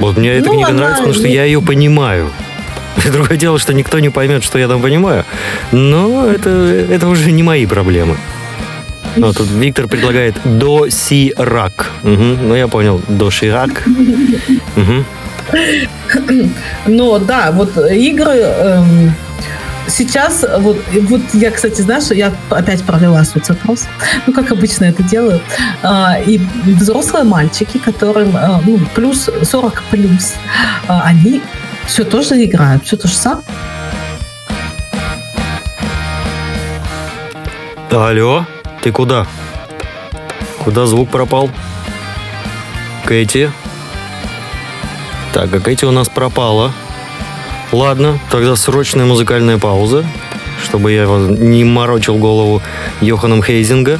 Вот 0.00 0.16
мне 0.16 0.30
эта 0.30 0.48
ну, 0.48 0.54
книга 0.54 0.72
нравится, 0.72 1.02
потому 1.02 1.14
что 1.14 1.28
я 1.28 1.44
ее 1.44 1.60
понимаю. 1.60 2.30
Другое 3.12 3.36
дело, 3.36 3.58
что 3.58 3.74
никто 3.74 3.98
не 4.00 4.10
поймет, 4.10 4.44
что 4.44 4.58
я 4.58 4.68
там 4.68 4.80
понимаю. 4.82 5.24
Но 5.72 6.26
это, 6.26 6.50
это 6.50 7.08
уже 7.08 7.32
не 7.32 7.42
мои 7.42 7.66
проблемы. 7.66 8.16
Ну, 9.16 9.32
тут 9.32 9.48
Виктор 9.50 9.88
предлагает 9.88 10.34
до 10.44 10.88
си 10.88 11.34
рак. 11.36 11.90
Мгм, 12.02 12.48
Ну, 12.48 12.54
я 12.54 12.68
понял. 12.68 13.00
До 13.08 13.30
ширак. 13.30 13.82
Мгм. 14.76 15.04
Но 16.86 17.18
да, 17.18 17.50
вот 17.52 17.76
игры 17.76 18.32
эм, 18.32 19.12
сейчас, 19.88 20.44
вот, 20.58 20.78
и 20.92 21.00
вот 21.00 21.20
я, 21.32 21.50
кстати, 21.50 21.80
знаешь, 21.80 22.10
я 22.10 22.32
опять 22.50 22.82
провела 22.82 23.24
соцопрос, 23.24 23.86
ну, 24.26 24.32
как 24.32 24.52
обычно 24.52 24.84
это 24.84 25.02
делаю, 25.02 25.40
А, 25.82 26.18
и 26.18 26.38
взрослые 26.64 27.24
мальчики, 27.24 27.78
которым 27.78 28.36
а, 28.36 28.60
ну, 28.64 28.78
плюс 28.94 29.28
40 29.42 29.82
плюс, 29.90 30.34
а, 30.88 31.02
они 31.04 31.42
все 31.86 32.04
тоже 32.04 32.44
играют, 32.44 32.84
все 32.84 32.96
то 32.96 33.08
же 33.08 33.14
самое. 33.14 33.44
Алло, 37.90 38.46
ты 38.80 38.90
куда? 38.90 39.26
Куда 40.64 40.86
звук 40.86 41.10
пропал? 41.10 41.50
Кэти? 43.04 43.50
Так, 45.34 45.52
а 45.52 45.60
Кэти 45.60 45.84
у 45.84 45.90
нас 45.90 46.08
пропала. 46.08 46.72
Ладно, 47.72 48.18
тогда 48.30 48.54
срочная 48.54 49.06
музыкальная 49.06 49.58
пауза, 49.58 50.04
чтобы 50.62 50.92
я 50.92 51.06
не 51.06 51.64
морочил 51.64 52.16
голову 52.16 52.60
Йоханом 53.00 53.42
Хейзинга. 53.42 53.98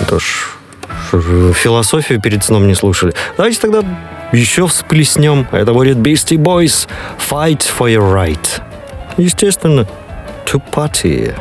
Это 0.00 0.20
ж, 0.20 0.46
философию 1.10 2.20
перед 2.20 2.44
сном 2.44 2.68
не 2.68 2.74
слушали. 2.74 3.14
Давайте 3.36 3.60
тогда 3.60 3.82
еще 4.32 4.68
всплеснем. 4.68 5.48
Это 5.50 5.72
будет 5.72 5.96
Beastie 5.96 6.36
Boys 6.36 6.88
Fight 7.18 7.62
for 7.62 7.92
Your 7.92 8.14
Right. 8.14 8.62
Естественно, 9.16 9.88
to 10.46 10.62
party. 10.72 11.34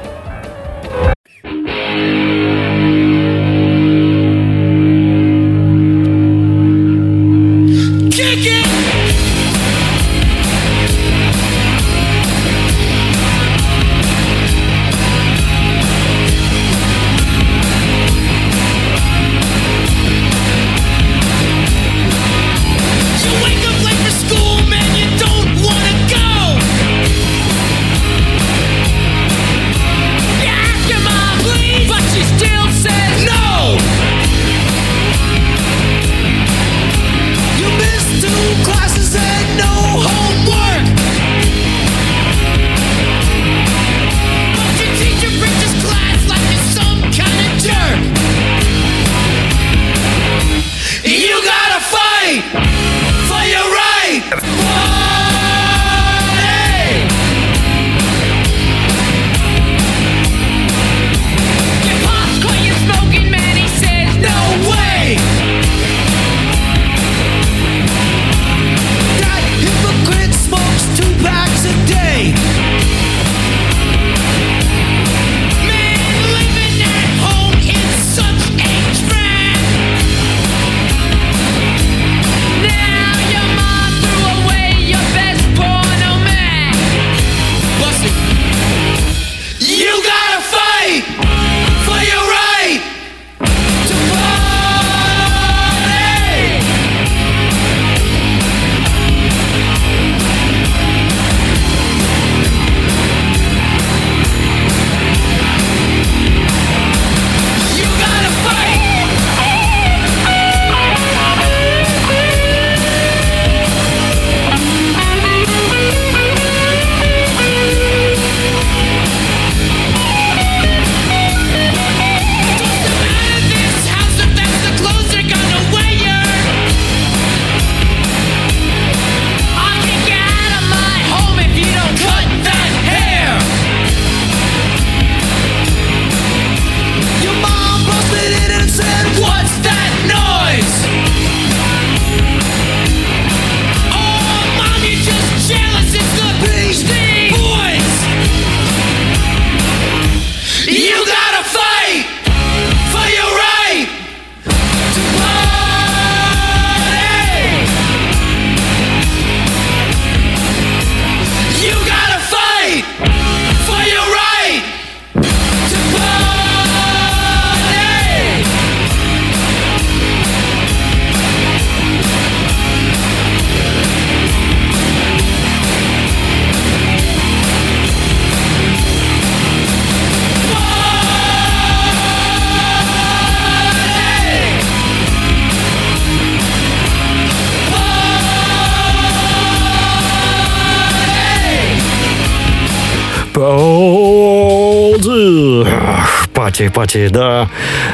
Пати, 196.50 196.70
пати, 196.74 197.10
да. 197.14 197.48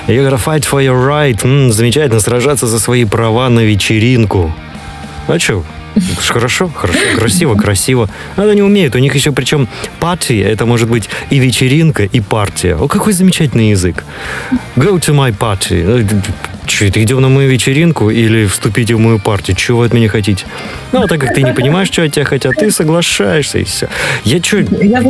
Gotta 0.07 0.45
fight 0.45 0.71
for 0.71 0.81
your 0.81 1.07
right. 1.07 1.45
М, 1.45 1.71
замечательно, 1.71 2.21
сражаться 2.21 2.67
за 2.67 2.79
свои 2.79 3.05
права 3.05 3.49
на 3.49 3.65
вечеринку. 3.65 4.53
А 5.27 5.39
что? 5.39 5.63
Хорошо, 6.27 6.69
хорошо, 6.75 6.99
красиво, 7.17 7.55
красиво. 7.55 8.09
Они 8.37 8.55
не 8.55 8.61
умеют. 8.61 8.95
У 8.95 8.99
них 8.99 9.15
еще 9.15 9.31
причем 9.31 9.67
пати, 9.99 10.39
это 10.39 10.65
может 10.65 10.89
быть 10.89 11.09
и 11.31 11.39
вечеринка, 11.39 12.03
и 12.03 12.21
партия. 12.21 12.75
О, 12.75 12.87
какой 12.87 13.13
замечательный 13.13 13.71
язык. 13.71 14.05
Go 14.77 14.99
to 14.99 15.13
my 15.13 15.37
party. 15.37 16.05
Это 16.81 17.01
идем 17.01 17.21
на 17.21 17.29
мою 17.29 17.49
вечеринку 17.49 18.09
или 18.09 18.45
вступите 18.45 18.95
в 18.95 18.99
мою 18.99 19.19
партию? 19.19 19.55
Чего 19.55 19.79
вы 19.79 19.85
от 19.85 19.93
меня 19.93 20.09
хотите? 20.09 20.45
Ну, 20.91 21.03
а 21.03 21.07
так 21.07 21.19
как 21.21 21.33
ты 21.33 21.43
не 21.43 21.53
понимаешь, 21.53 21.87
что 21.87 22.03
от 22.03 22.13
тебя 22.13 22.25
хотят, 22.25 22.55
ты 22.55 22.71
соглашаешься 22.71 23.59
и 23.59 23.63
все. 23.63 23.87
Я 24.23 24.41
что, 24.43 24.63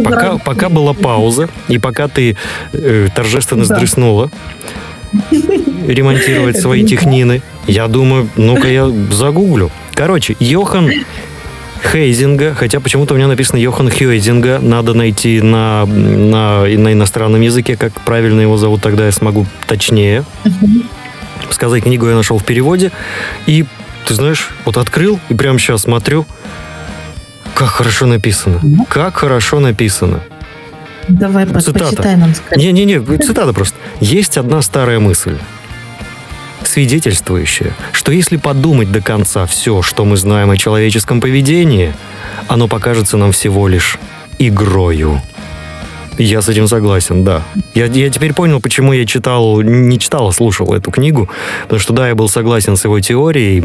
пока, 0.04 0.38
пока 0.38 0.70
была 0.70 0.94
пауза, 0.94 1.50
и 1.68 1.78
пока 1.78 2.08
ты 2.08 2.38
э, 2.74 3.08
торжественно 3.16 3.66
Да. 3.66 3.76
сдреснула 3.76 4.30
ремонтировать 5.88 6.60
свои 6.60 6.84
технины, 6.84 7.42
я 7.68 7.88
думаю, 7.88 8.30
ну-ка 8.36 8.68
я 8.68 8.90
загуглю. 9.12 9.72
Короче, 9.94 10.36
Йохан 10.40 10.92
Хейзинга, 11.92 12.54
хотя 12.56 12.80
почему-то 12.80 13.14
у 13.14 13.18
меня 13.18 13.28
написано 13.28 13.60
Йохан 13.60 13.90
Хейзинга. 13.90 14.60
Надо 14.62 14.94
найти 14.94 15.42
на, 15.42 15.86
на, 15.86 16.64
на 16.64 16.94
иностранном 16.94 17.42
языке, 17.42 17.78
как 17.78 17.94
правильно 18.02 18.42
его 18.42 18.58
зовут, 18.58 18.82
тогда 18.82 19.06
я 19.06 19.12
смогу 19.12 19.46
точнее 19.68 20.26
сказать. 21.54 21.84
Книгу 21.84 22.08
я 22.08 22.16
нашел 22.16 22.38
в 22.38 22.46
переводе. 22.46 22.92
И, 23.46 23.66
ты 24.08 24.14
знаешь, 24.14 24.50
вот 24.66 24.78
открыл 24.78 25.20
и 25.30 25.34
прямо 25.34 25.60
сейчас 25.60 25.84
смотрю, 25.84 26.26
как 27.54 27.70
хорошо 27.70 28.06
написано. 28.06 28.62
Как 28.90 29.18
хорошо 29.18 29.60
написано. 29.60 30.22
Давай, 31.08 31.46
Цитата. 31.46 31.74
почитай 31.74 32.16
нам. 32.16 32.34
Не-не-не, 32.56 33.00
цитата 33.20 33.54
просто. 33.54 33.78
Есть 34.02 34.38
одна 34.38 34.62
старая 34.62 35.00
мысль, 35.00 35.38
свидетельствующая, 36.64 37.74
что 37.92 38.12
если 38.12 38.38
подумать 38.38 38.92
до 38.92 39.02
конца 39.02 39.46
все, 39.46 39.82
что 39.82 40.04
мы 40.04 40.18
знаем 40.18 40.50
о 40.50 40.58
человеческом 40.58 41.22
поведении, 41.22 41.94
оно 42.48 42.68
покажется 42.68 43.18
нам 43.18 43.32
всего 43.32 43.68
лишь 43.68 44.00
игрою. 44.40 45.22
Я 46.18 46.42
с 46.42 46.50
этим 46.50 46.68
согласен, 46.68 47.24
да. 47.24 47.44
Я, 47.74 47.86
я 47.86 48.10
теперь 48.10 48.34
понял, 48.34 48.62
почему 48.62 48.94
я 48.94 49.06
читал, 49.06 49.62
не 49.62 50.00
читал, 50.00 50.28
а 50.28 50.32
слушал 50.32 50.74
эту 50.74 50.92
книгу. 50.92 51.30
Потому 51.64 51.80
что, 51.80 51.94
да, 51.94 52.08
я 52.08 52.16
был 52.16 52.30
согласен 52.30 52.78
с 52.78 52.86
его 52.86 53.00
теорией. 53.00 53.60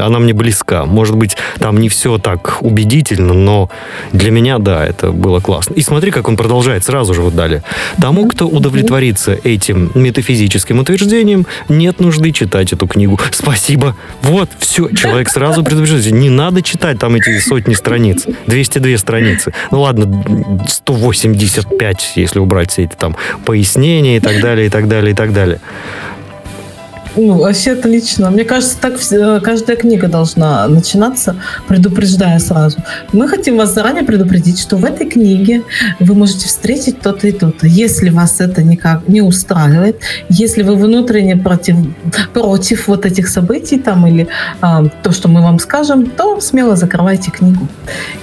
Она 0.00 0.18
мне 0.20 0.32
близка. 0.32 0.84
Может 0.84 1.16
быть, 1.16 1.36
там 1.58 1.78
не 1.78 1.88
все 1.88 2.18
так 2.18 2.58
убедительно, 2.60 3.34
но 3.34 3.70
для 4.12 4.30
меня, 4.30 4.58
да, 4.58 4.86
это 4.86 5.10
было 5.10 5.40
классно. 5.40 5.74
И 5.74 5.82
смотри, 5.82 6.10
как 6.10 6.28
он 6.28 6.36
продолжает 6.36 6.84
сразу 6.84 7.12
же 7.14 7.22
вот 7.22 7.34
далее. 7.34 7.62
Тому, 8.00 8.28
кто 8.28 8.46
удовлетворится 8.46 9.36
этим 9.42 9.90
метафизическим 9.94 10.78
утверждением, 10.78 11.46
нет 11.68 12.00
нужды 12.00 12.30
читать 12.30 12.72
эту 12.72 12.86
книгу. 12.86 13.18
Спасибо. 13.32 13.96
Вот, 14.22 14.48
все. 14.58 14.88
Человек 14.90 15.28
сразу 15.28 15.64
предупреждает. 15.64 16.10
Не 16.10 16.30
надо 16.30 16.62
читать 16.62 16.98
там 16.98 17.16
эти 17.16 17.38
сотни 17.40 17.74
страниц. 17.74 18.26
202 18.46 18.98
страницы. 18.98 19.52
Ну 19.70 19.82
ладно, 19.82 20.24
185, 21.80 22.12
если 22.16 22.38
убрать 22.38 22.70
все 22.70 22.84
эти 22.84 22.94
там 22.94 23.16
пояснения 23.44 24.18
и 24.18 24.20
так 24.20 24.40
далее, 24.40 24.66
и 24.66 24.70
так 24.70 24.88
далее, 24.88 25.12
и 25.12 25.14
так 25.14 25.32
далее. 25.32 25.60
Ну, 27.16 27.38
вообще 27.38 27.72
отлично. 27.72 28.30
Мне 28.30 28.44
кажется, 28.44 28.76
так 28.80 28.94
вс- 28.94 29.40
каждая 29.40 29.76
книга 29.76 30.06
должна 30.08 30.66
начинаться, 30.68 31.36
предупреждая 31.66 32.38
сразу. 32.38 32.78
Мы 33.12 33.26
хотим 33.28 33.56
вас 33.56 33.74
заранее 33.74 34.04
предупредить, 34.04 34.60
что 34.60 34.76
в 34.76 34.84
этой 34.84 35.08
книге 35.08 35.62
вы 35.98 36.14
можете 36.14 36.46
встретить 36.46 37.00
то-то 37.00 37.26
и 37.26 37.32
то-то. 37.32 37.66
Если 37.66 38.10
вас 38.10 38.40
это 38.40 38.62
никак 38.62 39.08
не 39.08 39.22
устраивает, 39.22 39.98
если 40.28 40.62
вы 40.62 40.76
внутренне 40.76 41.36
против, 41.36 41.76
против 42.32 42.86
вот 42.88 43.04
этих 43.04 43.28
событий 43.28 43.78
там 43.78 44.06
или 44.06 44.28
а, 44.60 44.84
то, 45.02 45.10
что 45.12 45.28
мы 45.28 45.42
вам 45.42 45.58
скажем, 45.58 46.06
то 46.06 46.40
смело 46.40 46.76
закрывайте 46.76 47.30
книгу 47.30 47.66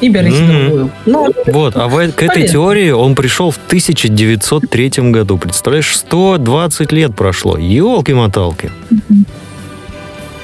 и 0.01 0.09
берите 0.09 0.41
Мгм. 0.43 0.65
другую. 0.65 0.91
Ну, 1.05 1.33
Вот, 1.47 1.75
а 1.75 1.87
в- 1.87 1.97
к 2.11 2.23
этой 2.23 2.27
Полезно. 2.27 2.51
теории 2.53 2.91
он 2.91 3.15
пришел 3.15 3.51
в 3.51 3.57
1903 3.67 5.11
году. 5.11 5.37
Представляешь, 5.37 5.95
120 5.97 6.91
лет 6.93 7.15
прошло. 7.15 7.57
Елки-моталки. 7.57 8.71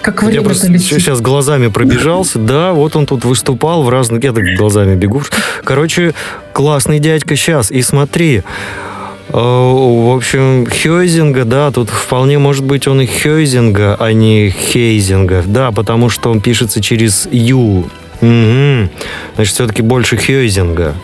Как 0.04 0.22
Я 0.24 0.28
время 0.28 0.44
просто 0.44 0.68
летит. 0.68 0.88
сейчас 0.88 1.22
глазами 1.22 1.68
пробежался. 1.68 2.38
Да, 2.38 2.74
вот 2.74 2.96
он 2.98 3.06
тут 3.06 3.24
выступал 3.24 3.84
в 3.84 3.90
разных... 3.90 4.22
Я 4.24 4.34
так 4.34 4.44
глазами 4.58 4.96
бегу. 4.96 5.24
Короче, 5.64 6.14
классный 6.52 7.00
дядька 7.00 7.38
сейчас. 7.38 7.72
И 7.72 7.82
смотри, 7.82 8.44
э, 9.30 9.34
в 9.34 10.14
общем, 10.14 10.68
Хейзинга, 10.70 11.46
да, 11.46 11.72
тут 11.72 11.90
вполне 11.90 12.38
может 12.38 12.66
быть 12.66 12.86
он 12.86 13.00
и 13.00 13.06
Хейзинга, 13.06 13.96
а 13.98 14.12
не 14.12 14.50
Хейзинга. 14.50 15.42
Да, 15.46 15.72
потому 15.72 16.10
что 16.10 16.30
он 16.32 16.42
пишется 16.42 16.82
через 16.82 17.30
Ю. 17.32 17.90
Мгм. 18.20 18.90
Значит, 19.36 19.54
все-таки 19.54 19.82
больше 19.82 20.18
Хейзинга. 20.18 20.96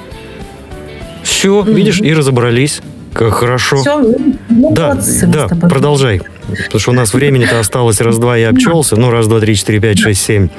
Все, 1.23 1.61
видишь, 1.61 2.01
и 2.01 2.13
разобрались. 2.13 2.81
Как 3.13 3.33
хорошо. 3.33 3.77
Все, 3.77 3.97
ну, 4.49 4.73
Да, 4.73 4.97
да, 5.23 5.47
продолжай. 5.47 6.21
Потому 6.65 6.79
что 6.79 6.91
у 6.91 6.93
нас 6.93 7.13
времени-то 7.13 7.59
осталось 7.59 8.01
раз-два, 8.01 8.37
я 8.37 8.49
обчелся. 8.49 8.95
Ну, 8.95 9.09
раз, 9.09 9.27
два, 9.27 9.39
три, 9.39 9.55
четыре, 9.55 9.79
пять, 9.79 9.99
шесть, 9.99 10.21
семь. 10.21 10.49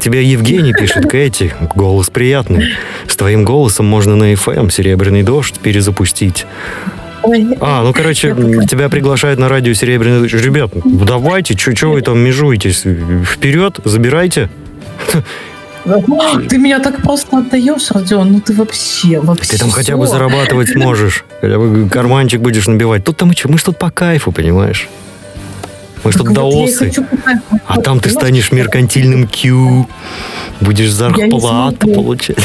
Тебе 0.00 0.24
Евгений 0.24 0.72
пишет, 0.72 1.08
Кэти, 1.08 1.54
голос 1.74 2.10
приятный. 2.10 2.74
С 3.06 3.16
твоим 3.16 3.44
голосом 3.44 3.86
можно 3.86 4.16
на 4.16 4.32
FM 4.32 4.70
«Серебряный 4.70 5.22
дождь» 5.22 5.58
перезапустить. 5.60 6.46
А, 7.60 7.82
ну, 7.82 7.92
короче, 7.92 8.34
тебя 8.68 8.88
приглашают 8.88 9.40
на 9.40 9.48
радио 9.48 9.72
«Серебряный 9.74 10.20
дождь». 10.20 10.34
Ребят, 10.34 10.70
давайте, 10.84 11.56
что 11.56 11.92
вы 11.92 12.02
там 12.02 12.18
межуетесь? 12.18 12.84
Вперед, 13.24 13.80
забирайте. 13.84 14.48
Ты 16.48 16.58
меня 16.58 16.80
так 16.80 17.02
просто 17.02 17.38
отдаешь, 17.38 17.90
Родион, 17.92 18.32
ну 18.32 18.40
ты 18.40 18.52
вообще, 18.54 19.20
вообще. 19.20 19.52
Ты 19.52 19.58
там 19.58 19.70
хотя 19.70 19.96
бы 19.96 20.06
зарабатывать 20.06 20.70
сможешь. 20.70 21.24
Хотя 21.40 21.58
бы 21.58 21.88
карманчик 21.88 22.40
будешь 22.40 22.66
набивать. 22.66 23.04
Тут 23.04 23.16
там 23.16 23.30
и 23.30 23.34
чё, 23.34 23.48
мы 23.48 23.58
ж 23.58 23.62
тут 23.62 23.78
по 23.78 23.90
кайфу, 23.90 24.32
понимаешь? 24.32 24.88
Мы 26.06 26.30
и 26.30 26.34
даосы. 26.34 26.92
А 27.66 27.80
там 27.80 28.00
ты 28.00 28.10
станешь 28.10 28.52
меркантильным 28.52 29.28
Q, 29.28 29.86
будешь 30.60 30.92
зарплату 30.92 31.88
получать. 31.88 32.38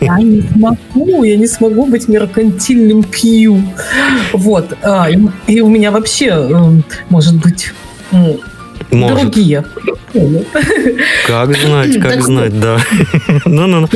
Я 0.00 0.18
не 0.18 0.42
смогу, 0.42 1.24
я 1.24 1.36
не 1.36 1.46
смогу 1.46 1.86
быть 1.86 2.08
меркантильным 2.08 3.02
Q. 3.02 3.60
Вот. 4.32 4.76
а, 4.82 5.08
и, 5.46 5.60
у 5.60 5.68
меня 5.68 5.90
вообще, 5.90 6.26
эм, 6.26 6.84
может 7.08 7.34
быть, 7.34 7.72
Может. 8.90 9.20
другие. 9.20 9.64
Как 11.26 11.56
знать, 11.56 11.94
как 12.00 12.12
Так 12.12 12.22
знать, 12.22 12.60
да. 12.60 12.78
Ну-ну-ну. 13.44 13.88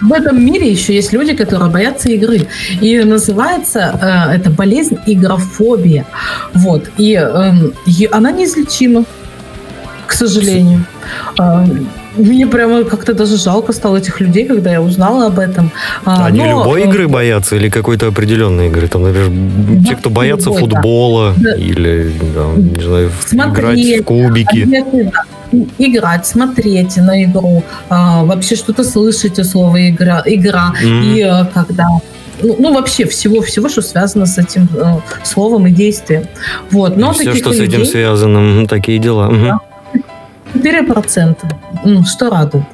В 0.00 0.12
этом 0.12 0.44
мире 0.44 0.70
еще 0.70 0.94
есть 0.94 1.12
люди, 1.12 1.34
которые 1.34 1.70
боятся 1.70 2.08
игры. 2.10 2.46
И 2.80 2.98
называется 3.00 4.28
э, 4.30 4.36
эта 4.36 4.50
болезнь 4.50 4.98
игрофобия. 5.06 6.04
Вот. 6.54 6.90
И 6.98 7.14
эм, 7.14 7.72
е- 7.86 8.08
она 8.12 8.30
неизлечима, 8.30 9.04
к 10.06 10.12
сожалению. 10.12 10.84
Э, 11.40 11.64
Мне 12.16 12.46
прямо 12.46 12.84
как-то 12.84 13.12
даже 13.14 13.36
жалко 13.36 13.72
стало 13.72 13.96
этих 13.98 14.20
людей, 14.20 14.44
когда 14.46 14.70
я 14.72 14.80
узнала 14.82 15.26
об 15.26 15.38
этом. 15.38 15.70
А, 16.04 16.26
Они 16.26 16.40
но, 16.40 16.46
любой 16.62 16.82
э, 16.82 16.88
игры 16.88 17.08
боятся 17.08 17.56
или 17.56 17.68
какой-то 17.68 18.06
определенной 18.08 18.66
игры? 18.68 18.88
Там, 18.88 19.02
например, 19.02 19.84
те, 19.86 19.94
кто 19.96 20.10
боятся 20.10 20.50
любой, 20.50 20.62
да. 20.62 20.74
футбола 20.76 21.34
Да. 21.36 21.54
или, 21.56 22.12
там, 22.34 22.72
не 22.74 22.82
знаю, 22.82 23.10
Смотреть, 23.26 23.86
играть 23.86 24.00
в 24.00 24.04
кубики. 24.04 24.62
Обязательно 24.62 25.12
играть, 25.78 26.26
смотреть 26.26 26.96
на 26.96 27.24
игру, 27.24 27.62
а, 27.88 28.24
вообще 28.24 28.56
что-то 28.56 28.84
слышать 28.84 29.38
о 29.38 29.44
слове 29.44 29.90
игра, 29.90 30.22
игра 30.24 30.72
Мгм. 30.82 31.02
и 31.02 31.20
э, 31.22 31.44
когда 31.54 31.86
ну, 32.40 32.54
ну, 32.58 32.72
вообще 32.72 33.04
всего-всего, 33.04 33.68
что 33.68 33.82
связано 33.82 34.26
с 34.26 34.38
этим 34.38 34.68
э, 34.72 35.00
словом 35.24 35.66
и 35.66 35.70
действием. 35.72 36.26
Вот. 36.70 36.96
Но 36.96 37.12
Все, 37.12 37.34
что 37.34 37.52
с 37.52 37.56
этим 37.56 37.64
людей 37.64 37.84
связано, 37.86 38.66
такие 38.68 38.98
дела. 39.00 39.28
Мгм. 39.28 39.60
4%, 40.54 41.36
ну, 41.84 42.04
что 42.04 42.30
радует. 42.30 42.64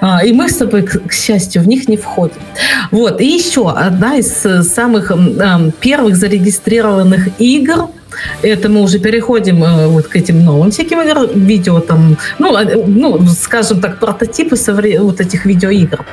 А, 0.00 0.24
И 0.24 0.32
мы 0.32 0.48
с 0.48 0.56
тобой, 0.56 0.82
к 0.82 1.00
к 1.08 1.12
счастью, 1.12 1.62
в 1.62 1.68
них 1.68 1.88
не 1.88 1.96
входим. 1.96 2.34
Вот. 2.90 3.20
И 3.20 3.26
еще 3.26 3.70
одна 3.70 4.16
из 4.16 4.44
э, 4.46 4.62
самых 4.62 5.10
ам, 5.10 5.70
первых 5.80 6.16
зарегистрированных 6.16 7.28
игр 7.38 7.88
это 8.42 8.68
мы 8.68 8.82
уже 8.82 8.98
переходим 8.98 9.62
э, 9.64 9.86
вот 9.88 10.06
к 10.08 10.16
этим 10.16 10.44
новым 10.44 10.70
всяким 10.70 11.00
играм, 11.00 11.26
видео 11.34 11.80
там, 11.80 12.16
ну, 12.38 12.56
э, 12.56 12.84
ну, 12.86 13.18
скажем 13.28 13.80
так, 13.80 13.98
прототипы 13.98 14.56
совре- 14.56 15.00
вот 15.00 15.20
этих 15.20 15.46
видеоигр. 15.46 16.04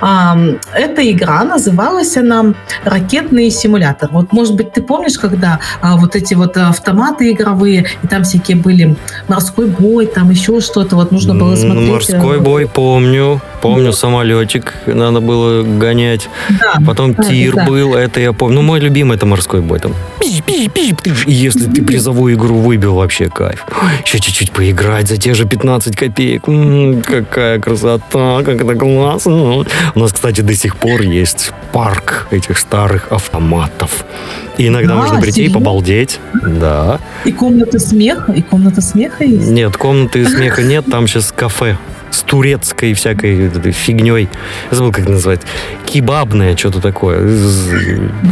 Ам, 0.00 0.58
Эта 0.74 1.10
игра 1.10 1.44
называлась 1.44 2.16
она 2.16 2.54
«Ракетный 2.84 3.50
симулятор». 3.50 4.08
Вот, 4.12 4.32
может 4.32 4.54
быть, 4.54 4.72
ты 4.72 4.82
помнишь, 4.82 5.18
когда 5.18 5.58
а, 5.80 5.96
вот 5.96 6.16
эти 6.16 6.34
вот 6.34 6.56
автоматы 6.56 7.30
игровые, 7.32 7.86
и 8.02 8.06
там 8.06 8.22
всякие 8.24 8.56
были 8.56 8.96
морской 9.28 9.66
бой, 9.66 10.06
там 10.06 10.30
еще 10.30 10.60
что-то, 10.60 10.96
вот 10.96 11.12
нужно 11.12 11.34
было 11.34 11.56
смотреть. 11.56 11.90
Морской 11.90 12.36
э, 12.36 12.40
бой 12.40 12.66
помню. 12.66 13.40
Помню, 13.74 13.92
самолетик 13.92 14.74
надо 14.86 15.20
было 15.20 15.62
гонять. 15.62 16.28
Да, 16.60 16.74
Потом 16.86 17.14
да, 17.14 17.22
тир 17.24 17.54
да. 17.54 17.64
был, 17.66 17.94
это 17.94 18.20
я 18.20 18.32
помню. 18.32 18.56
Ну, 18.56 18.62
мой 18.62 18.80
любимый 18.80 19.16
это 19.16 19.26
морской 19.26 19.60
бой. 19.60 19.78
Там. 19.80 19.92
И 20.22 20.42
если 21.26 21.66
ты 21.70 21.82
призовую 21.82 22.34
игру 22.34 22.56
выбил, 22.56 22.94
вообще 22.94 23.28
кайф. 23.28 23.64
Еще 24.04 24.18
чуть-чуть 24.18 24.52
поиграть 24.52 25.08
за 25.08 25.16
те 25.16 25.34
же 25.34 25.46
15 25.46 25.96
копеек. 25.96 26.48
М, 26.48 27.02
какая 27.02 27.58
красота, 27.60 28.42
как 28.44 28.60
это 28.62 28.74
классно. 28.74 29.64
У 29.94 29.98
нас, 29.98 30.12
кстати, 30.12 30.40
до 30.40 30.54
сих 30.54 30.76
пор 30.76 31.02
есть 31.02 31.52
парк 31.72 32.28
этих 32.30 32.58
старых 32.58 33.08
автоматов. 33.12 34.04
И 34.58 34.68
иногда 34.68 34.94
Да, 34.94 35.00
можно 35.00 35.20
прийти 35.20 35.40
и 35.42 35.44
серьезно? 35.44 35.60
побалдеть. 35.60 36.20
Да. 36.42 36.98
И 37.24 37.32
комната 37.32 37.78
смеха, 37.78 38.32
и 38.32 38.40
комната 38.42 38.80
смеха 38.80 39.24
есть. 39.24 39.50
Нет, 39.50 39.76
комнаты 39.76 40.26
смеха 40.26 40.62
нет, 40.62 40.86
там 40.90 41.06
сейчас 41.06 41.30
кафе 41.32 41.76
с 42.16 42.22
турецкой 42.22 42.94
всякой 42.94 43.50
фигней. 43.72 44.28
Забыл, 44.70 44.92
как 44.92 45.08
назвать. 45.08 45.40
Кебабное 45.84 46.56
что-то 46.56 46.80
такое. 46.80 47.28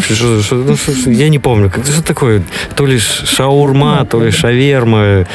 Что- 0.09 0.43
что- 0.43 0.55
ну, 0.57 0.76
что- 0.76 0.95
что- 0.95 1.11
я 1.11 1.28
не 1.28 1.39
помню. 1.39 1.70
Что 1.70 2.03
такое? 2.03 2.43
То 2.76 2.87
ли 2.87 2.99
шаурма, 2.99 4.07
то 4.07 4.22
ли 4.22 4.30
шаверма. 4.30 5.26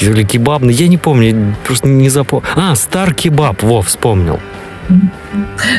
То 0.00 0.06
ли 0.06 0.24
кебабный. 0.24 0.72
Я 0.74 0.88
не 0.88 0.96
помню. 0.96 1.54
Просто 1.64 1.88
не 1.88 2.08
запомнил. 2.08 2.48
А, 2.56 2.74
Стар 2.74 3.14
Кебаб. 3.14 3.62
Во, 3.62 3.82
вспомнил. 3.82 4.40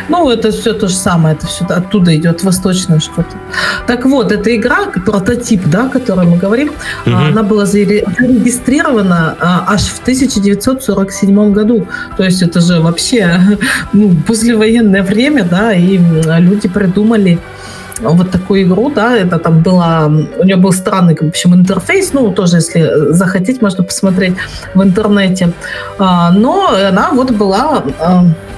Ну, 0.09 0.29
это 0.29 0.51
все 0.51 0.73
то 0.73 0.87
же 0.87 0.95
самое, 0.95 1.35
это 1.35 1.47
все 1.47 1.65
оттуда 1.65 2.15
идет, 2.15 2.43
восточное 2.43 2.99
что-то. 2.99 3.35
Так 3.87 4.05
вот, 4.05 4.31
эта 4.31 4.55
игра, 4.55 4.85
прототип, 5.05 5.63
да, 5.65 5.85
о 5.85 5.89
которой 5.89 6.25
мы 6.27 6.37
говорим, 6.37 6.71
а, 7.05 7.27
она 7.29 7.43
была 7.43 7.63
заре- 7.63 8.05
зарегистрирована 8.19 9.35
а, 9.39 9.65
аж 9.73 9.81
в 9.81 10.01
1947 10.01 11.51
году. 11.51 11.87
То 12.17 12.23
есть 12.23 12.41
это 12.41 12.61
же 12.61 12.79
вообще 12.79 13.39
ну, 13.93 14.15
послевоенное 14.27 15.03
время, 15.03 15.43
да, 15.43 15.73
и 15.73 15.99
люди 16.39 16.67
придумали 16.67 17.39
вот 18.01 18.31
такую 18.31 18.63
игру, 18.63 18.89
да, 18.89 19.17
это 19.17 19.39
там 19.39 19.61
была, 19.61 20.05
у 20.07 20.45
нее 20.45 20.55
был 20.55 20.71
странный, 20.71 21.15
в 21.19 21.27
общем, 21.27 21.53
интерфейс, 21.53 22.13
ну, 22.13 22.31
тоже, 22.31 22.57
если 22.57 23.11
захотеть, 23.11 23.61
можно 23.61 23.83
посмотреть 23.83 24.35
в 24.73 24.81
интернете. 24.81 25.51
А, 25.97 26.31
Но 26.31 26.69
она 26.73 27.09
вот 27.11 27.31
была 27.31 27.83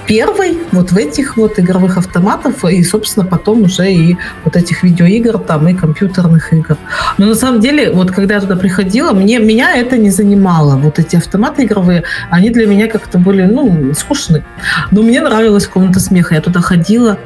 первой 0.06 0.58
вот 0.72 0.92
в 0.92 0.96
этих 0.96 1.36
вот 1.36 1.58
игровых 1.58 1.98
автоматов 1.98 2.64
и, 2.64 2.82
собственно, 2.84 3.26
потом 3.26 3.62
уже 3.62 3.90
и 3.90 4.16
вот 4.44 4.56
этих 4.56 4.82
видеоигр 4.82 5.38
там 5.38 5.68
и 5.68 5.74
компьютерных 5.74 6.52
игр. 6.52 6.76
Но 7.18 7.26
на 7.26 7.34
самом 7.34 7.60
деле, 7.60 7.90
вот 7.92 8.10
когда 8.10 8.34
я 8.34 8.40
туда 8.40 8.56
приходила, 8.56 9.12
мне, 9.12 9.38
меня 9.38 9.76
это 9.76 9.98
не 9.98 10.10
занимало. 10.10 10.76
Вот 10.76 10.98
эти 10.98 11.16
автоматы 11.16 11.64
игровые, 11.64 12.04
они 12.30 12.50
для 12.50 12.66
меня 12.66 12.88
как-то 12.88 13.18
были, 13.18 13.44
ну, 13.44 13.94
скучны. 13.94 14.44
Но 14.90 15.02
мне 15.02 15.20
нравилась 15.20 15.66
комната 15.66 16.00
смеха. 16.00 16.34
Я 16.34 16.40
туда 16.40 16.60
ходила 16.60 17.18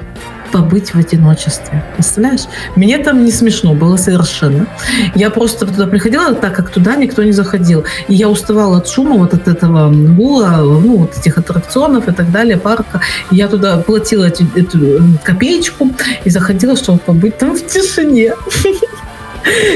побыть 0.50 0.94
в 0.94 0.98
одиночестве. 0.98 1.84
Представляешь? 1.94 2.42
Мне 2.76 2.98
там 2.98 3.24
не 3.24 3.32
смешно 3.32 3.74
было 3.74 3.96
совершенно. 3.96 4.66
Я 5.14 5.30
просто 5.30 5.66
туда 5.66 5.86
приходила, 5.86 6.34
так 6.34 6.54
как 6.54 6.70
туда 6.70 6.96
никто 6.96 7.22
не 7.22 7.32
заходил. 7.32 7.84
И 8.08 8.14
я 8.14 8.28
уставала 8.28 8.78
от 8.78 8.88
шума, 8.88 9.16
вот 9.16 9.34
от 9.34 9.48
этого 9.48 9.90
гула, 9.90 10.56
ну, 10.58 10.98
вот 10.98 11.18
этих 11.18 11.38
аттракционов 11.38 12.08
и 12.08 12.12
так 12.12 12.30
далее, 12.30 12.56
парка. 12.56 13.00
Я 13.30 13.48
туда 13.48 13.78
платила 13.78 14.24
эту, 14.24 14.44
эту 14.54 15.02
копеечку 15.24 15.90
и 16.24 16.30
заходила, 16.30 16.76
чтобы 16.76 16.98
побыть 16.98 17.38
там 17.38 17.54
в 17.56 17.66
тишине. 17.66 18.34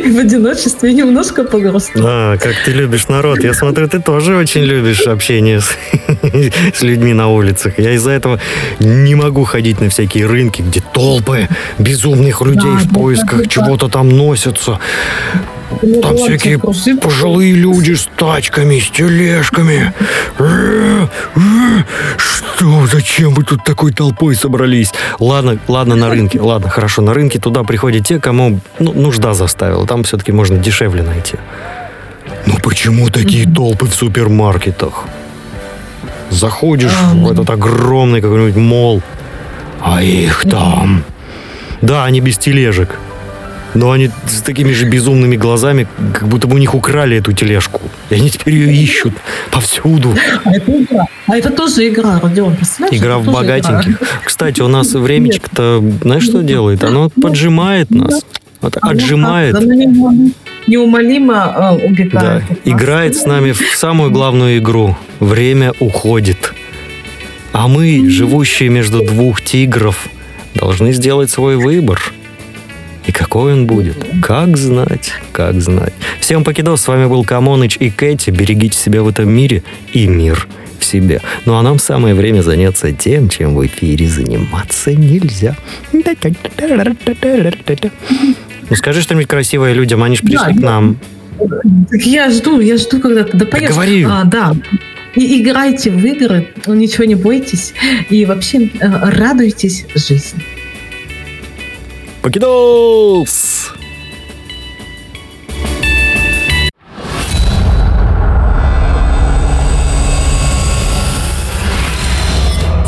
В 0.05 0.19
одиночестве 0.19 0.93
немножко 0.93 1.45
погрустила. 1.45 2.05
А, 2.07 2.37
как 2.39 2.55
ты 2.65 2.73
любишь 2.73 3.09
народ. 3.09 3.43
Я 3.45 3.55
смотрю, 3.55 3.89
ты 3.89 4.01
тоже 4.01 4.37
очень 4.37 4.63
любишь 4.63 5.07
общение 5.07 5.61
с, 5.61 5.77
с 6.75 6.83
людьми 6.83 7.13
на 7.13 7.29
улицах. 7.29 7.79
Я 7.79 7.93
из-за 7.93 8.11
этого 8.11 8.41
не 8.81 9.15
могу 9.15 9.45
ходить 9.45 9.81
на 9.81 9.89
всякие 9.89 10.27
рынки, 10.27 10.63
где 10.63 10.81
толпы 10.81 11.49
безумных 11.79 12.43
людей 12.43 12.73
Да, 12.73 12.79
в 12.79 12.93
поисках 12.93 13.49
чего-то 13.49 13.89
там 13.89 14.09
носятся. 14.09 14.79
Там 15.81 16.17
всякие 16.17 16.59
пожилые 16.59 17.55
люди 17.55 17.95
с 17.95 18.09
тачками, 18.17 18.79
с 18.79 18.91
тележками. 18.91 19.93
Э, 20.39 21.07
э, 21.37 21.41
Что? 22.19 22.87
Зачем 22.87 23.33
вы 23.33 23.45
тут 23.45 23.65
такой 23.65 23.93
толпой 23.93 24.35
собрались? 24.35 24.93
Ладно, 25.19 25.59
ладно, 25.69 25.97
на 25.97 26.11
рынке. 26.11 26.41
Ладно, 26.41 26.69
хорошо, 26.69 27.01
на 27.03 27.15
рынке 27.15 27.39
туда 27.39 27.63
приходят 27.63 28.07
те, 28.07 28.21
кому 28.21 28.61
ну, 28.79 28.93
нужда 28.93 29.33
заставила. 29.33 29.87
Там 29.87 30.05
все-таки 30.05 30.33
можно 30.33 30.59
дешевле 30.59 31.03
найти. 31.03 31.37
Ну 32.47 32.57
почему 32.63 33.09
такие 33.09 33.51
толпы 33.51 33.87
в 33.87 33.95
супермаркетах? 33.95 35.05
Заходишь 36.31 36.93
Ам. 37.11 37.25
в 37.25 37.33
этот 37.33 37.49
огромный 37.49 38.21
какой-нибудь 38.21 38.57
мол, 38.57 39.03
а 39.83 40.03
их 40.03 40.45
там... 40.49 41.05
Да, 41.81 42.05
они 42.05 42.21
без 42.21 42.37
тележек. 42.37 42.99
Но 43.75 43.93
они 43.93 44.11
с 44.27 44.41
такими 44.43 44.73
же 44.73 44.87
безумными 44.89 45.37
глазами, 45.37 45.87
как 46.13 46.27
будто 46.27 46.49
бы 46.49 46.57
у 46.57 46.59
них 46.59 46.75
украли 46.75 47.17
эту 47.19 47.33
тележку. 47.33 47.81
И 48.11 48.15
они 48.15 48.29
теперь 48.31 48.55
ее 48.55 48.75
ищут 48.75 49.15
повсюду. 49.51 50.15
А 50.45 50.53
это 50.53 50.73
игра. 50.83 51.05
А 51.29 51.37
это 51.37 51.51
тоже 51.51 51.89
игра, 51.89 52.19
Родион, 52.21 52.57
представляешь? 52.57 53.01
Игра 53.01 53.19
в 53.19 53.27
богатеньких. 53.27 54.01
Кстати, 54.25 54.61
у 54.61 54.69
нас 54.69 54.93
времечко-то, 54.95 55.83
знаешь, 56.03 56.25
что 56.25 56.43
делает? 56.43 56.83
Оно 56.83 57.11
поджимает 57.11 57.91
нас. 57.91 58.25
Вот 58.61 58.77
отжимает. 58.81 59.55
оно 59.55 59.73
неумолимо- 60.67 61.49
э, 61.49 61.79
Да, 61.79 61.87
убегает. 61.87 62.51
нас. 62.51 62.59
играет 62.65 63.17
с 63.17 63.25
нами 63.25 63.53
в 63.53 63.61
самую 63.77 64.11
главную 64.11 64.59
игру. 64.59 64.97
Время 65.21 65.73
уходит. 65.81 66.53
А 67.53 67.69
мы, 67.69 68.09
живущие 68.11 68.69
между 68.69 69.03
двух 69.05 69.41
тигров, 69.43 70.09
должны 70.55 70.93
сделать 70.93 71.31
свой 71.31 71.57
выбор. 71.57 72.01
И 73.11 73.13
какой 73.13 73.55
он 73.55 73.67
будет? 73.67 73.97
Как 74.23 74.57
знать, 74.57 75.15
как 75.33 75.61
знать. 75.61 75.93
Всем 76.21 76.45
покидос, 76.45 76.83
с 76.83 76.87
вами 76.87 77.07
был 77.07 77.25
Камоныч 77.25 77.77
и 77.81 77.91
Кэти. 77.91 78.31
Берегите 78.31 78.79
себя 78.79 79.03
в 79.03 79.09
этом 79.09 79.29
мире 79.29 79.65
и 79.93 80.07
мир 80.07 80.47
в 80.79 80.85
себе. 80.85 81.21
Ну 81.45 81.57
а 81.57 81.63
нам 81.63 81.81
самое 81.81 82.15
время 82.15 82.43
заняться 82.43 82.93
тем, 82.93 83.29
чем 83.29 83.57
в 83.57 83.67
эфире 83.67 84.07
заниматься 84.09 84.93
нельзя. 84.93 85.57
Ну 85.93 86.05
скажи 88.77 89.03
что-нибудь 89.03 89.27
красивое 89.27 89.73
людям, 89.73 90.05
они 90.05 90.15
же 90.15 90.23
пришли 90.23 90.55
Да, 90.55 90.61
к 90.61 90.63
нам. 90.63 90.97
Так 91.91 92.03
я 92.03 92.31
жду, 92.31 92.61
я 92.61 92.77
жду, 92.77 93.01
когда 93.01 93.25
ты 93.25 93.37
допоешь. 93.37 93.71
говори. 93.71 94.05
А, 94.09 94.23
да. 94.23 94.55
И 95.17 95.43
играйте 95.43 95.91
в 95.91 96.05
игры, 96.07 96.47
ничего 96.69 97.03
не 97.07 97.17
бойтесь. 97.17 97.75
И 98.09 98.25
вообще 98.25 98.67
э, 98.79 99.11
радуйтесь 99.11 99.85
жизни. 99.97 100.41
Покидос! 102.23 103.71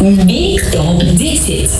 Биг 0.01 0.70
Топ 0.70 1.03
10. 1.03 1.70